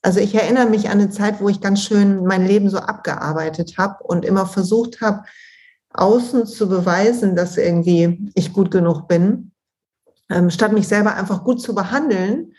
Also 0.00 0.20
ich 0.20 0.32
erinnere 0.36 0.66
mich 0.66 0.90
an 0.90 1.00
eine 1.00 1.10
Zeit, 1.10 1.40
wo 1.40 1.48
ich 1.48 1.60
ganz 1.60 1.82
schön 1.82 2.24
mein 2.24 2.46
Leben 2.46 2.70
so 2.70 2.78
abgearbeitet 2.78 3.78
habe 3.78 4.04
und 4.04 4.24
immer 4.24 4.46
versucht 4.46 5.00
habe, 5.00 5.24
außen 5.90 6.46
zu 6.46 6.68
beweisen, 6.68 7.34
dass 7.34 7.56
irgendwie 7.56 8.30
ich 8.36 8.52
gut 8.52 8.70
genug 8.70 9.08
bin, 9.08 9.50
ähm, 10.30 10.50
statt 10.50 10.72
mich 10.72 10.86
selber 10.86 11.16
einfach 11.16 11.42
gut 11.42 11.60
zu 11.60 11.74
behandeln 11.74 12.53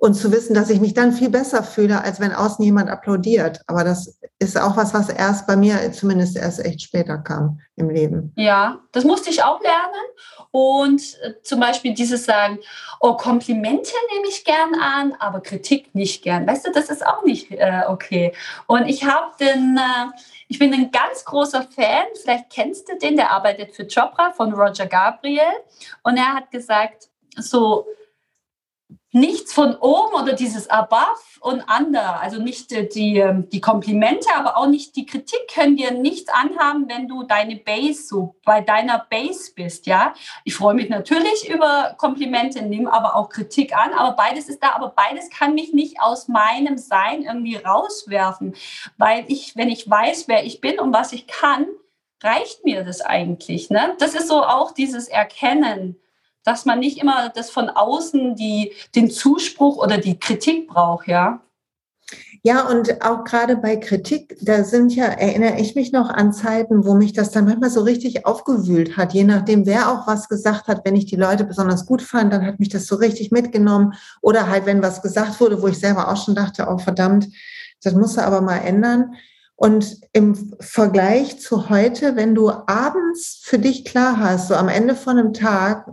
und 0.00 0.14
zu 0.14 0.32
wissen, 0.32 0.54
dass 0.54 0.70
ich 0.70 0.80
mich 0.80 0.94
dann 0.94 1.12
viel 1.12 1.28
besser 1.28 1.62
fühle, 1.62 2.02
als 2.02 2.20
wenn 2.20 2.32
außen 2.32 2.64
jemand 2.64 2.88
applaudiert. 2.88 3.60
Aber 3.66 3.84
das 3.84 4.18
ist 4.38 4.58
auch 4.58 4.74
was, 4.74 4.94
was 4.94 5.10
erst 5.10 5.46
bei 5.46 5.56
mir 5.56 5.92
zumindest 5.92 6.38
erst 6.38 6.64
echt 6.64 6.80
später 6.80 7.18
kam 7.18 7.60
im 7.76 7.90
Leben. 7.90 8.32
Ja, 8.34 8.80
das 8.92 9.04
musste 9.04 9.28
ich 9.28 9.42
auch 9.42 9.60
lernen. 9.60 10.06
Und 10.52 11.02
äh, 11.20 11.34
zum 11.42 11.60
Beispiel 11.60 11.92
dieses 11.92 12.24
Sagen, 12.24 12.60
oh, 13.00 13.12
Komplimente 13.12 13.92
nehme 14.14 14.26
ich 14.28 14.42
gern 14.42 14.74
an, 14.74 15.12
aber 15.18 15.40
Kritik 15.40 15.94
nicht 15.94 16.24
gern. 16.24 16.46
Weißt 16.46 16.66
du, 16.66 16.72
das 16.72 16.88
ist 16.88 17.06
auch 17.06 17.22
nicht 17.22 17.50
äh, 17.50 17.82
okay. 17.86 18.32
Und 18.66 18.88
ich 18.88 19.04
habe 19.04 19.32
den, 19.38 19.76
äh, 19.76 20.18
ich 20.48 20.58
bin 20.58 20.72
ein 20.72 20.90
ganz 20.90 21.26
großer 21.26 21.62
Fan, 21.62 22.06
vielleicht 22.22 22.48
kennst 22.48 22.88
du 22.88 22.96
den, 22.96 23.16
der 23.16 23.30
arbeitet 23.32 23.76
für 23.76 23.86
Chopra 23.86 24.32
von 24.32 24.54
Roger 24.54 24.86
Gabriel. 24.86 25.42
Und 26.02 26.16
er 26.16 26.34
hat 26.36 26.50
gesagt, 26.50 27.10
so, 27.36 27.84
nichts 29.12 29.52
von 29.52 29.74
oben 29.76 30.14
oder 30.14 30.34
dieses 30.34 30.70
above 30.70 31.20
und 31.40 31.64
under, 31.78 32.20
also 32.20 32.40
nicht 32.40 32.70
die, 32.94 33.18
ähm, 33.18 33.48
die 33.48 33.60
Komplimente, 33.60 34.28
aber 34.36 34.56
auch 34.56 34.68
nicht 34.68 34.94
die 34.94 35.06
Kritik 35.06 35.40
können 35.52 35.76
dir 35.76 35.90
nichts 35.90 36.30
anhaben, 36.32 36.88
wenn 36.88 37.08
du 37.08 37.24
deine 37.24 37.56
Base 37.56 38.04
so 38.04 38.36
bei 38.44 38.60
deiner 38.60 39.04
Base 39.10 39.52
bist, 39.54 39.86
ja. 39.86 40.14
Ich 40.44 40.54
freue 40.54 40.74
mich 40.74 40.88
natürlich 40.88 41.48
über 41.48 41.94
Komplimente, 41.98 42.62
nehme 42.62 42.92
aber 42.92 43.16
auch 43.16 43.28
Kritik 43.28 43.76
an, 43.76 43.92
aber 43.92 44.14
beides 44.14 44.48
ist 44.48 44.62
da, 44.62 44.72
aber 44.74 44.90
beides 44.90 45.28
kann 45.30 45.54
mich 45.54 45.72
nicht 45.72 46.00
aus 46.00 46.28
meinem 46.28 46.78
Sein 46.78 47.22
irgendwie 47.22 47.56
rauswerfen, 47.56 48.54
weil 48.96 49.24
ich, 49.26 49.56
wenn 49.56 49.68
ich 49.68 49.90
weiß, 49.90 50.28
wer 50.28 50.44
ich 50.44 50.60
bin 50.60 50.78
und 50.78 50.92
was 50.92 51.12
ich 51.12 51.26
kann, 51.26 51.66
reicht 52.22 52.64
mir 52.64 52.84
das 52.84 53.00
eigentlich, 53.00 53.70
ne? 53.70 53.96
Das 53.98 54.14
ist 54.14 54.28
so 54.28 54.44
auch 54.44 54.72
dieses 54.72 55.08
Erkennen, 55.08 55.96
dass 56.44 56.64
man 56.64 56.78
nicht 56.78 56.98
immer 56.98 57.28
das 57.30 57.50
von 57.50 57.68
außen 57.68 58.34
die, 58.34 58.72
den 58.94 59.10
Zuspruch 59.10 59.76
oder 59.76 59.98
die 59.98 60.18
Kritik 60.18 60.68
braucht, 60.68 61.08
ja. 61.08 61.40
Ja, 62.42 62.66
und 62.66 63.02
auch 63.04 63.24
gerade 63.24 63.56
bei 63.56 63.76
Kritik, 63.76 64.36
da 64.40 64.64
sind 64.64 64.94
ja, 64.94 65.04
erinnere 65.04 65.60
ich 65.60 65.74
mich 65.74 65.92
noch 65.92 66.08
an 66.08 66.32
Zeiten, 66.32 66.84
wo 66.84 66.94
mich 66.94 67.12
das 67.12 67.30
dann 67.30 67.44
manchmal 67.44 67.70
so 67.70 67.82
richtig 67.82 68.24
aufgewühlt 68.24 68.96
hat, 68.96 69.12
je 69.12 69.24
nachdem, 69.24 69.66
wer 69.66 69.92
auch 69.92 70.06
was 70.06 70.28
gesagt 70.28 70.66
hat. 70.66 70.84
Wenn 70.84 70.96
ich 70.96 71.04
die 71.06 71.16
Leute 71.16 71.44
besonders 71.44 71.86
gut 71.86 72.02
fand, 72.02 72.32
dann 72.32 72.46
hat 72.46 72.58
mich 72.58 72.70
das 72.70 72.86
so 72.86 72.96
richtig 72.96 73.30
mitgenommen. 73.30 73.92
Oder 74.22 74.48
halt, 74.48 74.66
wenn 74.66 74.82
was 74.82 75.02
gesagt 75.02 75.40
wurde, 75.40 75.60
wo 75.60 75.68
ich 75.68 75.78
selber 75.78 76.10
auch 76.10 76.24
schon 76.24 76.34
dachte, 76.34 76.66
oh 76.68 76.78
verdammt, 76.78 77.28
das 77.82 77.94
muss 77.94 78.16
er 78.16 78.26
aber 78.26 78.40
mal 78.40 78.58
ändern. 78.58 79.14
Und 79.54 79.98
im 80.14 80.56
Vergleich 80.58 81.38
zu 81.38 81.68
heute, 81.68 82.16
wenn 82.16 82.34
du 82.34 82.50
abends 82.50 83.40
für 83.42 83.58
dich 83.58 83.84
klar 83.84 84.18
hast, 84.18 84.48
so 84.48 84.54
am 84.54 84.68
Ende 84.68 84.94
von 84.94 85.18
einem 85.18 85.34
Tag, 85.34 85.86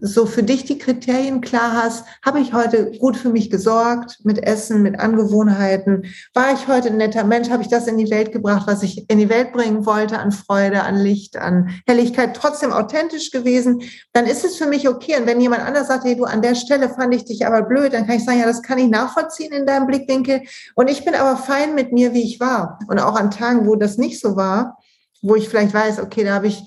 so 0.00 0.24
für 0.24 0.42
dich 0.42 0.64
die 0.64 0.78
Kriterien 0.78 1.40
klar 1.40 1.72
hast, 1.72 2.06
habe 2.24 2.40
ich 2.40 2.54
heute 2.54 2.92
gut 2.98 3.16
für 3.16 3.28
mich 3.28 3.50
gesorgt 3.50 4.18
mit 4.24 4.42
Essen, 4.42 4.82
mit 4.82 4.98
Angewohnheiten, 4.98 6.06
war 6.32 6.52
ich 6.54 6.68
heute 6.68 6.88
ein 6.88 6.96
netter 6.96 7.24
Mensch, 7.24 7.50
habe 7.50 7.62
ich 7.62 7.68
das 7.68 7.86
in 7.86 7.98
die 7.98 8.10
Welt 8.10 8.32
gebracht, 8.32 8.66
was 8.66 8.82
ich 8.82 9.08
in 9.10 9.18
die 9.18 9.28
Welt 9.28 9.52
bringen 9.52 9.84
wollte, 9.84 10.18
an 10.18 10.32
Freude, 10.32 10.82
an 10.82 10.96
Licht, 10.96 11.36
an 11.36 11.68
Helligkeit, 11.86 12.34
trotzdem 12.34 12.72
authentisch 12.72 13.30
gewesen, 13.30 13.82
dann 14.12 14.26
ist 14.26 14.44
es 14.44 14.56
für 14.56 14.66
mich 14.66 14.88
okay. 14.88 15.16
Und 15.18 15.26
wenn 15.26 15.40
jemand 15.40 15.62
anders 15.62 15.88
sagt, 15.88 16.04
hey, 16.04 16.16
du, 16.16 16.24
an 16.24 16.40
der 16.40 16.54
Stelle 16.54 16.88
fand 16.88 17.14
ich 17.14 17.24
dich 17.24 17.46
aber 17.46 17.62
blöd, 17.62 17.92
dann 17.92 18.06
kann 18.06 18.16
ich 18.16 18.24
sagen, 18.24 18.40
ja, 18.40 18.46
das 18.46 18.62
kann 18.62 18.78
ich 18.78 18.88
nachvollziehen 18.88 19.52
in 19.52 19.66
deinem 19.66 19.86
Blickwinkel. 19.86 20.42
Und 20.74 20.88
ich 20.88 21.04
bin 21.04 21.14
aber 21.14 21.36
fein 21.36 21.74
mit 21.74 21.92
mir, 21.92 22.14
wie 22.14 22.22
ich 22.22 22.40
war. 22.40 22.78
Und 22.88 22.98
auch 22.98 23.16
an 23.16 23.30
Tagen, 23.30 23.66
wo 23.66 23.76
das 23.76 23.98
nicht 23.98 24.20
so 24.20 24.36
war, 24.36 24.78
wo 25.20 25.34
ich 25.34 25.48
vielleicht 25.48 25.74
weiß, 25.74 26.00
okay, 26.00 26.24
da 26.24 26.34
habe 26.34 26.46
ich 26.46 26.62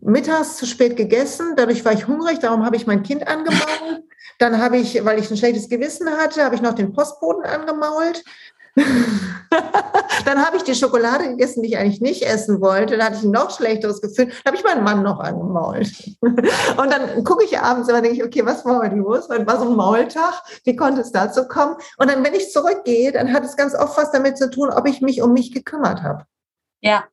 mittags 0.00 0.56
zu 0.56 0.66
spät 0.66 0.96
gegessen, 0.96 1.54
dadurch 1.56 1.84
war 1.84 1.92
ich 1.92 2.06
hungrig, 2.06 2.38
darum 2.38 2.64
habe 2.64 2.76
ich 2.76 2.86
mein 2.86 3.02
Kind 3.02 3.26
angemault. 3.26 4.04
Dann 4.38 4.60
habe 4.60 4.76
ich, 4.76 5.04
weil 5.04 5.18
ich 5.18 5.30
ein 5.30 5.36
schlechtes 5.36 5.68
Gewissen 5.68 6.08
hatte, 6.10 6.44
habe 6.44 6.54
ich 6.54 6.62
noch 6.62 6.74
den 6.74 6.92
Postboten 6.92 7.44
angemault. 7.44 8.22
dann 10.26 10.44
habe 10.44 10.58
ich 10.58 10.62
die 10.62 10.74
Schokolade 10.74 11.30
gegessen, 11.30 11.62
die 11.62 11.70
ich 11.70 11.78
eigentlich 11.78 12.02
nicht 12.02 12.22
essen 12.22 12.60
wollte. 12.60 12.96
Dann 12.96 13.06
hatte 13.06 13.16
ich 13.16 13.24
ein 13.24 13.30
noch 13.30 13.50
schlechteres 13.50 14.02
Gefühl. 14.02 14.26
Dann 14.26 14.52
habe 14.52 14.56
ich 14.56 14.64
meinen 14.64 14.84
Mann 14.84 15.02
noch 15.02 15.18
angemault. 15.18 15.90
und 16.20 16.92
dann 16.92 17.24
gucke 17.24 17.44
ich 17.44 17.58
abends 17.58 17.88
und 17.88 17.94
denke 17.94 18.10
ich, 18.10 18.22
okay, 18.22 18.44
was 18.44 18.66
war 18.66 18.80
heute 18.80 18.96
los? 18.96 19.30
Heute 19.30 19.46
war 19.46 19.58
so 19.58 19.70
ein 19.70 19.76
Maultag. 19.76 20.42
Wie 20.64 20.76
konnte 20.76 21.00
es 21.00 21.10
dazu 21.10 21.48
kommen? 21.48 21.76
Und 21.96 22.10
dann, 22.10 22.22
wenn 22.22 22.34
ich 22.34 22.52
zurückgehe, 22.52 23.12
dann 23.12 23.32
hat 23.32 23.44
es 23.44 23.56
ganz 23.56 23.74
oft 23.74 23.96
was 23.96 24.10
damit 24.10 24.36
zu 24.36 24.50
tun, 24.50 24.68
ob 24.68 24.86
ich 24.86 25.00
mich 25.00 25.22
um 25.22 25.32
mich 25.32 25.52
gekümmert 25.52 26.02
habe. 26.02 26.24
Ja, 26.82 27.04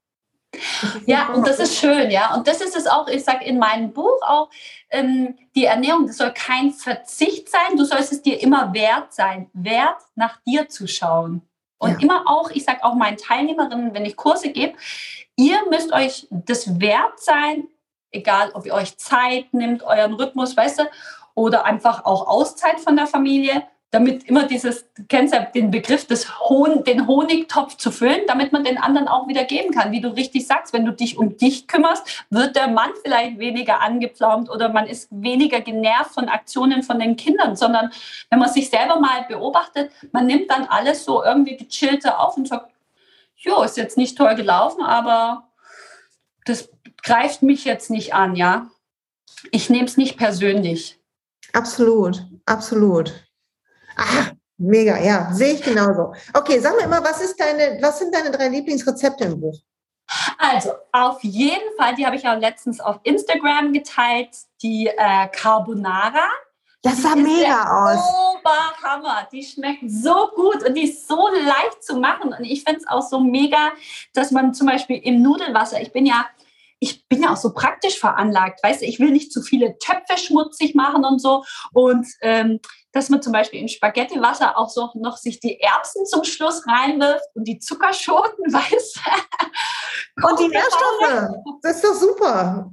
ja, 1.05 1.29
und 1.29 1.47
das 1.47 1.59
ist 1.59 1.77
schön, 1.77 2.11
ja. 2.11 2.33
Und 2.35 2.47
das 2.47 2.61
ist 2.61 2.75
es 2.75 2.87
auch, 2.87 3.07
ich 3.07 3.23
sage 3.23 3.45
in 3.45 3.57
meinem 3.57 3.91
Buch 3.91 4.21
auch, 4.21 4.49
ähm, 4.89 5.35
die 5.55 5.65
Ernährung, 5.65 6.07
das 6.07 6.17
soll 6.17 6.31
kein 6.31 6.71
Verzicht 6.71 7.49
sein, 7.49 7.77
du 7.77 7.85
sollst 7.85 8.11
es 8.11 8.21
dir 8.21 8.41
immer 8.41 8.73
wert 8.73 9.13
sein, 9.13 9.49
wert 9.53 10.01
nach 10.15 10.37
dir 10.45 10.69
zu 10.69 10.87
schauen. 10.87 11.41
Und 11.77 11.91
ja. 11.91 11.97
immer 11.99 12.23
auch, 12.27 12.51
ich 12.51 12.63
sage 12.63 12.83
auch 12.83 12.95
meinen 12.95 13.17
Teilnehmerinnen, 13.17 13.93
wenn 13.93 14.05
ich 14.05 14.15
Kurse 14.15 14.51
gebe, 14.51 14.77
ihr 15.35 15.57
müsst 15.69 15.91
euch 15.91 16.27
das 16.29 16.79
wert 16.79 17.19
sein, 17.19 17.67
egal 18.11 18.51
ob 18.53 18.65
ihr 18.65 18.73
euch 18.73 18.97
Zeit 18.97 19.53
nimmt, 19.53 19.83
euren 19.83 20.13
Rhythmus, 20.13 20.55
weißt 20.55 20.79
du, 20.79 20.83
oder 21.35 21.65
einfach 21.65 22.05
auch 22.05 22.27
Auszeit 22.27 22.79
von 22.79 22.95
der 22.95 23.07
Familie 23.07 23.63
damit 23.93 24.23
immer 24.23 24.47
dieses, 24.47 24.91
du 24.95 25.03
kennst 25.07 25.35
ja 25.35 25.41
den 25.41 25.69
Begriff 25.69 26.07
des 26.07 26.39
Hon 26.39 26.83
den 26.83 27.05
Honigtopf 27.05 27.77
zu 27.77 27.91
füllen, 27.91 28.21
damit 28.25 28.51
man 28.51 28.63
den 28.63 28.79
anderen 28.79 29.07
auch 29.07 29.27
wieder 29.27 29.43
geben 29.43 29.71
kann. 29.71 29.91
Wie 29.91 30.01
du 30.01 30.09
richtig 30.09 30.47
sagst, 30.47 30.73
wenn 30.73 30.83
du 30.83 30.91
dich 30.91 31.19
um 31.19 31.37
dich 31.37 31.67
kümmerst, 31.67 32.25
wird 32.31 32.55
der 32.55 32.69
Mann 32.69 32.89
vielleicht 33.03 33.37
weniger 33.37 33.81
angepflaumt 33.81 34.49
oder 34.49 34.69
man 34.69 34.87
ist 34.87 35.09
weniger 35.11 35.61
genervt 35.61 36.15
von 36.15 36.27
Aktionen 36.27 36.81
von 36.81 36.97
den 36.97 37.15
Kindern, 37.17 37.55
sondern 37.55 37.91
wenn 38.31 38.39
man 38.39 38.49
sich 38.49 38.71
selber 38.71 38.99
mal 38.99 39.25
beobachtet, 39.27 39.91
man 40.11 40.25
nimmt 40.25 40.49
dann 40.49 40.65
alles 40.65 41.05
so 41.05 41.23
irgendwie 41.23 41.55
gechillter 41.55 42.19
auf 42.19 42.35
und 42.35 42.47
sagt, 42.47 42.71
jo, 43.35 43.61
ist 43.61 43.77
jetzt 43.77 43.97
nicht 43.97 44.17
toll 44.17 44.33
gelaufen, 44.33 44.81
aber 44.81 45.49
das 46.45 46.71
greift 47.03 47.43
mich 47.43 47.63
jetzt 47.63 47.91
nicht 47.91 48.15
an, 48.15 48.35
ja. 48.35 48.71
Ich 49.51 49.69
nehme 49.69 49.85
es 49.85 49.97
nicht 49.97 50.17
persönlich. 50.17 50.99
Absolut, 51.51 52.25
absolut. 52.47 53.13
Ach, 53.95 54.31
mega, 54.57 54.99
ja, 54.99 55.31
sehe 55.33 55.53
ich 55.53 55.63
genauso. 55.63 56.13
Okay, 56.33 56.59
sag 56.59 56.75
mir 56.75 56.83
immer, 56.83 57.03
was 57.03 57.21
ist 57.21 57.39
deine, 57.39 57.77
was 57.81 57.99
sind 57.99 58.13
deine 58.13 58.31
drei 58.31 58.47
Lieblingsrezepte 58.49 59.25
im 59.25 59.39
Buch? 59.39 59.59
Also, 60.37 60.71
auf 60.91 61.23
jeden 61.23 61.77
Fall, 61.77 61.95
die 61.95 62.05
habe 62.05 62.15
ich 62.15 62.27
auch 62.27 62.37
letztens 62.37 62.79
auf 62.79 62.99
Instagram 63.03 63.73
geteilt, 63.73 64.29
die 64.61 64.87
äh, 64.87 65.27
Carbonara. 65.29 66.27
Das 66.81 67.01
sah 67.01 67.15
mega 67.15 67.63
aus. 67.63 67.99
Oberhammer. 68.35 69.27
Die 69.31 69.41
schmeckt 69.41 69.89
so 69.89 70.29
gut 70.35 70.67
und 70.67 70.75
die 70.75 70.83
ist 70.83 71.07
so 71.07 71.29
leicht 71.29 71.81
zu 71.81 71.95
machen. 71.95 72.33
Und 72.33 72.43
ich 72.43 72.63
finde 72.63 72.81
es 72.81 72.87
auch 72.87 73.01
so 73.01 73.21
mega, 73.21 73.71
dass 74.13 74.31
man 74.31 74.53
zum 74.53 74.67
Beispiel 74.67 74.97
im 74.97 75.21
Nudelwasser, 75.21 75.81
ich 75.81 75.93
bin 75.93 76.05
ja, 76.05 76.25
ich 76.79 77.07
bin 77.07 77.23
ja 77.23 77.31
auch 77.31 77.37
so 77.37 77.53
praktisch 77.53 77.97
veranlagt, 77.97 78.61
weißt 78.61 78.81
du, 78.81 78.85
ich 78.85 78.99
will 78.99 79.11
nicht 79.11 79.31
zu 79.31 79.41
viele 79.41 79.77
Töpfe 79.77 80.17
schmutzig 80.17 80.75
machen 80.75 81.05
und 81.05 81.21
so. 81.21 81.45
Und 81.71 82.05
ähm, 82.21 82.59
dass 82.93 83.09
man 83.09 83.21
zum 83.21 83.33
Beispiel 83.33 83.59
im 83.59 83.67
Spaghettiwasser 83.67 84.57
auch 84.57 84.69
so 84.69 84.89
noch 84.93 85.17
sich 85.17 85.39
die 85.39 85.59
Erbsen 85.59 86.05
zum 86.05 86.23
Schluss 86.23 86.63
reinwirft 86.67 87.25
und 87.33 87.47
die 87.47 87.59
Zuckerschoten, 87.59 88.45
weißt 88.53 88.97
du? 88.97 90.27
Und 90.27 90.39
die 90.39 90.47
Nährstoffe. 90.47 91.29
Das 91.63 91.75
ist 91.75 91.83
doch 91.83 91.95
super. 91.95 92.71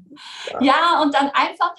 Ja, 0.61 1.01
und 1.03 1.14
dann 1.14 1.31
einfach, 1.31 1.75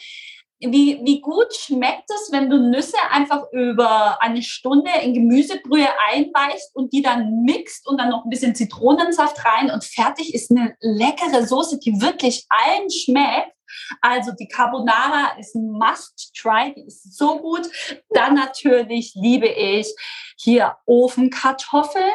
wie, 0.59 0.99
wie 1.03 1.21
gut 1.21 1.53
schmeckt 1.55 2.09
es, 2.09 2.31
wenn 2.31 2.49
du 2.49 2.57
Nüsse 2.57 2.97
einfach 3.11 3.43
über 3.51 4.19
eine 4.21 4.41
Stunde 4.41 4.89
in 5.03 5.13
Gemüsebrühe 5.13 5.87
einweichst 6.11 6.75
und 6.75 6.93
die 6.93 7.03
dann 7.03 7.43
mixt 7.43 7.87
und 7.87 7.99
dann 7.99 8.09
noch 8.09 8.25
ein 8.25 8.29
bisschen 8.31 8.55
Zitronensaft 8.55 9.45
rein 9.45 9.69
und 9.69 9.83
fertig 9.83 10.33
ist 10.33 10.49
eine 10.49 10.75
leckere 10.79 11.45
Soße, 11.45 11.79
die 11.79 12.01
wirklich 12.01 12.47
allen 12.49 12.89
schmeckt. 12.89 13.53
Also 14.01 14.31
die 14.39 14.47
Carbonara 14.47 15.37
ist 15.39 15.55
ein 15.55 15.71
Must-Try, 15.71 16.73
die 16.75 16.87
ist 16.87 17.17
so 17.17 17.39
gut. 17.39 17.69
Dann 18.09 18.35
natürlich 18.35 19.13
liebe 19.15 19.47
ich 19.47 19.93
hier 20.37 20.75
Ofenkartoffeln 20.85 22.11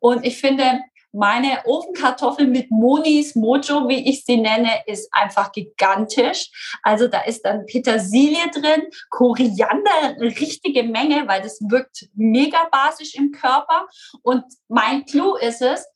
und 0.00 0.24
ich 0.24 0.40
finde, 0.40 0.80
meine 1.12 1.64
Ofenkartoffel 1.64 2.46
mit 2.46 2.70
Monis 2.70 3.34
Mojo, 3.34 3.88
wie 3.88 4.10
ich 4.10 4.24
sie 4.24 4.36
nenne, 4.36 4.70
ist 4.86 5.08
einfach 5.12 5.52
gigantisch. 5.52 6.50
Also 6.82 7.08
da 7.08 7.22
ist 7.22 7.44
dann 7.44 7.64
Petersilie 7.66 8.50
drin, 8.50 8.82
Koriander, 9.08 9.90
eine 10.02 10.26
richtige 10.26 10.82
Menge, 10.82 11.26
weil 11.26 11.40
das 11.42 11.60
wirkt 11.62 12.08
mega 12.14 12.68
basisch 12.70 13.14
im 13.14 13.32
Körper. 13.32 13.88
Und 14.22 14.44
mein 14.68 15.06
Clou 15.06 15.36
ist 15.36 15.62
es, 15.62 15.86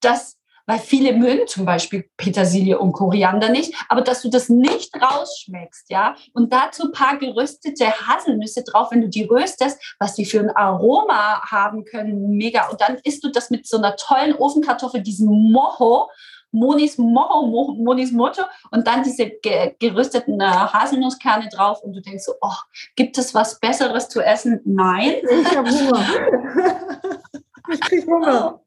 dass 0.00 0.38
weil 0.66 0.78
viele 0.78 1.12
mögen 1.12 1.46
zum 1.46 1.64
Beispiel 1.64 2.08
Petersilie 2.16 2.78
und 2.78 2.92
Koriander 2.92 3.48
nicht, 3.48 3.74
aber 3.88 4.02
dass 4.02 4.22
du 4.22 4.28
das 4.28 4.48
nicht 4.48 4.94
rausschmeckst, 5.00 5.90
ja. 5.90 6.16
Und 6.32 6.52
dazu 6.52 6.84
ein 6.84 6.92
paar 6.92 7.18
geröstete 7.18 7.86
Haselnüsse 7.86 8.64
drauf, 8.64 8.90
wenn 8.90 9.00
du 9.00 9.08
die 9.08 9.24
röstest, 9.24 9.80
was 9.98 10.14
die 10.14 10.24
für 10.24 10.40
ein 10.40 10.50
Aroma 10.50 11.42
haben 11.50 11.84
können, 11.84 12.36
mega. 12.36 12.68
Und 12.68 12.80
dann 12.80 12.98
isst 13.04 13.24
du 13.24 13.30
das 13.30 13.50
mit 13.50 13.66
so 13.66 13.78
einer 13.78 13.96
tollen 13.96 14.34
Ofenkartoffel, 14.34 15.02
diesem 15.02 15.28
Moho, 15.28 16.10
Monis 16.52 16.96
Moho, 16.98 17.74
Monis 17.76 18.12
Motto 18.12 18.42
und 18.70 18.86
dann 18.86 19.02
diese 19.02 19.30
gerösteten 19.78 20.40
äh, 20.40 20.44
Haselnusskerne 20.44 21.48
drauf 21.48 21.82
und 21.82 21.92
du 21.92 22.00
denkst 22.00 22.24
so, 22.24 22.34
oh, 22.40 22.54
gibt 22.94 23.18
es 23.18 23.34
was 23.34 23.60
Besseres 23.60 24.08
zu 24.08 24.20
essen? 24.20 24.60
Nein. 24.64 25.16
Ich 25.22 25.56
habe 25.56 25.70
Hunger. 25.70 26.06
ich 27.72 27.80
kriege 27.80 28.06
Hunger. 28.06 28.60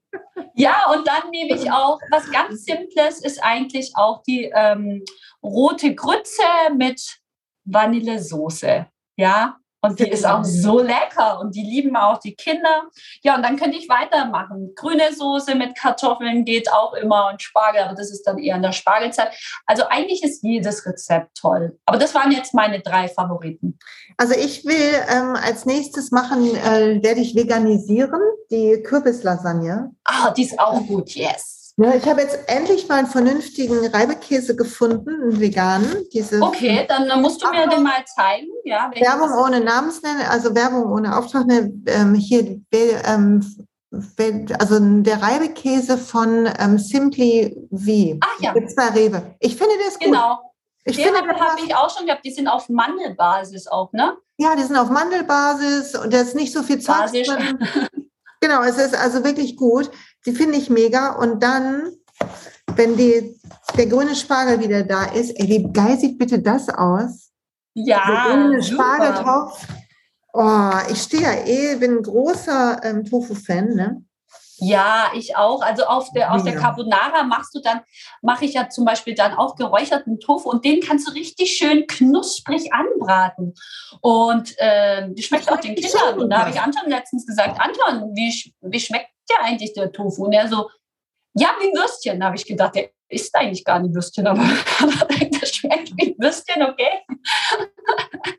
Ja, 0.55 0.91
und 0.91 1.07
dann 1.07 1.30
nehme 1.30 1.55
ich 1.55 1.72
auch, 1.72 1.99
was 2.12 2.30
ganz 2.32 2.66
Simples 2.66 3.24
ist 3.24 3.41
eigentlich 3.43 3.91
auch 3.95 4.24
die 4.24 4.51
ähm, 4.53 5.03
rote 5.41 5.95
Grütze 5.95 6.43
mit 6.76 7.20
Vanillesoße. 7.66 8.88
Ja, 9.16 9.59
und 9.82 9.99
die 9.99 10.09
ist 10.09 10.25
auch 10.25 10.43
so 10.43 10.82
lecker 10.82 11.39
und 11.39 11.55
die 11.55 11.63
lieben 11.63 11.95
auch 11.95 12.17
die 12.19 12.36
Kinder. 12.36 12.84
Ja, 13.21 13.36
und 13.36 13.43
dann 13.43 13.57
könnte 13.57 13.77
ich 13.77 13.88
weitermachen. 13.88 14.73
Grüne 14.75 15.13
Soße 15.13 15.55
mit 15.55 15.77
Kartoffeln 15.77 16.45
geht 16.45 16.71
auch 16.71 16.93
immer 16.93 17.30
und 17.32 17.41
Spargel, 17.41 17.82
aber 17.82 17.95
das 17.95 18.11
ist 18.11 18.23
dann 18.23 18.38
eher 18.38 18.55
in 18.55 18.61
der 18.61 18.71
Spargelzeit. 18.71 19.32
Also 19.65 19.84
eigentlich 19.89 20.23
ist 20.23 20.43
jedes 20.43 20.86
Rezept 20.86 21.38
toll. 21.38 21.77
Aber 21.86 21.97
das 21.97 22.13
waren 22.13 22.32
jetzt 22.32 22.53
meine 22.53 22.82
drei 22.82 23.07
Favoriten. 23.07 23.80
Also 24.17 24.34
ich 24.34 24.65
will 24.65 24.93
ähm, 25.09 25.36
als 25.36 25.65
nächstes 25.65 26.11
machen, 26.11 26.55
äh, 26.55 27.01
werde 27.01 27.21
ich 27.21 27.36
veganisieren, 27.36 28.19
die 28.51 28.82
Kürbislasagne. 28.84 29.91
Ah, 30.03 30.32
die 30.32 30.43
ist 30.43 30.59
auch 30.59 30.86
gut, 30.86 31.11
yes. 31.11 31.59
Ja, 31.82 31.95
ich 31.95 32.05
habe 32.09 32.19
jetzt 32.19 32.38
endlich 32.47 32.89
mal 32.89 32.97
einen 32.97 33.07
vernünftigen 33.07 33.88
Reibekäse 33.88 34.53
gefunden, 34.53 35.09
einen 35.09 35.39
veganen. 35.39 36.03
Diese 36.11 36.41
okay, 36.41 36.86
dann, 36.86 37.21
musst 37.21 37.41
du 37.41 37.49
mir 37.49 37.69
den 37.69 37.84
mal 37.84 38.03
zeigen. 38.05 38.47
Ja, 38.65 38.91
Werbung 38.93 39.32
ohne 39.32 39.61
Namensnennung, 39.61 40.25
also 40.27 40.53
Werbung 40.53 40.91
ohne 40.91 41.17
Auftrag. 41.17 41.45
Ne, 41.45 41.71
ähm, 41.86 42.15
hier, 42.15 42.59
ähm, 42.73 43.45
also 44.59 44.77
der 44.80 45.21
Reibekäse 45.21 45.97
von 45.97 46.49
ähm, 46.59 46.77
Simply 46.77 47.55
V. 47.71 48.17
Ach 48.19 48.41
ja. 48.41 48.53
Bei 48.75 48.89
Rewe. 48.89 49.36
Ich 49.39 49.55
finde 49.55 49.75
das 49.86 49.93
gut. 49.93 50.07
Genau. 50.07 50.51
Ich 50.84 50.97
die 50.97 51.03
finde, 51.03 51.19
habe 51.19 51.39
hab 51.39 51.59
ich 51.63 51.73
auch 51.73 51.95
schon 51.95 52.07
gehabt. 52.07 52.25
Die 52.25 52.32
sind 52.32 52.49
auf 52.49 52.67
Mandelbasis 52.67 53.67
auch, 53.67 53.93
ne? 53.93 54.17
Ja, 54.38 54.53
die 54.57 54.63
sind 54.63 54.75
auf 54.75 54.89
Mandelbasis 54.89 55.95
und 55.95 56.13
da 56.13 56.19
ist 56.19 56.36
nicht 56.36 56.51
so 56.51 56.61
viel 56.61 56.84
drin. 56.84 57.57
Genau, 58.41 58.63
es 58.63 58.77
ist 58.77 58.95
also 58.95 59.23
wirklich 59.23 59.57
gut. 59.57 59.91
Die 60.26 60.32
finde 60.34 60.57
ich 60.57 60.70
mega. 60.70 61.13
Und 61.13 61.41
dann, 61.41 61.91
wenn 62.76 62.97
die, 62.97 63.39
der 63.78 63.88
grüne 63.88 64.15
Spargel 64.15 64.59
wieder 64.59 64.84
da 64.84 65.05
ist, 65.05 65.32
ey, 65.32 65.47
wie 65.47 65.72
geil 65.72 65.97
sieht 65.97 66.17
bitte 66.17 66.39
das 66.39 66.70
aus? 66.70 67.32
Ja. 67.74 68.03
Der 68.05 68.34
grüne 68.34 68.63
Spargeltopf. 68.63 69.67
Oh, 70.34 70.72
ich 70.91 71.01
stehe 71.01 71.24
ja 71.24 71.34
eh, 71.45 71.76
bin 71.78 71.97
ein 71.97 72.03
großer 72.03 72.84
ähm, 72.84 73.05
Tofu-Fan, 73.05 73.70
ne? 73.70 74.03
Ja, 74.61 75.11
ich 75.15 75.36
auch. 75.38 75.61
Also 75.61 75.86
auf 75.86 76.11
der, 76.11 76.34
aus 76.34 76.43
der 76.43 76.55
Carbonara 76.55 77.24
machst 77.24 77.55
du 77.55 77.61
dann, 77.61 77.82
mache 78.22 78.45
ich 78.45 78.53
ja 78.53 78.70
zum 78.70 78.86
Beispiel 78.86 79.15
dann 79.15 79.34
auch 79.34 79.55
geräucherten 79.55 80.20
Tofu 80.20 80.49
und 80.49 80.65
den 80.65 80.82
kannst 80.82 81.07
du 81.07 81.13
richtig 81.13 81.55
schön 81.55 81.88
knusprig 81.88 82.74
anbraten. 82.74 83.53
Und 84.01 84.53
äh, 84.57 85.07
die 85.11 85.24
schmeckt 85.24 85.51
auch 85.51 85.59
den 85.59 85.76
Kindern. 85.76 86.20
Und 86.20 86.30
da 86.30 86.39
habe 86.39 86.51
ich 86.51 86.59
Anton 86.59 86.89
letztens 86.89 87.26
gesagt, 87.26 87.59
Anton, 87.59 88.13
wie, 88.15 88.53
wie 88.61 88.80
schmeckt 88.80 89.09
dir 89.30 89.39
eigentlich 89.41 89.73
der 89.73 89.91
Tofu? 89.91 90.25
Und 90.25 90.34
er 90.34 90.47
so, 90.47 90.69
ja, 91.36 91.55
wie 91.59 91.73
Würstchen. 91.77 92.19
Da 92.19 92.27
habe 92.27 92.36
ich 92.36 92.45
gedacht, 92.45 92.75
der 92.75 92.89
isst 93.09 93.34
eigentlich 93.36 93.63
gar 93.63 93.80
nicht 93.80 93.93
Würstchen, 93.93 94.27
aber 94.27 94.41
das 95.41 95.55
schmeckt 95.55 95.91
wie 95.97 96.15
Würstchen, 96.17 96.63
okay. 96.63 97.01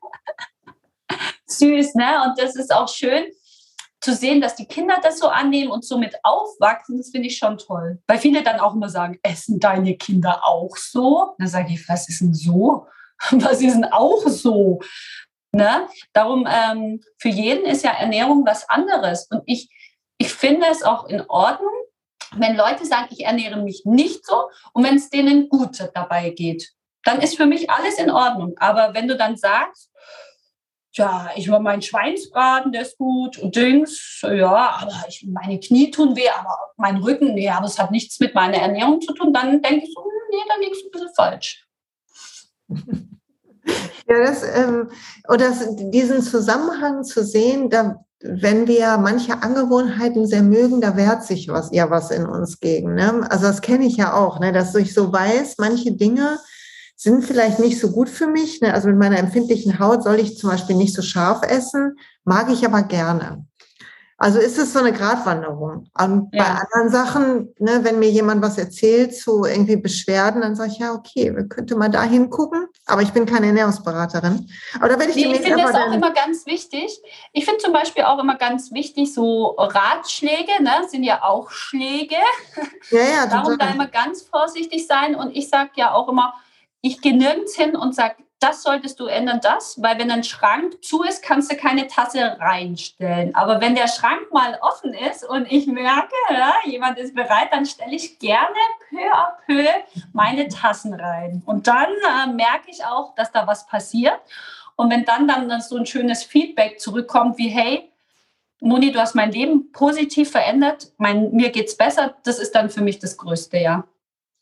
Süß, 1.47 1.95
ne? 1.95 2.23
Und 2.25 2.39
das 2.39 2.57
ist 2.57 2.73
auch 2.73 2.89
schön 2.89 3.27
zu 4.01 4.15
sehen, 4.15 4.41
dass 4.41 4.57
die 4.57 4.67
Kinder 4.67 4.99
das 5.03 5.19
so 5.19 5.29
annehmen 5.29 5.71
und 5.71 5.85
somit 5.85 6.17
aufwachsen, 6.23 6.97
das 6.99 7.11
finde 7.11 7.29
ich 7.29 7.37
schon 7.37 7.59
toll. 7.59 7.99
Weil 8.07 8.19
viele 8.19 8.43
dann 8.43 8.59
auch 8.59 8.75
immer 8.75 8.89
sagen, 8.89 9.19
essen 9.23 9.61
deine 9.61 9.97
Kinder 9.97 10.41
auch 10.45 10.77
so? 10.77 11.35
Dann 11.39 11.49
sage 11.49 11.75
ich, 11.75 11.87
was 11.89 12.09
ist 12.09 12.21
denn 12.21 12.35
so? 12.35 12.87
Was 13.33 13.61
ist 13.61 13.75
denn 13.75 13.85
auch 13.85 14.27
so? 14.29 14.81
Ne? 15.53 15.87
Darum, 16.15 16.49
ähm, 16.51 17.03
für 17.19 17.29
jeden 17.29 17.67
ist 17.67 17.85
ja 17.85 17.91
Ernährung 17.91 18.47
was 18.47 18.67
anderes. 18.71 19.27
Und 19.31 19.43
ich, 19.45 19.69
ich 20.21 20.35
finde 20.35 20.67
es 20.71 20.83
auch 20.83 21.07
in 21.07 21.23
Ordnung, 21.29 21.73
wenn 22.37 22.55
Leute 22.55 22.85
sagen, 22.85 23.09
ich 23.11 23.25
ernähre 23.25 23.57
mich 23.63 23.83
nicht 23.87 24.27
so 24.27 24.51
und 24.75 24.85
wenn 24.85 24.97
es 24.97 25.09
denen 25.09 25.49
gut 25.49 25.83
dabei 25.95 26.31
geht, 26.31 26.71
dann 27.05 27.23
ist 27.23 27.39
für 27.39 27.47
mich 27.47 27.71
alles 27.71 27.99
in 27.99 28.11
Ordnung. 28.11 28.55
Aber 28.59 28.93
wenn 28.93 29.09
du 29.09 29.17
dann 29.17 29.39
sagst, 29.39 29.91
ja, 30.93 31.31
ich 31.37 31.51
war 31.51 31.61
mein 31.61 31.81
Schweinsbraten, 31.81 32.71
der 32.71 32.83
ist 32.83 32.99
gut 32.99 33.39
und 33.39 33.57
Dings, 33.57 34.21
ja, 34.23 34.81
aber 34.83 35.07
ich, 35.09 35.27
meine 35.27 35.59
Knie 35.59 35.91
tun 35.91 36.15
weh, 36.15 36.29
aber 36.29 36.55
mein 36.77 36.99
Rücken, 36.99 37.33
nee, 37.33 37.49
aber 37.49 37.65
es 37.65 37.79
hat 37.79 37.91
nichts 37.91 38.21
mit 38.21 38.35
meiner 38.35 38.59
Ernährung 38.59 39.01
zu 39.01 39.15
tun, 39.15 39.33
dann 39.33 39.63
denke 39.63 39.87
ich 39.87 39.95
so, 39.95 40.03
hm, 40.03 40.11
nee, 40.31 40.45
da 40.47 40.55
liegst 40.61 40.83
du 40.83 40.89
ein 40.89 40.91
bisschen 40.91 41.15
falsch. 41.15 41.67
Ja, 44.07 44.19
das, 44.19 44.43
ähm, 44.43 44.91
oder 45.29 45.53
diesen 45.91 46.21
Zusammenhang 46.21 47.05
zu 47.05 47.25
sehen, 47.25 47.71
da, 47.71 48.05
wenn 48.23 48.69
wir 48.69 48.99
manche 48.99 49.43
Angewohnheiten 49.43 50.27
sehr 50.27 50.43
mögen, 50.43 50.81
da 50.81 50.97
wehrt 50.97 51.25
sich 51.25 51.49
was, 51.49 51.71
ja 51.73 51.91
was 51.91 52.11
in 52.11 52.27
uns 52.27 52.61
gegen. 52.61 52.95
Ne? 52.95 53.27
Also 53.31 53.47
das 53.47 53.63
kenne 53.63 53.87
ich 53.87 53.97
ja 53.97 54.15
auch, 54.15 54.41
ne? 54.41 54.53
dass 54.53 54.75
ich 54.75 54.93
so 54.93 55.13
weiß, 55.13 55.57
manche 55.59 55.93
Dinge, 55.93 56.39
sind 56.97 57.25
vielleicht 57.25 57.59
nicht 57.59 57.81
so 57.81 57.93
gut 57.93 58.11
für 58.11 58.27
mich. 58.27 58.61
Ne? 58.61 58.75
Also 58.75 58.89
mit 58.89 58.99
meiner 58.99 59.19
empfindlichen 59.19 59.79
Haut 59.79 60.05
soll 60.05 60.21
ich 60.21 60.37
zum 60.37 60.51
Beispiel 60.51 60.77
nicht 60.77 60.95
so 60.95 61.01
scharf 61.01 61.41
essen, 61.43 61.97
mag 62.25 62.51
ich 62.53 62.67
aber 62.67 62.83
gerne. 62.83 63.47
Also 64.23 64.39
ist 64.39 64.59
es 64.59 64.75
so 64.75 64.81
eine 64.81 64.93
Gratwanderung. 64.93 65.89
Und 65.99 66.29
ja. 66.33 66.45
bei 66.45 66.45
anderen 66.45 66.91
Sachen, 66.91 67.55
ne, 67.59 67.81
wenn 67.85 67.99
mir 67.99 68.11
jemand 68.11 68.43
was 68.43 68.59
erzählt 68.59 69.17
zu 69.17 69.47
irgendwie 69.47 69.77
Beschwerden, 69.77 70.43
dann 70.43 70.55
sage 70.55 70.73
ich, 70.73 70.79
ja, 70.79 70.93
okay, 70.93 71.35
wir 71.35 71.49
könnten 71.49 71.79
mal 71.79 71.89
da 71.89 72.03
hingucken. 72.03 72.67
Aber 72.85 73.01
ich 73.01 73.15
bin 73.15 73.25
keine 73.25 73.47
Ernährungsberaterin. 73.47 74.47
Aber 74.77 74.91
da 74.91 74.99
werde 74.99 75.13
ich 75.13 75.17
nee, 75.17 75.33
Ich 75.33 75.41
finde 75.41 75.63
das 75.63 75.75
auch 75.75 75.91
immer 75.91 76.13
ganz 76.13 76.45
wichtig. 76.45 77.01
Ich 77.33 77.47
finde 77.47 77.61
zum 77.61 77.73
Beispiel 77.73 78.05
auch 78.05 78.19
immer 78.19 78.37
ganz 78.37 78.71
wichtig, 78.73 79.15
so 79.15 79.57
Ratschläge, 79.57 80.63
ne, 80.63 80.87
sind 80.87 81.03
ja 81.03 81.23
auch 81.23 81.51
Schläge. 81.51 82.17
Ja, 82.91 83.01
ja, 83.01 83.27
Darum 83.27 83.57
da 83.57 83.71
immer 83.71 83.89
ganz 83.89 84.21
vorsichtig 84.21 84.87
sein. 84.87 85.15
Und 85.15 85.35
ich 85.35 85.49
sage 85.49 85.71
ja 85.77 85.95
auch 85.95 86.11
immer, 86.11 86.35
ich 86.83 87.01
gehe 87.01 87.17
nirgends 87.17 87.57
hin 87.57 87.75
und 87.75 87.95
sage, 87.95 88.17
das 88.41 88.63
solltest 88.63 88.99
du 88.99 89.07
ändern, 89.07 89.41
das, 89.43 89.81
weil 89.83 89.99
wenn 89.99 90.11
ein 90.11 90.25
Schrank 90.25 90.83
zu 90.83 91.03
ist, 91.03 91.23
kannst 91.23 91.53
du 91.53 91.57
keine 91.57 91.87
Tasse 91.87 92.39
reinstellen. 92.41 93.35
Aber 93.35 93.61
wenn 93.61 93.75
der 93.75 93.87
Schrank 93.87 94.33
mal 94.33 94.59
offen 94.63 94.95
ist 94.95 95.29
und 95.29 95.47
ich 95.53 95.67
merke, 95.67 96.15
ja, 96.31 96.55
jemand 96.65 96.99
ist 96.99 97.15
bereit, 97.15 97.49
dann 97.53 97.67
stelle 97.67 97.95
ich 97.95 98.19
gerne 98.19 98.57
peu 98.89 99.13
à 99.13 99.33
peu 99.47 99.67
meine 100.15 100.49
Tassen 100.49 100.95
rein. 100.95 101.43
Und 101.45 101.67
dann 101.67 101.89
äh, 101.89 102.33
merke 102.33 102.71
ich 102.71 102.83
auch, 102.83 103.15
dass 103.15 103.31
da 103.31 103.47
was 103.47 103.67
passiert. 103.67 104.19
Und 104.75 104.91
wenn 104.91 105.05
dann 105.05 105.29
dann 105.29 105.61
so 105.61 105.77
ein 105.77 105.85
schönes 105.85 106.23
Feedback 106.23 106.81
zurückkommt 106.81 107.37
wie, 107.37 107.49
hey, 107.49 107.93
Moni, 108.61 108.91
du 108.91 109.01
hast 109.01 109.15
mein 109.15 109.33
Leben 109.33 109.71
positiv 109.73 110.31
verändert, 110.31 110.93
mein, 110.97 111.31
mir 111.33 111.51
geht's 111.51 111.77
besser, 111.77 112.15
das 112.25 112.39
ist 112.39 112.55
dann 112.55 112.71
für 112.71 112.81
mich 112.81 112.99
das 112.99 113.19
Größte, 113.19 113.59
ja. 113.59 113.85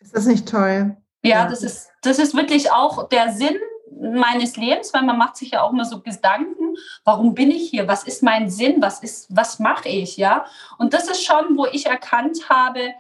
Ist 0.01 0.15
das 0.15 0.27
nicht 0.27 0.49
toll? 0.49 0.97
Ja, 1.23 1.43
ja, 1.43 1.49
das 1.49 1.65
ist, 1.65 1.91
das 2.03 2.21
ist 2.21 2.37
wirklich 2.37 2.71
auch 2.71 3.09
der 3.09 3.33
Sinn 3.33 3.59
meines 4.01 4.57
Lebens, 4.57 4.93
weil 4.95 5.03
man 5.03 5.19
macht 5.19 5.37
sich 5.37 5.51
ja 5.53 5.63
auch 5.63 5.73
immer 5.73 5.85
so 5.85 6.01
Gedanken, 6.01 6.77
warum 7.05 7.35
bin 7.35 7.51
ich 7.51 7.71
hier? 7.71 7.89
Was 7.89 8.05
ist 8.05 8.23
mein 8.23 8.49
Sinn? 8.49 8.81
Was 8.81 9.01
ist, 9.03 9.35
was 9.35 9.59
mache 9.59 9.89
ich? 9.89 10.17
Ja. 10.17 10.47
Und 10.79 10.95
das 10.95 11.09
ist 11.09 11.25
schon, 11.25 11.57
wo 11.57 11.67
ich 11.67 11.87
erkannt 11.87 12.49
habe, 12.49 12.95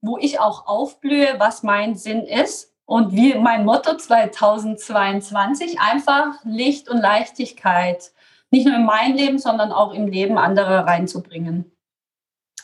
wo 0.00 0.18
ich 0.18 0.40
auch 0.40 0.66
aufblühe, 0.66 1.34
was 1.38 1.62
mein 1.62 1.94
Sinn 1.94 2.22
ist. 2.22 2.68
Und 2.84 3.12
wie 3.12 3.34
mein 3.34 3.64
Motto 3.64 3.96
2022, 3.96 5.78
einfach 5.78 6.34
Licht 6.42 6.88
und 6.88 6.98
Leichtigkeit. 6.98 8.10
Nicht 8.50 8.66
nur 8.66 8.74
in 8.74 8.84
mein 8.84 9.14
Leben, 9.14 9.38
sondern 9.38 9.70
auch 9.70 9.94
im 9.94 10.08
Leben 10.08 10.38
anderer 10.38 10.86
reinzubringen. 10.86 11.70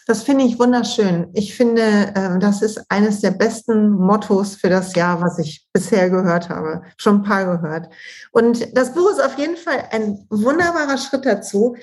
Das 0.09 0.23
finde 0.23 0.45
ich 0.45 0.57
wunderschön. 0.57 1.31
Ich 1.35 1.57
finde, 1.57 2.13
ähm, 2.15 2.39
das 2.39 2.63
ist 2.63 2.81
eines 2.89 3.21
der 3.21 3.33
besten 3.33 3.91
Mottos 3.91 4.55
für 4.55 4.69
das 4.69 4.95
Jahr, 4.95 5.21
was 5.21 5.41
ich 5.41 5.67
bisher 5.73 6.09
gehört 6.11 6.49
habe. 6.49 6.83
Schon 6.97 7.17
ein 7.17 7.23
paar 7.25 7.45
gehört. 7.45 7.89
Und 8.31 8.77
das 8.77 8.95
Buch 8.95 9.11
ist 9.11 9.21
auf 9.21 9.37
jeden 9.37 9.57
Fall 9.57 9.89
ein 9.91 10.25
wunderbarer 10.31 10.97
Schritt 10.97 11.27
dazu. 11.27 11.77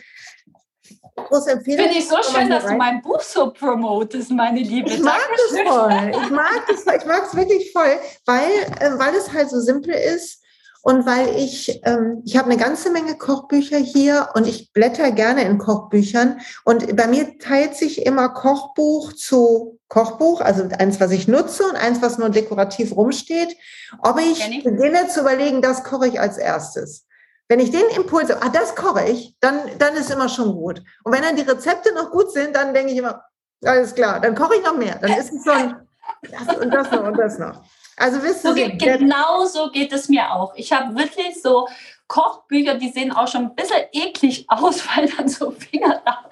Große 1.18 1.52
Empfehlung. 1.52 1.86
Finde 1.86 2.00
ich 2.00 2.08
so 2.08 2.16
schön, 2.24 2.50
dass 2.50 2.66
du 2.66 2.74
mein 2.76 3.02
Buch 3.02 3.20
so 3.20 3.52
promotest, 3.52 4.32
meine 4.32 4.62
Liebe. 4.62 4.90
Ich 4.90 5.04
mag 5.04 5.20
es 5.36 5.60
voll. 5.60 6.12
Ich 6.24 6.30
mag 6.30 6.64
es, 6.70 6.80
ich 6.80 7.06
mag 7.06 7.24
es 7.28 7.36
wirklich 7.36 7.74
voll, 7.74 8.00
weil, 8.26 8.50
äh, 8.80 8.98
weil 8.98 9.14
es 9.16 9.34
halt 9.34 9.50
so 9.50 9.60
simpel 9.60 9.94
ist 9.94 10.43
und 10.86 11.06
weil 11.06 11.30
ich, 11.38 11.80
ähm, 11.86 12.22
ich 12.26 12.38
habe 12.38 12.52
eine 12.52 12.62
ganze 12.62 12.92
Menge 12.92 13.18
Kochbücher 13.18 13.78
hier 13.78 14.28
und 14.34 14.46
ich 14.46 14.74
blätter 14.74 15.12
gerne 15.12 15.46
in 15.46 15.58
Kochbüchern. 15.58 16.42
Und 16.66 16.98
bei 16.98 17.08
mir 17.08 17.40
teilt 17.40 17.78
sich 17.78 18.06
immer 18.06 18.28
Kochbuch 18.28 19.14
zu 19.14 19.80
Kochbuch, 19.88 20.42
also 20.42 20.68
eins, 20.78 21.00
was 21.00 21.12
ich 21.12 21.30
nutze 21.30 21.64
und 21.64 21.78
eins, 21.78 22.02
was 22.02 22.18
nur 22.18 22.30
dekorativ 22.30 22.98
rumsteht. 22.98 23.56
Ob 24.00 24.20
ich, 24.20 24.46
beginne 24.66 25.08
zu 25.08 25.22
überlegen, 25.22 25.62
das 25.62 25.86
koche 25.86 26.10
ich 26.10 26.20
als 26.20 26.38
erstes. 26.38 27.06
Wenn 27.48 27.62
ich 27.62 27.72
den 27.72 27.88
Impuls 27.96 28.30
habe, 28.30 28.46
ah, 28.46 28.50
das 28.50 28.76
koche 28.76 29.06
ich, 29.06 29.38
dann, 29.40 29.58
dann 29.80 29.96
ist 29.96 30.12
immer 30.12 30.28
schon 30.28 30.52
gut. 30.52 30.84
Und 31.06 31.14
wenn 31.14 31.22
dann 31.22 31.38
die 31.38 31.44
Rezepte 31.44 31.94
noch 31.94 32.12
gut 32.12 32.34
sind, 32.34 32.58
dann 32.58 32.74
denke 32.74 32.92
ich 32.92 32.98
immer, 32.98 33.24
alles 33.64 33.96
klar, 33.96 34.20
dann 34.20 34.36
koche 34.36 34.56
ich 34.58 34.64
noch 34.64 34.76
mehr. 34.76 34.98
Dann 35.00 35.14
ist 35.14 35.32
es 35.32 35.46
so 35.46 35.52
ein, 35.52 35.78
das 36.24 36.58
und 36.58 36.72
das 36.72 36.92
noch 36.92 37.06
und 37.06 37.18
das 37.18 37.40
noch. 37.40 37.64
Also 38.04 38.22
wisst 38.22 38.42
so 38.42 38.54
geht, 38.54 38.80
genau 38.80 39.46
so 39.46 39.72
geht 39.72 39.94
es 39.94 40.10
mir 40.10 40.30
auch. 40.30 40.54
Ich 40.56 40.74
habe 40.74 40.94
wirklich 40.94 41.42
so 41.42 41.70
Kochbücher, 42.08 42.76
die 42.76 42.90
sehen 42.90 43.14
auch 43.14 43.30
schon 43.30 43.44
ein 43.44 43.56
bisschen 43.56 43.82
eklig 43.94 44.46
aus, 44.50 44.84
weil 44.90 45.10
dann 45.10 45.30
so 45.30 45.52
Finger 45.52 46.02
da. 46.04 46.26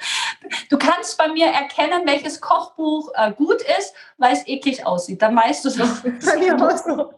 Du 0.69 0.77
kannst 0.77 1.17
bei 1.17 1.29
mir 1.29 1.45
erkennen, 1.45 2.01
welches 2.05 2.41
Kochbuch 2.41 3.09
äh, 3.15 3.31
gut 3.31 3.61
ist, 3.79 3.93
weil 4.17 4.33
es 4.33 4.45
eklig 4.47 4.85
aussieht. 4.85 5.21
Dann 5.21 5.33
weißt 5.33 5.63
du 5.63 5.69
es 5.69 5.79
auch. 5.81 6.77
so. 6.77 7.13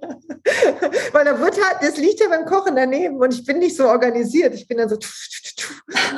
weil 1.13 1.25
da 1.25 1.39
wird 1.39 1.55
halt, 1.55 1.77
das 1.81 1.97
liegt 1.97 2.19
ja 2.19 2.29
beim 2.29 2.45
Kochen 2.45 2.75
daneben 2.75 3.17
und 3.17 3.33
ich 3.33 3.43
bin 3.43 3.57
nicht 3.57 3.75
so 3.75 3.87
organisiert. 3.87 4.53
Ich 4.53 4.67
bin 4.67 4.77
dann 4.77 4.89
so 4.89 4.99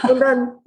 und 0.09 0.19
dann 0.19 0.59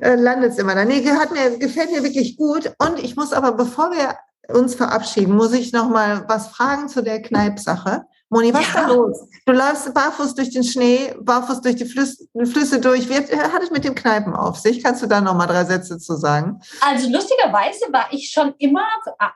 äh, 0.00 0.16
landet 0.16 0.52
es 0.52 0.58
immer 0.58 0.74
da. 0.74 0.84
Nee, 0.84 1.08
hat 1.08 1.30
mir, 1.30 1.56
gefällt 1.56 1.92
mir 1.92 2.02
wirklich 2.02 2.36
gut. 2.36 2.72
Und 2.78 2.98
ich 2.98 3.14
muss 3.14 3.32
aber, 3.32 3.52
bevor 3.52 3.92
wir 3.92 4.16
uns 4.48 4.74
verabschieden, 4.74 5.34
muss 5.34 5.52
ich 5.52 5.72
noch 5.72 5.88
mal 5.88 6.24
was 6.28 6.48
fragen 6.48 6.88
zu 6.88 7.02
der 7.02 7.22
Kneipsache. 7.22 8.06
Moni, 8.28 8.52
was 8.52 8.62
ja. 8.62 8.68
ist 8.68 8.74
da 8.74 8.86
los? 8.88 9.28
Du 9.44 9.52
läufst 9.52 9.94
barfuß 9.94 10.34
durch 10.34 10.50
den 10.50 10.64
Schnee, 10.64 11.14
barfuß 11.20 11.60
durch 11.60 11.76
die 11.76 11.84
Flüsse, 11.84 12.26
Flüsse 12.44 12.80
durch. 12.80 13.08
Wie 13.08 13.14
hat 13.14 13.62
es 13.62 13.70
mit 13.70 13.84
dem 13.84 13.94
Kneipen 13.94 14.34
auf 14.34 14.58
sich? 14.58 14.82
Kannst 14.82 15.00
du 15.00 15.06
da 15.06 15.20
noch 15.20 15.34
mal 15.34 15.46
drei 15.46 15.64
Sätze 15.64 15.98
zu 15.98 16.16
sagen? 16.16 16.60
Also 16.80 17.08
lustigerweise 17.08 17.84
war 17.92 18.06
ich 18.10 18.30
schon 18.32 18.52
immer 18.58 18.84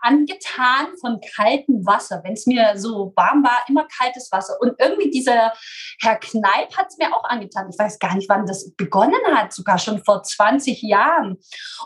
angetan 0.02 0.88
von 1.00 1.20
kaltem 1.36 1.86
Wasser. 1.86 2.20
Wenn 2.24 2.32
es 2.32 2.46
mir 2.46 2.72
so 2.76 3.12
warm 3.14 3.44
war, 3.44 3.64
immer 3.68 3.86
kaltes 3.96 4.28
Wasser. 4.32 4.54
Und 4.60 4.74
irgendwie 4.80 5.10
dieser 5.10 5.52
Herr 6.00 6.16
Kneip 6.16 6.76
hat 6.76 6.88
es 6.88 6.98
mir 6.98 7.14
auch 7.14 7.24
angetan. 7.24 7.68
Ich 7.70 7.78
weiß 7.78 8.00
gar 8.00 8.16
nicht, 8.16 8.28
wann 8.28 8.44
das 8.44 8.72
begonnen 8.72 9.20
hat, 9.34 9.52
sogar 9.52 9.78
schon 9.78 10.02
vor 10.02 10.24
20 10.24 10.82
Jahren. 10.82 11.38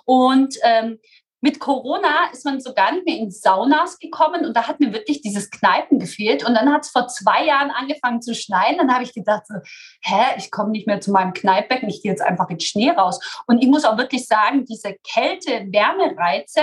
Und 0.06 0.56
ähm, 0.62 0.98
mit 1.44 1.60
Corona 1.60 2.30
ist 2.32 2.46
man 2.46 2.58
so 2.58 2.72
gar 2.72 2.90
nicht 2.92 3.04
mehr 3.04 3.18
in 3.18 3.30
Saunas 3.30 3.98
gekommen 3.98 4.46
und 4.46 4.56
da 4.56 4.66
hat 4.66 4.80
mir 4.80 4.94
wirklich 4.94 5.20
dieses 5.20 5.50
Kneipen 5.50 5.98
gefehlt. 5.98 6.42
Und 6.42 6.54
dann 6.54 6.72
hat 6.72 6.86
es 6.86 6.90
vor 6.90 7.06
zwei 7.08 7.44
Jahren 7.44 7.70
angefangen 7.70 8.22
zu 8.22 8.34
schneien. 8.34 8.78
Dann 8.78 8.90
habe 8.90 9.04
ich 9.04 9.12
gedacht, 9.12 9.42
so, 9.46 9.56
hä, 10.00 10.22
ich 10.38 10.50
komme 10.50 10.70
nicht 10.70 10.86
mehr 10.86 11.02
zu 11.02 11.12
meinem 11.12 11.34
Kneippbecken, 11.34 11.90
ich 11.90 12.00
gehe 12.00 12.12
jetzt 12.12 12.22
einfach 12.22 12.48
in 12.48 12.60
Schnee 12.60 12.92
raus. 12.92 13.20
Und 13.46 13.62
ich 13.62 13.68
muss 13.68 13.84
auch 13.84 13.98
wirklich 13.98 14.26
sagen, 14.26 14.64
diese 14.64 14.96
Kälte-Wärmereize, 15.12 16.62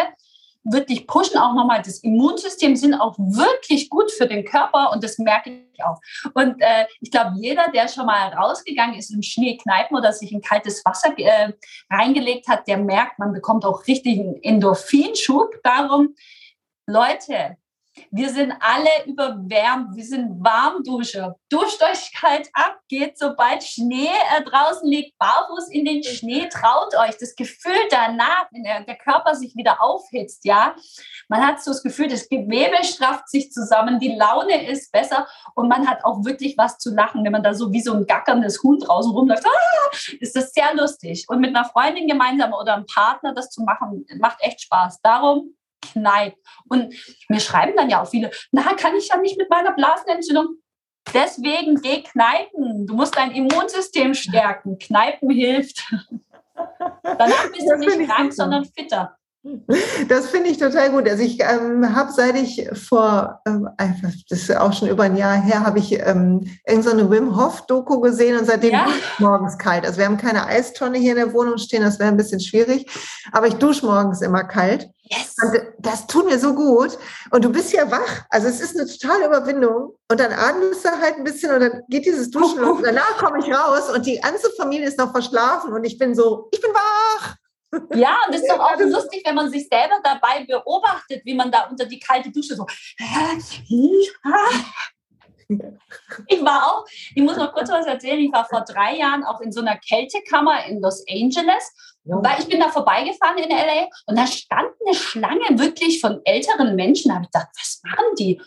wirklich 0.63 1.07
pushen 1.07 1.37
auch 1.37 1.53
nochmal 1.53 1.81
das 1.81 1.99
Immunsystem, 1.99 2.75
sind 2.75 2.93
auch 2.93 3.17
wirklich 3.17 3.89
gut 3.89 4.11
für 4.11 4.27
den 4.27 4.45
Körper 4.45 4.91
und 4.91 5.03
das 5.03 5.17
merke 5.17 5.63
ich 5.73 5.83
auch. 5.83 5.99
Und 6.33 6.61
äh, 6.61 6.85
ich 6.99 7.11
glaube, 7.11 7.33
jeder, 7.37 7.71
der 7.73 7.87
schon 7.87 8.05
mal 8.05 8.29
rausgegangen 8.33 8.95
ist 8.95 9.11
im 9.11 9.21
Schnee 9.21 9.57
kneipen 9.57 9.97
oder 9.97 10.13
sich 10.13 10.31
in 10.31 10.41
kaltes 10.41 10.83
Wasser 10.85 11.13
äh, 11.17 11.53
reingelegt 11.89 12.47
hat, 12.47 12.67
der 12.67 12.77
merkt, 12.77 13.19
man 13.19 13.33
bekommt 13.33 13.65
auch 13.65 13.87
richtig 13.87 14.19
einen 14.19 14.41
Endorphinschub. 14.43 15.61
Darum, 15.63 16.15
Leute, 16.87 17.57
wir 18.11 18.29
sind 18.29 18.53
alle 18.59 19.05
überwärmt, 19.05 19.95
wir 19.95 20.05
sind 20.05 20.43
Warmduscher. 20.43 21.35
Duscht 21.49 21.81
euch 21.83 22.13
kalt 22.13 22.49
ab, 22.53 22.79
geht 22.87 23.17
sobald 23.17 23.63
Schnee 23.63 24.09
äh, 24.37 24.43
draußen 24.43 24.87
liegt, 24.87 25.17
barfuß 25.17 25.69
in 25.69 25.85
den 25.85 26.03
Schnee, 26.03 26.47
traut 26.47 26.95
euch. 26.95 27.17
Das 27.19 27.35
Gefühl 27.35 27.75
danach, 27.89 28.47
wenn 28.51 28.63
der, 28.63 28.83
der 28.83 28.95
Körper 28.97 29.35
sich 29.35 29.55
wieder 29.55 29.81
aufhitzt, 29.81 30.45
ja, 30.45 30.75
man 31.27 31.45
hat 31.45 31.61
so 31.61 31.71
das 31.71 31.83
Gefühl, 31.83 32.07
das 32.07 32.29
Gewebe 32.29 32.83
strafft 32.83 33.29
sich 33.29 33.51
zusammen, 33.51 33.99
die 33.99 34.15
Laune 34.15 34.69
ist 34.69 34.91
besser 34.91 35.27
und 35.55 35.67
man 35.67 35.87
hat 35.87 36.03
auch 36.05 36.23
wirklich 36.23 36.57
was 36.57 36.77
zu 36.77 36.93
lachen, 36.93 37.23
wenn 37.23 37.31
man 37.31 37.43
da 37.43 37.53
so 37.53 37.71
wie 37.71 37.81
so 37.81 37.93
ein 37.93 38.05
gackerndes 38.05 38.63
Huhn 38.63 38.79
draußen 38.79 39.11
rumläuft. 39.11 39.45
Ah, 39.45 39.97
ist 40.19 40.35
das 40.35 40.53
sehr 40.53 40.73
lustig. 40.75 41.25
Und 41.27 41.39
mit 41.39 41.55
einer 41.55 41.65
Freundin 41.65 42.07
gemeinsam 42.07 42.53
oder 42.53 42.75
einem 42.75 42.85
Partner 42.85 43.33
das 43.33 43.49
zu 43.49 43.63
machen, 43.63 44.05
macht 44.19 44.37
echt 44.41 44.61
Spaß. 44.61 45.01
Darum 45.01 45.55
kneipt. 45.81 46.35
Und 46.69 46.93
mir 47.29 47.39
schreiben 47.39 47.73
dann 47.75 47.89
ja 47.89 48.01
auch 48.01 48.09
viele, 48.09 48.31
na, 48.51 48.73
kann 48.73 48.95
ich 48.95 49.09
ja 49.09 49.17
nicht 49.17 49.37
mit 49.37 49.49
meiner 49.49 49.73
Blasenentzündung. 49.73 50.57
Deswegen 51.13 51.81
geh 51.81 52.03
kneipen. 52.03 52.85
Du 52.85 52.95
musst 52.95 53.17
dein 53.17 53.31
Immunsystem 53.31 54.13
stärken. 54.13 54.77
Kneipen 54.77 55.29
hilft. 55.29 55.83
Danach 57.03 57.51
bist 57.51 57.67
du 57.67 57.77
nicht 57.77 58.09
krank, 58.09 58.33
sondern 58.33 58.65
fitter. 58.65 59.17
Das 60.07 60.27
finde 60.27 60.49
ich 60.49 60.59
total 60.59 60.91
gut. 60.91 61.09
Also 61.09 61.23
ich 61.23 61.39
ähm, 61.41 61.95
habe, 61.95 62.11
seit 62.11 62.35
ich 62.35 62.69
vor, 62.73 63.41
ähm, 63.47 63.67
das 64.29 64.41
ist 64.41 64.55
auch 64.55 64.71
schon 64.71 64.87
über 64.87 65.03
ein 65.03 65.17
Jahr 65.17 65.35
her, 65.35 65.65
habe 65.65 65.79
ich 65.79 65.93
ähm, 65.93 66.45
irgendeine 66.67 67.03
so 67.03 67.11
Wim 67.11 67.35
Hof 67.35 67.65
Doku 67.65 67.99
gesehen 68.01 68.37
und 68.37 68.45
seitdem 68.45 68.73
ja. 68.73 68.87
morgens 69.17 69.57
kalt. 69.57 69.83
Also 69.83 69.97
wir 69.97 70.05
haben 70.05 70.17
keine 70.17 70.45
Eistonne 70.45 70.99
hier 70.99 71.11
in 71.11 71.17
der 71.17 71.33
Wohnung 71.33 71.57
stehen, 71.57 71.81
das 71.81 71.97
wäre 71.97 72.09
ein 72.09 72.17
bisschen 72.17 72.39
schwierig. 72.39 72.85
Aber 73.31 73.47
ich 73.47 73.55
dusche 73.55 73.85
morgens 73.85 74.21
immer 74.21 74.43
kalt. 74.43 74.89
Yes. 75.03 75.35
Und 75.43 75.59
das 75.79 76.05
tut 76.05 76.25
mir 76.25 76.37
so 76.37 76.53
gut. 76.53 76.97
Und 77.31 77.43
du 77.43 77.51
bist 77.51 77.73
ja 77.73 77.89
wach. 77.89 78.25
Also 78.29 78.47
es 78.47 78.61
ist 78.61 78.79
eine 78.79 78.87
totale 78.87 79.25
Überwindung. 79.25 79.95
Und 80.09 80.19
dann 80.19 80.31
atmest 80.31 80.85
du 80.85 80.89
halt 80.89 81.17
ein 81.17 81.23
bisschen 81.23 81.51
und 81.51 81.61
dann 81.61 81.81
geht 81.89 82.05
dieses 82.05 82.29
Duschen 82.29 82.61
los. 82.61 82.77
Und 82.77 82.85
danach 82.85 83.17
komme 83.17 83.39
ich 83.39 83.51
raus 83.51 83.89
und 83.93 84.05
die 84.05 84.19
ganze 84.19 84.51
Familie 84.51 84.87
ist 84.87 84.99
noch 84.99 85.11
verschlafen 85.11 85.73
und 85.73 85.83
ich 85.83 85.97
bin 85.97 86.13
so, 86.13 86.47
ich 86.51 86.61
bin 86.61 86.71
wach. 86.71 87.35
Ja, 87.93 88.17
und 88.27 88.35
es 88.35 88.41
ist 88.41 88.49
doch 88.49 88.59
auch 88.59 88.77
lustig, 88.79 89.21
wenn 89.25 89.35
man 89.35 89.49
sich 89.49 89.67
selber 89.67 89.99
dabei 90.03 90.45
beobachtet, 90.45 91.21
wie 91.23 91.35
man 91.35 91.51
da 91.51 91.67
unter 91.69 91.85
die 91.85 91.99
kalte 91.99 92.29
Dusche 92.31 92.55
so. 92.55 92.65
Ich 96.27 96.43
war 96.43 96.65
auch, 96.65 96.85
ich 97.15 97.21
muss 97.21 97.37
noch 97.37 97.53
kurz 97.53 97.69
was 97.69 97.85
erzählen, 97.85 98.19
ich 98.19 98.31
war 98.31 98.45
vor 98.45 98.61
drei 98.61 98.97
Jahren 98.97 99.23
auch 99.23 99.41
in 99.41 99.51
so 99.51 99.61
einer 99.61 99.77
Kältekammer 99.77 100.65
in 100.65 100.81
Los 100.81 101.03
Angeles, 101.09 101.73
weil 102.03 102.39
ich 102.39 102.47
bin 102.47 102.59
da 102.59 102.69
vorbeigefahren 102.69 103.37
in 103.37 103.49
LA 103.49 103.87
und 104.07 104.17
da 104.17 104.27
stand 104.27 104.71
eine 104.85 104.95
Schlange 104.95 105.59
wirklich 105.59 105.99
von 105.99 106.21
älteren 106.23 106.75
Menschen. 106.75 107.09
Da 107.09 107.15
habe 107.15 107.25
ich 107.25 107.31
gedacht, 107.31 107.49
was 107.57 107.81
machen 107.83 108.15
die? 108.17 108.41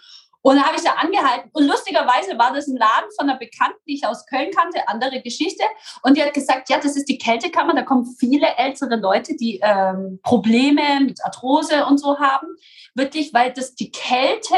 Und 0.47 0.63
habe 0.63 0.77
ich 0.77 0.83
da 0.83 0.91
angehalten. 0.91 1.49
Und 1.55 1.67
lustigerweise 1.67 2.37
war 2.37 2.53
das 2.53 2.67
ein 2.67 2.77
Laden 2.77 3.11
von 3.19 3.31
einer 3.31 3.39
Bekannten, 3.39 3.81
die 3.89 3.95
ich 3.95 4.07
aus 4.07 4.27
Köln 4.27 4.51
kannte, 4.55 4.87
andere 4.89 5.23
Geschichte. 5.23 5.65
Und 6.03 6.19
die 6.19 6.23
hat 6.23 6.35
gesagt, 6.35 6.69
ja, 6.69 6.77
das 6.79 6.97
ist 6.97 7.09
die 7.09 7.17
Kältekammer. 7.17 7.75
Da 7.75 7.81
kommen 7.81 8.05
viele 8.05 8.49
ältere 8.59 8.97
Leute, 8.97 9.37
die 9.37 9.59
ähm, 9.63 10.21
Probleme 10.23 11.01
mit 11.01 11.25
Arthrose 11.25 11.87
und 11.87 11.97
so 11.97 12.19
haben. 12.19 12.47
Wirklich, 12.95 13.33
weil 13.33 13.55
das 13.55 13.75
die 13.75 13.91
Kälte 13.91 14.55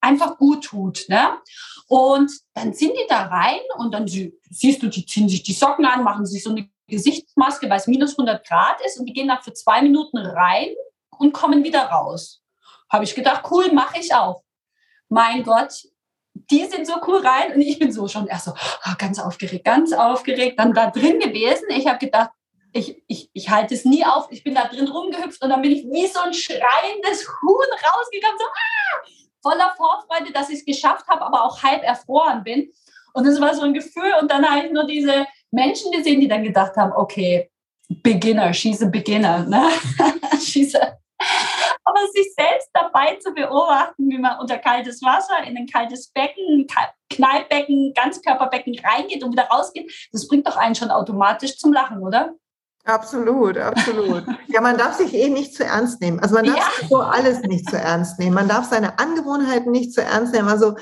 einfach 0.00 0.38
gut 0.38 0.64
tut. 0.64 1.04
Ne? 1.08 1.36
Und 1.88 2.32
dann 2.54 2.72
sind 2.72 2.92
die 2.92 3.06
da 3.06 3.26
rein 3.26 3.60
und 3.76 3.92
dann 3.92 4.08
siehst 4.08 4.82
du, 4.82 4.86
die 4.86 5.04
ziehen 5.04 5.28
sich 5.28 5.42
die 5.42 5.52
Socken 5.52 5.84
an, 5.84 6.04
machen 6.04 6.24
sich 6.24 6.42
so 6.42 6.52
eine 6.52 6.70
Gesichtsmaske, 6.86 7.68
weil 7.68 7.76
es 7.76 7.86
minus 7.86 8.12
100 8.12 8.46
Grad 8.48 8.80
ist 8.86 8.98
und 8.98 9.04
die 9.04 9.12
gehen 9.12 9.28
dann 9.28 9.42
für 9.42 9.52
zwei 9.52 9.82
Minuten 9.82 10.16
rein 10.16 10.68
und 11.18 11.34
kommen 11.34 11.64
wieder 11.64 11.82
raus. 11.82 12.42
Habe 12.90 13.04
ich 13.04 13.14
gedacht, 13.14 13.42
cool, 13.50 13.70
mache 13.72 14.00
ich 14.00 14.14
auch. 14.14 14.42
Mein 15.08 15.42
Gott, 15.42 15.72
die 16.50 16.64
sind 16.66 16.86
so 16.86 16.94
cool 17.06 17.18
rein 17.18 17.54
und 17.54 17.60
ich 17.60 17.78
bin 17.78 17.92
so 17.92 18.08
schon 18.08 18.26
erst 18.26 18.46
so 18.46 18.52
oh, 18.52 18.92
ganz 18.98 19.18
aufgeregt, 19.18 19.64
ganz 19.64 19.92
aufgeregt, 19.92 20.58
dann 20.58 20.72
da 20.72 20.90
drin 20.90 21.18
gewesen. 21.18 21.66
Ich 21.70 21.86
habe 21.86 21.98
gedacht, 21.98 22.30
ich, 22.72 23.02
ich, 23.06 23.30
ich 23.32 23.50
halte 23.50 23.74
es 23.74 23.84
nie 23.84 24.04
auf. 24.04 24.28
Ich 24.30 24.44
bin 24.44 24.54
da 24.54 24.64
drin 24.64 24.88
rumgehüpft 24.88 25.42
und 25.42 25.50
dann 25.50 25.62
bin 25.62 25.72
ich 25.72 25.84
wie 25.84 26.06
so 26.06 26.20
ein 26.20 26.34
schreiendes 26.34 27.26
Huhn 27.28 27.66
rausgekommen, 27.72 28.38
so 28.38 28.44
ah, 28.44 28.88
voller 29.42 29.74
Vorfreude, 29.76 30.32
dass 30.32 30.50
ich 30.50 30.60
es 30.60 30.64
geschafft 30.64 31.06
habe, 31.08 31.22
aber 31.22 31.44
auch 31.44 31.62
halb 31.62 31.82
erfroren 31.82 32.44
bin. 32.44 32.70
Und 33.14 33.26
es 33.26 33.40
war 33.40 33.54
so 33.54 33.62
ein 33.62 33.74
Gefühl. 33.74 34.12
Und 34.20 34.30
dann 34.30 34.48
habe 34.48 34.66
ich 34.66 34.72
nur 34.72 34.86
diese 34.86 35.26
Menschen 35.50 35.90
gesehen, 35.92 36.20
die 36.20 36.28
dann 36.28 36.42
gedacht 36.42 36.76
haben, 36.76 36.92
okay, 36.92 37.50
Beginner, 37.88 38.52
she's 38.52 38.82
a 38.82 38.86
beginner. 38.86 39.44
Ne? 39.44 39.68
she's 40.40 40.74
a 40.74 40.98
aber 41.88 42.06
sich 42.12 42.34
selbst 42.34 42.70
dabei 42.72 43.16
zu 43.16 43.32
beobachten, 43.32 44.08
wie 44.08 44.18
man 44.18 44.38
unter 44.40 44.58
kaltes 44.58 45.02
Wasser 45.02 45.42
in 45.46 45.56
ein 45.56 45.66
kaltes 45.66 46.08
Becken, 46.08 46.66
Kneippbecken, 47.10 47.94
Ganzkörperbecken 47.94 48.78
reingeht 48.84 49.24
und 49.24 49.32
wieder 49.32 49.48
rausgeht, 49.48 49.90
das 50.12 50.28
bringt 50.28 50.46
doch 50.46 50.56
einen 50.56 50.74
schon 50.74 50.90
automatisch 50.90 51.56
zum 51.58 51.72
Lachen, 51.72 52.02
oder? 52.02 52.34
Absolut, 52.84 53.58
absolut. 53.58 54.24
Ja, 54.48 54.62
man 54.62 54.78
darf 54.78 54.94
sich 54.94 55.12
eh 55.12 55.28
nicht 55.28 55.54
zu 55.54 55.62
ernst 55.62 56.00
nehmen. 56.00 56.20
Also 56.20 56.34
man 56.34 56.46
darf 56.46 56.80
ja. 56.80 56.88
so 56.88 57.00
alles 57.00 57.42
nicht 57.42 57.68
zu 57.68 57.76
ernst 57.76 58.18
nehmen. 58.18 58.34
Man 58.34 58.48
darf 58.48 58.64
seine 58.64 58.98
Angewohnheiten 58.98 59.70
nicht 59.70 59.92
zu 59.92 60.02
ernst 60.02 60.32
nehmen. 60.32 60.48
Also 60.48 60.74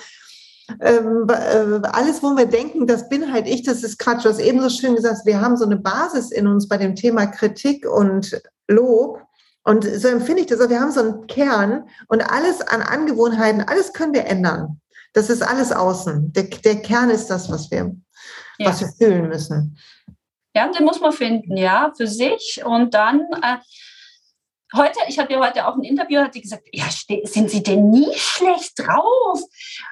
ähm, 0.80 1.26
äh, 1.28 1.86
alles, 1.88 2.22
wo 2.22 2.36
wir 2.36 2.46
denken, 2.46 2.86
das 2.86 3.09
bin 3.09 3.32
halt 3.32 3.48
ich, 3.48 3.64
das 3.64 3.82
ist 3.82 3.98
Quatsch. 3.98 4.24
Du 4.24 4.28
hast 4.28 4.38
eben 4.38 4.61
so 4.61 4.68
schön 4.68 4.94
gesagt, 4.94 5.26
wir 5.26 5.40
haben 5.40 5.57
so 5.57 5.64
eine 5.64 5.76
Basis 5.76 6.30
in 6.30 6.46
uns 6.46 6.68
bei 6.68 6.76
dem 6.76 6.94
Thema 6.94 7.26
Kritik 7.26 7.86
und 7.88 8.40
Lob. 8.68 9.25
Und 9.66 9.82
so 9.82 10.06
empfinde 10.06 10.42
ich 10.42 10.46
das. 10.46 10.60
Wir 10.68 10.80
haben 10.80 10.92
so 10.92 11.00
einen 11.00 11.26
Kern 11.26 11.88
und 12.06 12.20
alles 12.22 12.60
an 12.60 12.82
Angewohnheiten, 12.82 13.62
alles 13.62 13.92
können 13.92 14.14
wir 14.14 14.24
ändern. 14.24 14.80
Das 15.12 15.28
ist 15.28 15.42
alles 15.42 15.72
außen. 15.72 16.32
Der, 16.32 16.44
der 16.44 16.82
Kern 16.82 17.10
ist 17.10 17.26
das, 17.26 17.50
was 17.50 17.68
wir, 17.72 17.92
ja. 18.58 18.68
was 18.68 18.80
wir 18.80 18.88
fühlen 18.96 19.28
müssen. 19.28 19.76
Ja, 20.54 20.68
den 20.68 20.84
muss 20.84 21.00
man 21.00 21.12
finden, 21.12 21.56
ja, 21.56 21.92
für 21.96 22.06
sich. 22.06 22.62
Und 22.64 22.94
dann, 22.94 23.22
äh, 23.42 23.56
heute, 24.76 25.00
ich 25.08 25.18
hatte 25.18 25.32
ja 25.32 25.40
heute 25.40 25.66
auch 25.66 25.74
ein 25.74 25.82
Interview, 25.82 26.20
hat 26.20 26.36
die 26.36 26.42
gesagt, 26.42 26.68
ja, 26.72 26.84
sind 27.24 27.50
Sie 27.50 27.62
denn 27.64 27.90
nie 27.90 28.14
schlecht 28.14 28.78
drauf? 28.78 29.40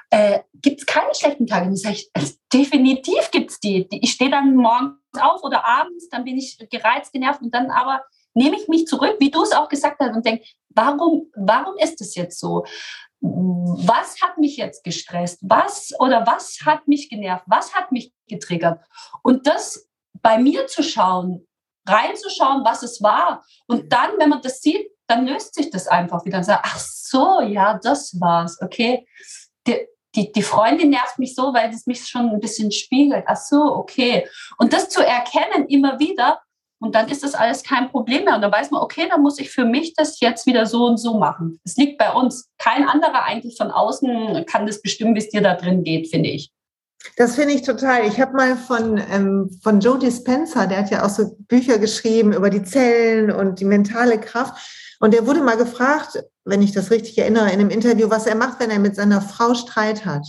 Äh, 0.09 0.39
gibt 0.53 0.79
es 0.79 0.85
keine 0.85 1.13
schlechten 1.13 1.47
Tage? 1.47 1.67
Und 1.67 1.75
sage 1.75 1.95
ich, 1.95 2.09
also, 2.13 2.33
definitiv 2.53 3.29
gibt 3.31 3.51
es 3.51 3.59
die. 3.59 3.89
Ich 3.91 4.11
stehe 4.11 4.31
dann 4.31 4.55
morgens 4.55 4.95
auf 5.19 5.43
oder 5.43 5.67
abends, 5.67 6.07
dann 6.07 6.23
bin 6.23 6.37
ich 6.37 6.57
gereizt, 6.69 7.11
genervt 7.11 7.41
und 7.41 7.53
dann 7.53 7.69
aber 7.71 8.05
nehme 8.35 8.57
ich 8.57 8.67
mich 8.67 8.85
zurück, 8.85 9.15
wie 9.19 9.31
du 9.31 9.41
es 9.41 9.53
auch 9.53 9.69
gesagt 9.69 9.99
hast, 9.99 10.15
und 10.15 10.25
denke, 10.25 10.45
warum, 10.69 11.31
warum 11.35 11.75
ist 11.77 11.99
es 12.01 12.15
jetzt 12.15 12.39
so? 12.39 12.65
Was 13.21 14.21
hat 14.21 14.37
mich 14.37 14.57
jetzt 14.57 14.83
gestresst? 14.83 15.39
Was 15.41 15.91
oder 15.99 16.27
was 16.27 16.59
hat 16.63 16.87
mich 16.87 17.09
genervt? 17.09 17.45
Was 17.47 17.73
hat 17.73 17.91
mich 17.91 18.13
getriggert? 18.27 18.79
Und 19.23 19.47
das 19.47 19.87
bei 20.21 20.37
mir 20.37 20.67
zu 20.67 20.83
schauen, 20.83 21.47
reinzuschauen, 21.87 22.63
was 22.65 22.83
es 22.83 23.01
war. 23.01 23.43
Und 23.67 23.91
dann, 23.91 24.11
wenn 24.17 24.29
man 24.29 24.41
das 24.41 24.61
sieht, 24.61 24.91
dann 25.07 25.25
löst 25.25 25.55
sich 25.55 25.69
das 25.69 25.87
einfach 25.87 26.25
wieder 26.25 26.39
und 26.39 26.43
sagt, 26.43 26.65
ach 26.65 26.79
so, 26.79 27.41
ja, 27.41 27.79
das 27.81 28.19
war's, 28.19 28.59
okay. 28.61 29.07
Die, 29.67 29.87
die, 30.15 30.31
die 30.31 30.41
Freundin 30.41 30.89
nervt 30.89 31.19
mich 31.19 31.35
so, 31.35 31.53
weil 31.53 31.69
es 31.69 31.85
mich 31.85 32.07
schon 32.07 32.29
ein 32.29 32.39
bisschen 32.39 32.71
spiegelt. 32.71 33.25
Ach 33.27 33.37
so, 33.37 33.75
okay. 33.75 34.27
Und 34.57 34.73
das 34.73 34.89
zu 34.89 35.05
erkennen 35.05 35.67
immer 35.67 35.99
wieder 35.99 36.41
und 36.79 36.95
dann 36.95 37.07
ist 37.07 37.23
das 37.23 37.35
alles 37.35 37.63
kein 37.63 37.89
Problem 37.89 38.25
mehr. 38.25 38.35
Und 38.35 38.41
dann 38.41 38.51
weiß 38.51 38.71
man, 38.71 38.81
okay, 38.81 39.07
dann 39.09 39.21
muss 39.21 39.39
ich 39.39 39.49
für 39.49 39.65
mich 39.65 39.93
das 39.93 40.19
jetzt 40.19 40.45
wieder 40.45 40.65
so 40.65 40.85
und 40.85 40.97
so 40.97 41.17
machen. 41.17 41.59
Es 41.63 41.77
liegt 41.77 41.97
bei 41.97 42.11
uns. 42.11 42.49
Kein 42.57 42.87
anderer 42.87 43.23
eigentlich 43.23 43.57
von 43.57 43.71
außen 43.71 44.45
kann 44.45 44.67
das 44.67 44.81
bestimmen, 44.81 45.15
wie 45.15 45.19
es 45.19 45.29
dir 45.29 45.41
da 45.41 45.55
drin 45.55 45.83
geht, 45.83 46.09
finde 46.09 46.29
ich. 46.29 46.51
Das 47.17 47.35
finde 47.35 47.53
ich 47.53 47.61
total. 47.61 48.05
Ich 48.07 48.19
habe 48.19 48.33
mal 48.33 48.57
von, 48.57 48.99
ähm, 49.11 49.49
von 49.63 49.79
Joe 49.79 49.99
Dispenza, 49.99 50.65
der 50.65 50.79
hat 50.79 50.91
ja 50.91 51.05
auch 51.05 51.09
so 51.09 51.35
Bücher 51.47 51.77
geschrieben 51.77 52.33
über 52.33 52.49
die 52.49 52.63
Zellen 52.63 53.31
und 53.31 53.59
die 53.59 53.65
mentale 53.65 54.19
Kraft. 54.19 54.55
Und 54.99 55.13
der 55.13 55.27
wurde 55.27 55.41
mal 55.41 55.57
gefragt, 55.57 56.23
wenn 56.45 56.61
ich 56.61 56.71
das 56.71 56.91
richtig 56.91 57.17
erinnere, 57.17 57.51
in 57.51 57.59
einem 57.59 57.69
Interview, 57.69 58.09
was 58.09 58.25
er 58.25 58.35
macht, 58.35 58.59
wenn 58.59 58.71
er 58.71 58.79
mit 58.79 58.95
seiner 58.95 59.21
Frau 59.21 59.53
Streit 59.53 60.05
hat. 60.05 60.25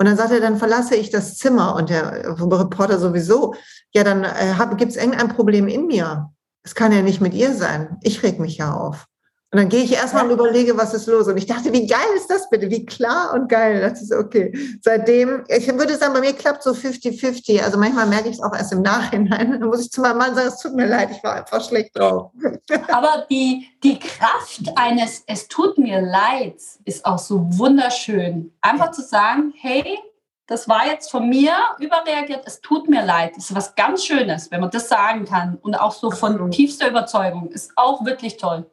Und 0.00 0.06
dann 0.06 0.16
sagt 0.16 0.30
er, 0.30 0.40
dann 0.40 0.56
verlasse 0.56 0.96
ich 0.96 1.10
das 1.10 1.36
Zimmer. 1.36 1.74
Und 1.74 1.90
der 1.90 2.34
Reporter 2.40 2.98
sowieso, 2.98 3.54
ja, 3.92 4.02
dann 4.02 4.24
äh, 4.24 4.54
gibt 4.78 4.92
es 4.92 4.96
irgendein 4.96 5.28
Problem 5.28 5.68
in 5.68 5.88
mir. 5.88 6.30
Es 6.62 6.74
kann 6.74 6.90
ja 6.90 7.02
nicht 7.02 7.20
mit 7.20 7.34
ihr 7.34 7.54
sein. 7.54 7.98
Ich 8.00 8.22
reg 8.22 8.40
mich 8.40 8.56
ja 8.56 8.72
auf. 8.72 9.09
Und 9.52 9.58
dann 9.58 9.68
gehe 9.68 9.82
ich 9.82 9.94
erstmal 9.94 10.26
und 10.26 10.30
überlege, 10.30 10.76
was 10.76 10.94
ist 10.94 11.06
los. 11.06 11.26
Und 11.26 11.36
ich 11.36 11.46
dachte, 11.46 11.72
wie 11.72 11.86
geil 11.86 12.06
ist 12.14 12.30
das 12.30 12.48
bitte? 12.50 12.70
Wie 12.70 12.86
klar 12.86 13.34
und 13.34 13.48
geil. 13.48 13.80
Das 13.80 14.00
ist 14.00 14.12
okay. 14.12 14.56
Seitdem, 14.80 15.42
ich 15.48 15.66
würde 15.76 15.96
sagen, 15.96 16.14
bei 16.14 16.20
mir 16.20 16.34
klappt 16.34 16.62
so 16.62 16.70
50-50. 16.70 17.60
Also 17.60 17.76
manchmal 17.76 18.06
merke 18.06 18.28
ich 18.28 18.36
es 18.36 18.42
auch 18.42 18.54
erst 18.54 18.72
im 18.72 18.82
Nachhinein. 18.82 19.58
Dann 19.58 19.68
muss 19.68 19.80
ich 19.80 19.90
zu 19.90 20.02
meinem 20.02 20.18
Mann 20.18 20.36
sagen, 20.36 20.46
es 20.46 20.58
tut 20.58 20.74
mir 20.74 20.86
leid, 20.86 21.10
ich 21.10 21.24
war 21.24 21.34
einfach 21.34 21.64
schlecht 21.66 21.98
drauf. 21.98 22.30
Aber 22.92 23.26
die, 23.28 23.66
die 23.82 23.98
Kraft 23.98 24.70
eines 24.76 25.24
Es 25.26 25.48
tut 25.48 25.78
mir 25.78 26.00
leid 26.00 26.54
ist 26.84 27.04
auch 27.04 27.18
so 27.18 27.46
wunderschön. 27.58 28.52
Einfach 28.60 28.90
zu 28.90 29.02
sagen, 29.02 29.52
hey, 29.56 29.98
das 30.46 30.68
war 30.68 30.86
jetzt 30.86 31.10
von 31.10 31.28
mir 31.28 31.52
überreagiert, 31.78 32.42
es 32.44 32.60
tut 32.60 32.88
mir 32.88 33.04
leid. 33.04 33.32
Das 33.36 33.50
ist 33.50 33.56
was 33.56 33.74
ganz 33.76 34.04
Schönes, 34.04 34.50
wenn 34.50 34.60
man 34.60 34.70
das 34.70 34.88
sagen 34.88 35.24
kann. 35.24 35.58
Und 35.62 35.76
auch 35.76 35.92
so 35.92 36.10
von 36.10 36.50
tiefster 36.50 36.88
Überzeugung. 36.88 37.50
Ist 37.50 37.72
auch 37.76 38.04
wirklich 38.04 38.36
toll. 38.36 38.66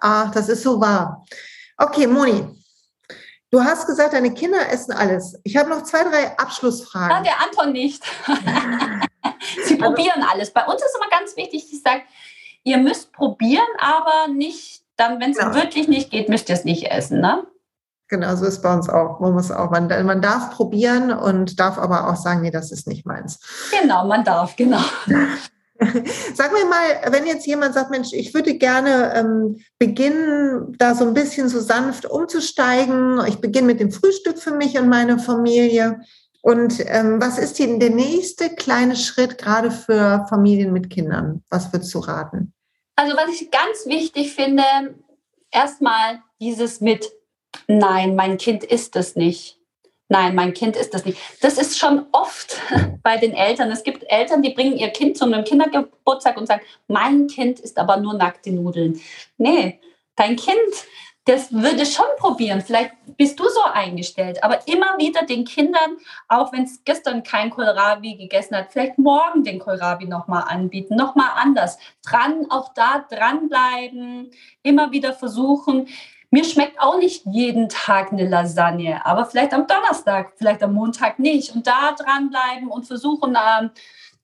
Ach, 0.00 0.30
das 0.30 0.48
ist 0.48 0.62
so 0.62 0.80
wahr. 0.80 1.24
Okay, 1.76 2.06
Moni, 2.06 2.44
du 3.50 3.62
hast 3.62 3.86
gesagt, 3.86 4.12
deine 4.12 4.32
Kinder 4.34 4.68
essen 4.70 4.92
alles. 4.92 5.38
Ich 5.44 5.56
habe 5.56 5.70
noch 5.70 5.82
zwei, 5.82 6.02
drei 6.04 6.36
Abschlussfragen. 6.38 7.16
Ah, 7.16 7.22
der 7.22 7.40
Anton 7.42 7.72
nicht. 7.72 8.02
Sie 9.66 9.74
also, 9.74 9.76
probieren 9.78 10.24
alles. 10.30 10.52
Bei 10.52 10.64
uns 10.64 10.82
ist 10.82 10.96
immer 10.96 11.10
ganz 11.10 11.36
wichtig, 11.36 11.66
ich 11.72 11.82
sage, 11.82 12.02
ihr 12.64 12.78
müsst 12.78 13.12
probieren, 13.12 13.66
aber 13.78 14.32
nicht, 14.32 14.82
dann, 14.96 15.20
wenn 15.20 15.30
es 15.30 15.38
genau. 15.38 15.54
wirklich 15.54 15.88
nicht 15.88 16.10
geht, 16.10 16.28
müsst 16.28 16.48
ihr 16.48 16.54
es 16.54 16.64
nicht 16.64 16.90
essen. 16.90 17.20
Ne? 17.20 17.46
Genau, 18.08 18.34
so 18.36 18.46
ist 18.46 18.62
bei 18.62 18.72
uns 18.72 18.88
auch. 18.88 19.20
Man 19.20 19.34
muss 19.34 19.50
auch, 19.50 19.70
man, 19.70 19.88
man 20.06 20.22
darf 20.22 20.50
probieren 20.52 21.12
und 21.12 21.60
darf 21.60 21.78
aber 21.78 22.08
auch 22.08 22.16
sagen, 22.16 22.40
nee, 22.40 22.50
das 22.50 22.72
ist 22.72 22.86
nicht 22.86 23.04
meins. 23.06 23.38
Genau, 23.80 24.06
man 24.06 24.24
darf, 24.24 24.56
genau. 24.56 24.80
Sag 26.34 26.52
mir 26.52 26.64
mal, 26.66 27.12
wenn 27.12 27.26
jetzt 27.26 27.46
jemand 27.46 27.74
sagt, 27.74 27.90
Mensch, 27.90 28.12
ich 28.12 28.34
würde 28.34 28.54
gerne 28.54 29.14
ähm, 29.14 29.62
beginnen, 29.78 30.74
da 30.78 30.94
so 30.94 31.06
ein 31.06 31.14
bisschen 31.14 31.48
so 31.48 31.60
sanft 31.60 32.06
umzusteigen. 32.06 33.20
Ich 33.28 33.36
beginne 33.36 33.68
mit 33.68 33.80
dem 33.80 33.92
Frühstück 33.92 34.38
für 34.38 34.52
mich 34.52 34.78
und 34.78 34.88
meine 34.88 35.18
Familie. 35.18 36.00
Und 36.42 36.80
ähm, 36.86 37.20
was 37.20 37.38
ist 37.38 37.58
denn 37.58 37.78
der 37.80 37.90
nächste 37.90 38.50
kleine 38.50 38.96
Schritt 38.96 39.38
gerade 39.38 39.70
für 39.70 40.26
Familien 40.28 40.72
mit 40.72 40.90
Kindern? 40.90 41.44
Was 41.48 41.72
würdest 41.72 41.94
du 41.94 42.00
raten? 42.00 42.52
Also 42.96 43.16
was 43.16 43.40
ich 43.40 43.50
ganz 43.50 43.86
wichtig 43.86 44.34
finde, 44.34 44.64
erstmal 45.50 46.20
dieses 46.40 46.80
mit, 46.80 47.08
nein, 47.68 48.16
mein 48.16 48.38
Kind 48.38 48.64
ist 48.64 48.96
es 48.96 49.14
nicht 49.14 49.57
nein, 50.08 50.34
mein 50.34 50.54
Kind 50.54 50.76
ist 50.76 50.94
das 50.94 51.04
nicht. 51.04 51.18
Das 51.40 51.58
ist 51.58 51.78
schon 51.78 52.06
oft 52.12 52.60
bei 53.02 53.16
den 53.16 53.34
Eltern. 53.34 53.70
Es 53.70 53.84
gibt 53.84 54.04
Eltern, 54.08 54.42
die 54.42 54.50
bringen 54.50 54.76
ihr 54.76 54.88
Kind 54.88 55.16
zu 55.16 55.24
einem 55.24 55.44
Kindergeburtstag 55.44 56.36
und 56.36 56.46
sagen, 56.46 56.62
mein 56.86 57.26
Kind 57.26 57.60
ist 57.60 57.78
aber 57.78 57.98
nur 57.98 58.14
nackte 58.14 58.50
Nudeln. 58.50 59.00
Nee, 59.36 59.80
dein 60.16 60.36
Kind, 60.36 60.58
das 61.28 61.52
würde 61.52 61.84
schon 61.84 62.06
probieren. 62.16 62.62
Vielleicht 62.62 62.92
bist 63.18 63.38
du 63.38 63.44
so 63.44 63.60
eingestellt, 63.70 64.42
aber 64.42 64.66
immer 64.66 64.96
wieder 64.96 65.26
den 65.26 65.44
Kindern, 65.44 65.98
auch 66.26 66.52
wenn 66.54 66.62
es 66.62 66.82
gestern 66.84 67.22
kein 67.22 67.50
Kohlrabi 67.50 68.16
gegessen 68.16 68.56
hat, 68.56 68.72
vielleicht 68.72 68.96
morgen 68.96 69.44
den 69.44 69.58
Kohlrabi 69.58 70.06
nochmal 70.06 70.44
anbieten, 70.48 70.96
nochmal 70.96 71.30
anders. 71.36 71.78
Dran, 72.02 72.46
auch 72.50 72.72
da 72.72 73.04
dranbleiben, 73.10 74.30
immer 74.62 74.90
wieder 74.90 75.12
versuchen, 75.12 75.88
mir 76.30 76.44
schmeckt 76.44 76.78
auch 76.80 76.98
nicht 76.98 77.24
jeden 77.26 77.68
Tag 77.68 78.12
eine 78.12 78.28
Lasagne, 78.28 79.04
aber 79.06 79.24
vielleicht 79.24 79.54
am 79.54 79.66
Donnerstag, 79.66 80.32
vielleicht 80.36 80.62
am 80.62 80.74
Montag 80.74 81.18
nicht. 81.18 81.54
Und 81.54 81.66
da 81.66 81.92
dranbleiben 81.92 82.68
und 82.68 82.86
versuchen, 82.86 83.34
äh, 83.34 83.68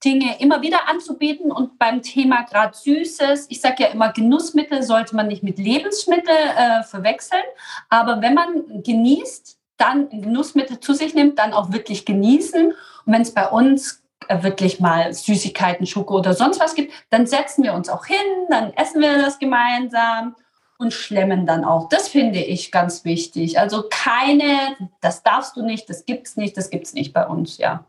Dinge 0.03 0.39
immer 0.39 0.61
wieder 0.61 0.87
anzubieten. 0.87 1.51
Und 1.51 1.79
beim 1.79 2.01
Thema 2.01 2.43
gerade 2.43 2.77
Süßes, 2.77 3.47
ich 3.49 3.59
sage 3.59 3.83
ja 3.83 3.89
immer, 3.89 4.13
Genussmittel 4.13 4.83
sollte 4.83 5.15
man 5.15 5.27
nicht 5.27 5.41
mit 5.41 5.57
Lebensmitteln 5.57 6.49
äh, 6.55 6.83
verwechseln. 6.83 7.43
Aber 7.89 8.21
wenn 8.21 8.35
man 8.35 8.83
genießt, 8.83 9.57
dann 9.77 10.09
Genussmittel 10.09 10.79
zu 10.79 10.93
sich 10.93 11.15
nimmt, 11.15 11.39
dann 11.39 11.53
auch 11.53 11.71
wirklich 11.71 12.05
genießen. 12.05 12.67
Und 12.67 13.13
wenn 13.13 13.23
es 13.23 13.33
bei 13.33 13.47
uns 13.49 14.03
äh, 14.27 14.43
wirklich 14.43 14.79
mal 14.79 15.11
Süßigkeiten, 15.11 15.87
Schoko 15.87 16.17
oder 16.19 16.33
sonst 16.33 16.59
was 16.59 16.75
gibt, 16.75 16.93
dann 17.09 17.25
setzen 17.25 17.63
wir 17.63 17.73
uns 17.73 17.89
auch 17.89 18.05
hin, 18.05 18.17
dann 18.49 18.73
essen 18.73 19.01
wir 19.01 19.17
das 19.17 19.39
gemeinsam 19.39 20.35
und 20.77 20.93
schlemmen 20.93 21.45
dann 21.45 21.63
auch. 21.63 21.89
Das 21.89 22.07
finde 22.07 22.39
ich 22.39 22.71
ganz 22.71 23.05
wichtig. 23.05 23.59
Also 23.59 23.85
keine, 23.89 24.75
das 25.01 25.23
darfst 25.23 25.55
du 25.55 25.63
nicht, 25.63 25.89
das 25.89 26.05
gibt's 26.05 26.35
nicht, 26.35 26.57
das 26.57 26.69
gibt's 26.69 26.93
nicht 26.93 27.13
bei 27.13 27.25
uns, 27.25 27.57
ja. 27.57 27.85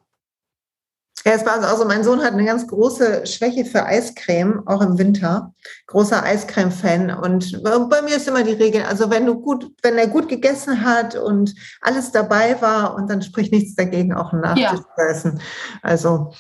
Ja, 1.25 1.33
es 1.33 1.45
war 1.45 1.55
also, 1.55 1.67
also 1.67 1.85
mein 1.87 2.05
Sohn 2.05 2.23
hat 2.23 2.35
eine 2.35 2.45
ganz 2.45 2.69
große 2.69 3.27
Schwäche 3.27 3.65
für 3.65 3.85
Eiscreme, 3.85 4.63
auch 4.67 4.81
im 4.81 4.97
Winter. 4.97 5.53
Großer 5.89 6.23
Eiscreme-Fan. 6.23 7.11
Und 7.11 7.65
bei 7.65 8.03
mir 8.03 8.17
ist 8.17 8.29
immer 8.29 8.45
die 8.45 8.53
Regel, 8.53 8.83
also 8.85 9.11
wenn 9.11 9.27
du 9.27 9.41
gut, 9.41 9.73
wenn 9.83 9.99
er 9.99 10.07
gut 10.07 10.29
gegessen 10.29 10.85
hat 10.85 11.17
und 11.17 11.53
alles 11.81 12.13
dabei 12.13 12.63
war 12.63 12.95
und 12.95 13.11
dann 13.11 13.23
spricht 13.23 13.51
nichts 13.51 13.75
dagegen, 13.75 14.15
auch 14.15 14.33
ein 14.33 14.41
Nachtisch 14.41 14.63
ja. 14.63 14.77
zu 14.77 15.03
essen. 15.11 15.41
Also 15.83 16.33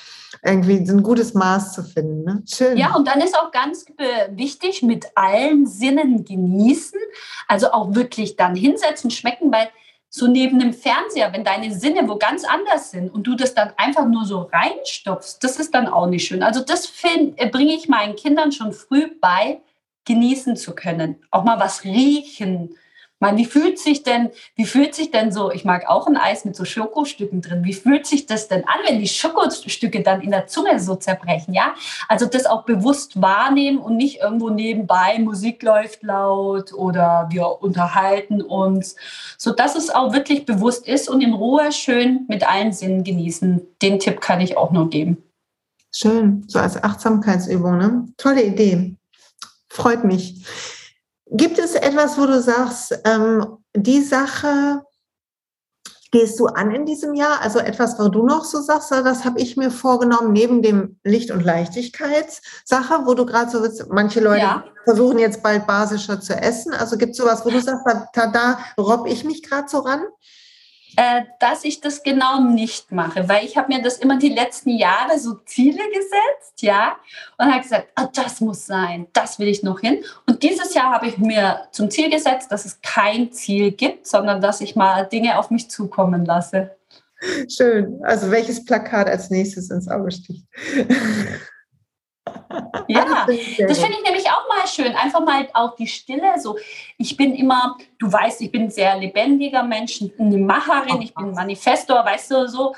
irgendwie 0.46 0.78
ein 0.78 1.02
gutes 1.02 1.34
Maß 1.34 1.74
zu 1.74 1.82
finden. 1.82 2.24
Ne? 2.24 2.42
Schön. 2.46 2.76
Ja, 2.76 2.94
und 2.94 3.08
dann 3.08 3.20
ist 3.20 3.36
auch 3.36 3.50
ganz 3.50 3.86
wichtig, 4.30 4.82
mit 4.82 5.06
allen 5.14 5.66
Sinnen 5.66 6.24
genießen. 6.24 6.98
Also 7.48 7.72
auch 7.72 7.94
wirklich 7.94 8.36
dann 8.36 8.54
hinsetzen, 8.54 9.10
schmecken, 9.10 9.52
weil 9.52 9.68
so 10.08 10.26
neben 10.26 10.58
dem 10.58 10.72
Fernseher, 10.72 11.32
wenn 11.32 11.44
deine 11.44 11.74
Sinne 11.74 12.08
wo 12.08 12.16
ganz 12.16 12.44
anders 12.44 12.90
sind 12.90 13.12
und 13.12 13.26
du 13.26 13.34
das 13.34 13.54
dann 13.54 13.72
einfach 13.76 14.06
nur 14.06 14.24
so 14.24 14.48
reinstopfst, 14.52 15.38
das 15.42 15.58
ist 15.58 15.74
dann 15.74 15.88
auch 15.88 16.06
nicht 16.06 16.26
schön. 16.26 16.42
Also 16.42 16.60
das 16.60 16.90
äh, 17.04 17.48
bringe 17.48 17.74
ich 17.74 17.88
meinen 17.88 18.16
Kindern 18.16 18.52
schon 18.52 18.72
früh 18.72 19.08
bei, 19.20 19.60
genießen 20.06 20.56
zu 20.56 20.74
können. 20.74 21.16
Auch 21.30 21.44
mal 21.44 21.58
was 21.58 21.84
riechen, 21.84 22.76
man, 23.18 23.36
wie 23.36 23.46
fühlt 23.46 23.78
sich 23.78 24.02
denn, 24.02 24.30
wie 24.56 24.66
fühlt 24.66 24.94
sich 24.94 25.10
denn 25.10 25.32
so, 25.32 25.50
ich 25.50 25.64
mag 25.64 25.88
auch 25.88 26.06
ein 26.06 26.16
Eis 26.16 26.44
mit 26.44 26.54
so 26.54 26.64
Schokostücken 26.64 27.40
drin, 27.40 27.64
wie 27.64 27.72
fühlt 27.72 28.06
sich 28.06 28.26
das 28.26 28.48
denn 28.48 28.64
an, 28.64 28.80
wenn 28.86 29.00
die 29.00 29.08
Schokostücke 29.08 30.02
dann 30.02 30.20
in 30.20 30.30
der 30.30 30.46
Zunge 30.46 30.78
so 30.80 30.96
zerbrechen, 30.96 31.54
ja? 31.54 31.74
Also 32.08 32.26
das 32.26 32.46
auch 32.46 32.64
bewusst 32.64 33.20
wahrnehmen 33.20 33.78
und 33.78 33.96
nicht 33.96 34.20
irgendwo 34.20 34.50
nebenbei 34.50 35.18
Musik 35.18 35.62
läuft 35.62 36.02
laut 36.02 36.72
oder 36.74 37.28
wir 37.30 37.62
unterhalten 37.62 38.42
uns, 38.42 38.96
so 39.38 39.52
dass 39.52 39.76
es 39.76 39.90
auch 39.90 40.12
wirklich 40.12 40.44
bewusst 40.44 40.86
ist 40.86 41.08
und 41.08 41.22
in 41.22 41.32
Ruhe 41.32 41.72
schön 41.72 42.26
mit 42.28 42.46
allen 42.46 42.72
Sinnen 42.72 43.02
genießen. 43.02 43.66
Den 43.80 43.98
Tipp 43.98 44.20
kann 44.20 44.40
ich 44.40 44.56
auch 44.56 44.72
nur 44.72 44.90
geben. 44.90 45.22
Schön, 45.90 46.44
so 46.46 46.58
als 46.58 46.82
Achtsamkeitsübung, 46.82 47.78
ne? 47.78 48.06
Tolle 48.18 48.44
Idee. 48.44 48.94
Freut 49.70 50.04
mich. 50.04 50.44
Gibt 51.30 51.58
es 51.58 51.74
etwas, 51.74 52.18
wo 52.18 52.26
du 52.26 52.40
sagst, 52.40 52.98
ähm, 53.04 53.58
die 53.74 54.02
Sache 54.02 54.82
gehst 56.12 56.38
du 56.38 56.46
an 56.46 56.70
in 56.70 56.86
diesem 56.86 57.14
Jahr? 57.14 57.40
Also 57.42 57.58
etwas, 57.58 57.98
wo 57.98 58.08
du 58.08 58.24
noch 58.24 58.44
so 58.44 58.60
sagst, 58.60 58.92
das 58.92 59.24
habe 59.24 59.40
ich 59.40 59.56
mir 59.56 59.70
vorgenommen, 59.72 60.32
neben 60.32 60.62
dem 60.62 61.00
Licht- 61.02 61.32
und 61.32 61.42
Leichtigkeitssache, 61.42 63.06
wo 63.06 63.14
du 63.14 63.26
gerade 63.26 63.50
so 63.50 63.60
willst, 63.60 63.86
manche 63.90 64.20
Leute 64.20 64.40
ja. 64.40 64.64
versuchen 64.84 65.18
jetzt 65.18 65.42
bald 65.42 65.66
basischer 65.66 66.20
zu 66.20 66.34
essen. 66.34 66.72
Also 66.72 66.96
gibt 66.96 67.12
es 67.12 67.16
sowas, 67.16 67.44
wo 67.44 67.50
du 67.50 67.60
sagst, 67.60 67.84
da, 68.12 68.26
da 68.28 68.58
robb 68.78 69.08
ich 69.08 69.24
mich 69.24 69.42
gerade 69.42 69.68
so 69.68 69.78
ran? 69.80 70.04
Äh, 70.96 71.22
dass 71.40 71.64
ich 71.64 71.80
das 71.80 72.02
genau 72.02 72.40
nicht 72.40 72.90
mache, 72.90 73.28
weil 73.28 73.44
ich 73.44 73.56
habe 73.56 73.72
mir 73.72 73.82
das 73.82 73.98
immer 73.98 74.18
die 74.18 74.30
letzten 74.30 74.70
Jahre 74.70 75.18
so 75.18 75.34
Ziele 75.44 75.82
gesetzt, 75.88 76.62
ja, 76.62 76.96
und 77.38 77.46
habe 77.46 77.62
gesagt, 77.62 77.88
oh, 78.00 78.06
das 78.14 78.40
muss 78.40 78.66
sein, 78.66 79.06
das 79.12 79.38
will 79.38 79.48
ich 79.48 79.62
noch 79.62 79.80
hin. 79.80 80.02
Und 80.26 80.42
dieses 80.42 80.74
Jahr 80.74 80.92
habe 80.92 81.06
ich 81.06 81.18
mir 81.18 81.68
zum 81.70 81.90
Ziel 81.90 82.10
gesetzt, 82.10 82.50
dass 82.50 82.64
es 82.64 82.80
kein 82.80 83.32
Ziel 83.32 83.72
gibt, 83.72 84.06
sondern 84.06 84.40
dass 84.40 84.60
ich 84.60 84.74
mal 84.74 85.04
Dinge 85.04 85.38
auf 85.38 85.50
mich 85.50 85.70
zukommen 85.70 86.24
lasse. 86.24 86.76
Schön. 87.48 88.00
Also 88.02 88.30
welches 88.30 88.64
Plakat 88.64 89.08
als 89.08 89.30
nächstes 89.30 89.70
ins 89.70 89.88
Auge 89.88 90.10
sticht? 90.10 90.44
Ja, 92.88 93.26
das 93.26 93.78
finde 93.78 93.96
ich 93.98 94.04
nämlich 94.04 94.26
auch 94.28 94.48
mal 94.48 94.66
schön. 94.66 94.94
Einfach 94.94 95.20
mal 95.20 95.48
auch 95.54 95.74
die 95.74 95.86
Stille. 95.86 96.38
So, 96.38 96.56
ich 96.98 97.16
bin 97.16 97.34
immer, 97.34 97.76
du 97.98 98.12
weißt, 98.12 98.40
ich 98.42 98.52
bin 98.52 98.64
ein 98.64 98.70
sehr 98.70 98.96
lebendiger 98.96 99.62
Mensch, 99.62 100.02
eine 100.18 100.38
Macherin, 100.38 101.02
ich 101.02 101.14
bin 101.14 101.32
Manifestor, 101.32 102.04
weißt 102.04 102.30
du, 102.30 102.48
so. 102.48 102.74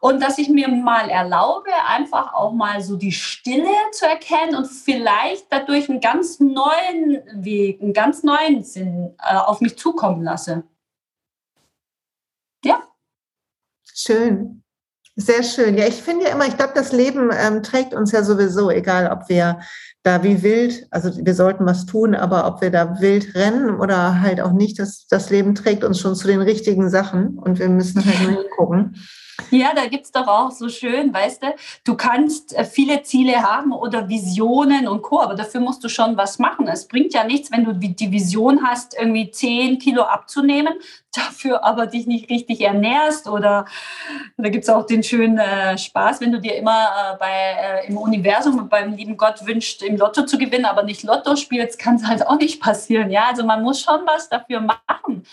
Und 0.00 0.22
dass 0.22 0.38
ich 0.38 0.48
mir 0.48 0.68
mal 0.68 1.08
erlaube, 1.08 1.70
einfach 1.86 2.34
auch 2.34 2.52
mal 2.52 2.82
so 2.82 2.96
die 2.96 3.12
Stille 3.12 3.70
zu 3.92 4.06
erkennen 4.06 4.54
und 4.54 4.66
vielleicht 4.66 5.46
dadurch 5.50 5.88
einen 5.88 6.00
ganz 6.00 6.38
neuen 6.38 7.22
Weg, 7.32 7.80
einen 7.80 7.94
ganz 7.94 8.22
neuen 8.22 8.62
Sinn 8.62 9.14
äh, 9.22 9.36
auf 9.36 9.60
mich 9.60 9.78
zukommen 9.78 10.22
lasse. 10.22 10.64
Ja. 12.64 12.82
Schön. 13.94 14.62
Sehr 15.18 15.42
schön. 15.42 15.78
Ja, 15.78 15.86
ich 15.86 16.02
finde 16.02 16.26
ja 16.26 16.32
immer, 16.32 16.46
ich 16.46 16.58
glaube, 16.58 16.72
das 16.74 16.92
Leben 16.92 17.30
ähm, 17.32 17.62
trägt 17.62 17.94
uns 17.94 18.12
ja 18.12 18.22
sowieso, 18.22 18.70
egal 18.70 19.10
ob 19.10 19.30
wir 19.30 19.60
da 20.02 20.22
wie 20.22 20.42
wild, 20.42 20.86
also 20.90 21.10
wir 21.16 21.34
sollten 21.34 21.64
was 21.64 21.86
tun, 21.86 22.14
aber 22.14 22.46
ob 22.46 22.60
wir 22.60 22.70
da 22.70 23.00
wild 23.00 23.34
rennen 23.34 23.80
oder 23.80 24.20
halt 24.20 24.42
auch 24.42 24.52
nicht, 24.52 24.78
das, 24.78 25.06
das 25.08 25.30
Leben 25.30 25.54
trägt 25.54 25.84
uns 25.84 25.98
schon 25.98 26.14
zu 26.14 26.28
den 26.28 26.42
richtigen 26.42 26.90
Sachen 26.90 27.38
und 27.38 27.58
wir 27.58 27.68
müssen 27.70 28.04
halt 28.04 28.22
nur 28.22 28.42
hingucken. 28.42 28.96
Ja, 29.50 29.72
da 29.74 29.86
gibt 29.86 30.06
es 30.06 30.12
doch 30.12 30.26
auch 30.26 30.50
so 30.50 30.68
schön, 30.68 31.12
weißt 31.12 31.42
du, 31.42 31.54
du 31.84 31.94
kannst 31.94 32.54
äh, 32.54 32.64
viele 32.64 33.02
Ziele 33.02 33.42
haben 33.42 33.72
oder 33.72 34.08
Visionen 34.08 34.88
und 34.88 35.02
Co., 35.02 35.20
aber 35.20 35.34
dafür 35.34 35.60
musst 35.60 35.84
du 35.84 35.88
schon 35.88 36.16
was 36.16 36.38
machen. 36.38 36.66
Es 36.68 36.88
bringt 36.88 37.12
ja 37.12 37.22
nichts, 37.22 37.50
wenn 37.52 37.64
du 37.64 37.72
die 37.74 38.10
Vision 38.10 38.66
hast, 38.66 38.96
irgendwie 38.98 39.30
10 39.30 39.78
Kilo 39.78 40.02
abzunehmen, 40.02 40.74
dafür 41.14 41.64
aber 41.64 41.86
dich 41.86 42.06
nicht 42.06 42.30
richtig 42.30 42.60
ernährst 42.60 43.28
oder 43.28 43.66
da 44.36 44.48
gibt 44.48 44.64
es 44.64 44.70
auch 44.70 44.84
den 44.86 45.02
schönen 45.02 45.38
äh, 45.38 45.78
Spaß, 45.78 46.20
wenn 46.20 46.32
du 46.32 46.40
dir 46.40 46.56
immer 46.56 47.14
äh, 47.14 47.16
bei, 47.18 47.30
äh, 47.30 47.86
im 47.86 47.96
Universum 47.98 48.58
und 48.58 48.68
beim 48.68 48.94
lieben 48.94 49.16
Gott 49.16 49.46
wünscht, 49.46 49.82
im 49.82 49.96
Lotto 49.96 50.24
zu 50.24 50.38
gewinnen, 50.38 50.64
aber 50.64 50.82
nicht 50.82 51.02
Lotto 51.04 51.36
spielst, 51.36 51.78
kann 51.78 51.96
es 51.96 52.06
halt 52.06 52.26
auch 52.26 52.38
nicht 52.38 52.60
passieren. 52.60 53.10
Ja, 53.10 53.28
also 53.28 53.44
man 53.44 53.62
muss 53.62 53.80
schon 53.80 54.00
was 54.06 54.28
dafür 54.28 54.60
machen 54.60 55.24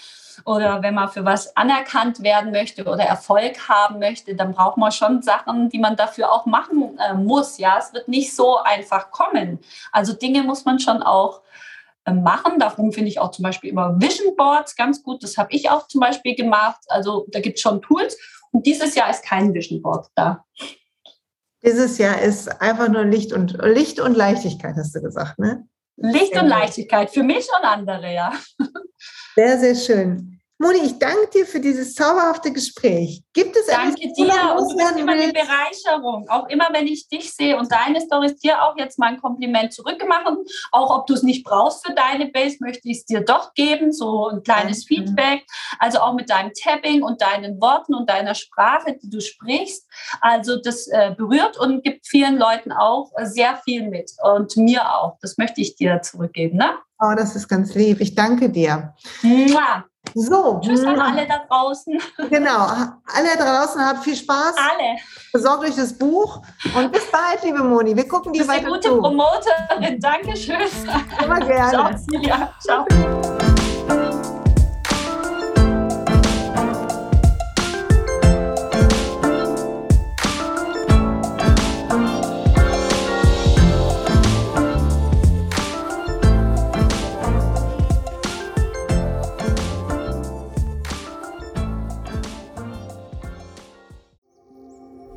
oder 0.45 0.81
wenn 0.81 0.93
man 0.93 1.09
für 1.09 1.25
was 1.25 1.55
anerkannt 1.55 2.23
werden 2.23 2.51
möchte 2.51 2.83
oder 2.85 3.03
Erfolg 3.03 3.67
haben 3.69 3.99
möchte, 3.99 4.35
dann 4.35 4.53
braucht 4.53 4.77
man 4.77 4.91
schon 4.91 5.21
Sachen, 5.21 5.69
die 5.69 5.79
man 5.79 5.95
dafür 5.95 6.31
auch 6.31 6.45
machen 6.45 6.97
äh, 6.99 7.13
muss. 7.13 7.57
Ja, 7.57 7.77
es 7.79 7.93
wird 7.93 8.07
nicht 8.07 8.35
so 8.35 8.57
einfach 8.57 9.11
kommen. 9.11 9.59
Also 9.91 10.13
Dinge 10.13 10.43
muss 10.43 10.65
man 10.65 10.79
schon 10.79 11.03
auch 11.03 11.41
äh, 12.05 12.13
machen. 12.13 12.59
Darum 12.59 12.91
finde 12.91 13.09
ich 13.09 13.19
auch 13.19 13.31
zum 13.31 13.43
Beispiel 13.43 13.69
immer 13.69 13.99
Vision 14.01 14.35
Boards 14.35 14.75
ganz 14.75 15.03
gut. 15.03 15.23
Das 15.23 15.37
habe 15.37 15.49
ich 15.51 15.69
auch 15.69 15.87
zum 15.87 16.01
Beispiel 16.01 16.35
gemacht. 16.35 16.81
Also 16.87 17.25
da 17.29 17.39
gibt 17.39 17.57
es 17.57 17.61
schon 17.61 17.81
Tools. 17.81 18.17
Und 18.51 18.65
dieses 18.65 18.95
Jahr 18.95 19.09
ist 19.09 19.23
kein 19.23 19.53
Vision 19.53 19.81
Board 19.81 20.07
da. 20.15 20.43
Dieses 21.65 21.97
Jahr 21.97 22.21
ist 22.21 22.61
einfach 22.61 22.89
nur 22.89 23.05
Licht 23.05 23.31
und 23.31 23.57
Licht 23.63 23.99
und 24.01 24.15
Leichtigkeit, 24.15 24.75
hast 24.75 24.93
du 24.95 25.01
gesagt, 25.01 25.39
ne? 25.39 25.65
Licht 25.95 26.33
und 26.33 26.47
Leichtigkeit, 26.47 27.11
für 27.11 27.23
mich 27.23 27.47
und 27.57 27.65
andere, 27.65 28.13
ja. 28.13 28.33
Sehr, 29.37 29.59
sehr 29.59 29.75
schön. 29.75 30.32
Moni, 30.63 30.79
ich 30.85 30.97
danke 30.97 31.27
dir 31.33 31.45
für 31.45 31.59
dieses 31.59 31.93
zauberhafte 31.93 32.53
Gespräch. 32.53 33.21
Gibt 33.33 33.53
es 33.57 33.65
Danke 33.65 34.01
etwas, 34.01 34.15
dir 34.15 34.55
und 34.57 34.71
du 34.71 34.77
bist 34.77 34.97
immer 34.97 35.11
eine 35.11 35.33
Bereicherung. 35.33 36.25
Auch 36.29 36.47
immer, 36.47 36.69
wenn 36.71 36.87
ich 36.87 37.09
dich 37.09 37.33
sehe 37.33 37.57
und 37.57 37.69
deine 37.69 37.99
Stories, 37.99 38.37
dir 38.37 38.63
auch 38.63 38.77
jetzt 38.77 38.97
mein 38.97 39.19
Kompliment 39.19 39.73
zurückgemacht. 39.73 40.25
Auch 40.71 40.97
ob 40.97 41.07
du 41.07 41.15
es 41.15 41.23
nicht 41.23 41.43
brauchst 41.43 41.85
für 41.85 41.93
deine 41.93 42.27
Base, 42.27 42.57
möchte 42.61 42.87
ich 42.89 42.99
es 42.99 43.05
dir 43.05 43.25
doch 43.25 43.53
geben, 43.55 43.91
so 43.91 44.29
ein 44.29 44.41
kleines 44.41 44.85
Danke. 44.85 45.03
Feedback. 45.03 45.45
Also 45.79 45.99
auch 45.99 46.13
mit 46.13 46.29
deinem 46.29 46.53
Tapping 46.53 47.03
und 47.03 47.21
deinen 47.21 47.59
Worten 47.59 47.93
und 47.93 48.09
deiner 48.09 48.33
Sprache, 48.33 48.97
die 49.03 49.09
du 49.09 49.19
sprichst. 49.19 49.85
Also 50.21 50.61
das 50.61 50.87
äh, 50.87 51.13
berührt 51.17 51.59
und 51.59 51.83
gibt 51.83 52.07
vielen 52.07 52.37
Leuten 52.37 52.71
auch 52.71 53.11
äh, 53.17 53.25
sehr 53.25 53.57
viel 53.65 53.89
mit 53.89 54.11
und 54.23 54.55
mir 54.55 54.95
auch. 54.95 55.17
Das 55.21 55.37
möchte 55.37 55.59
ich 55.59 55.75
dir 55.75 56.01
zurückgeben. 56.01 56.57
Ne? 56.57 56.69
Oh, 57.01 57.13
das 57.17 57.35
ist 57.35 57.49
ganz 57.49 57.75
lieb. 57.75 57.99
Ich 57.99 58.15
danke 58.15 58.49
dir. 58.49 58.93
Mua. 59.23 59.83
So. 60.15 60.59
Tschüss 60.61 60.83
an 60.83 60.99
alle 60.99 61.25
da 61.27 61.39
draußen. 61.47 61.99
Genau. 62.29 62.67
Alle 63.05 63.37
da 63.37 63.59
draußen 63.61 63.83
habt 63.83 64.03
viel 64.03 64.15
Spaß. 64.15 64.55
Alle. 64.57 64.97
Besorgt 65.31 65.63
euch 65.63 65.75
das 65.75 65.97
Buch. 65.97 66.41
Und 66.75 66.91
bis 66.91 67.09
bald, 67.09 67.43
liebe 67.43 67.63
Moni. 67.63 67.95
Wir 67.95 68.07
gucken 68.07 68.33
dir 68.33 68.47
weiter 68.47 68.67
eine 68.67 68.75
gute 68.75 68.89
Promoterin. 68.97 69.99
Dankeschön. 69.99 70.57
Immer 71.23 71.39
gerne. 71.39 71.71
Ciao, 71.71 71.89
Silja. 71.97 72.53
Ciao. 72.59 72.85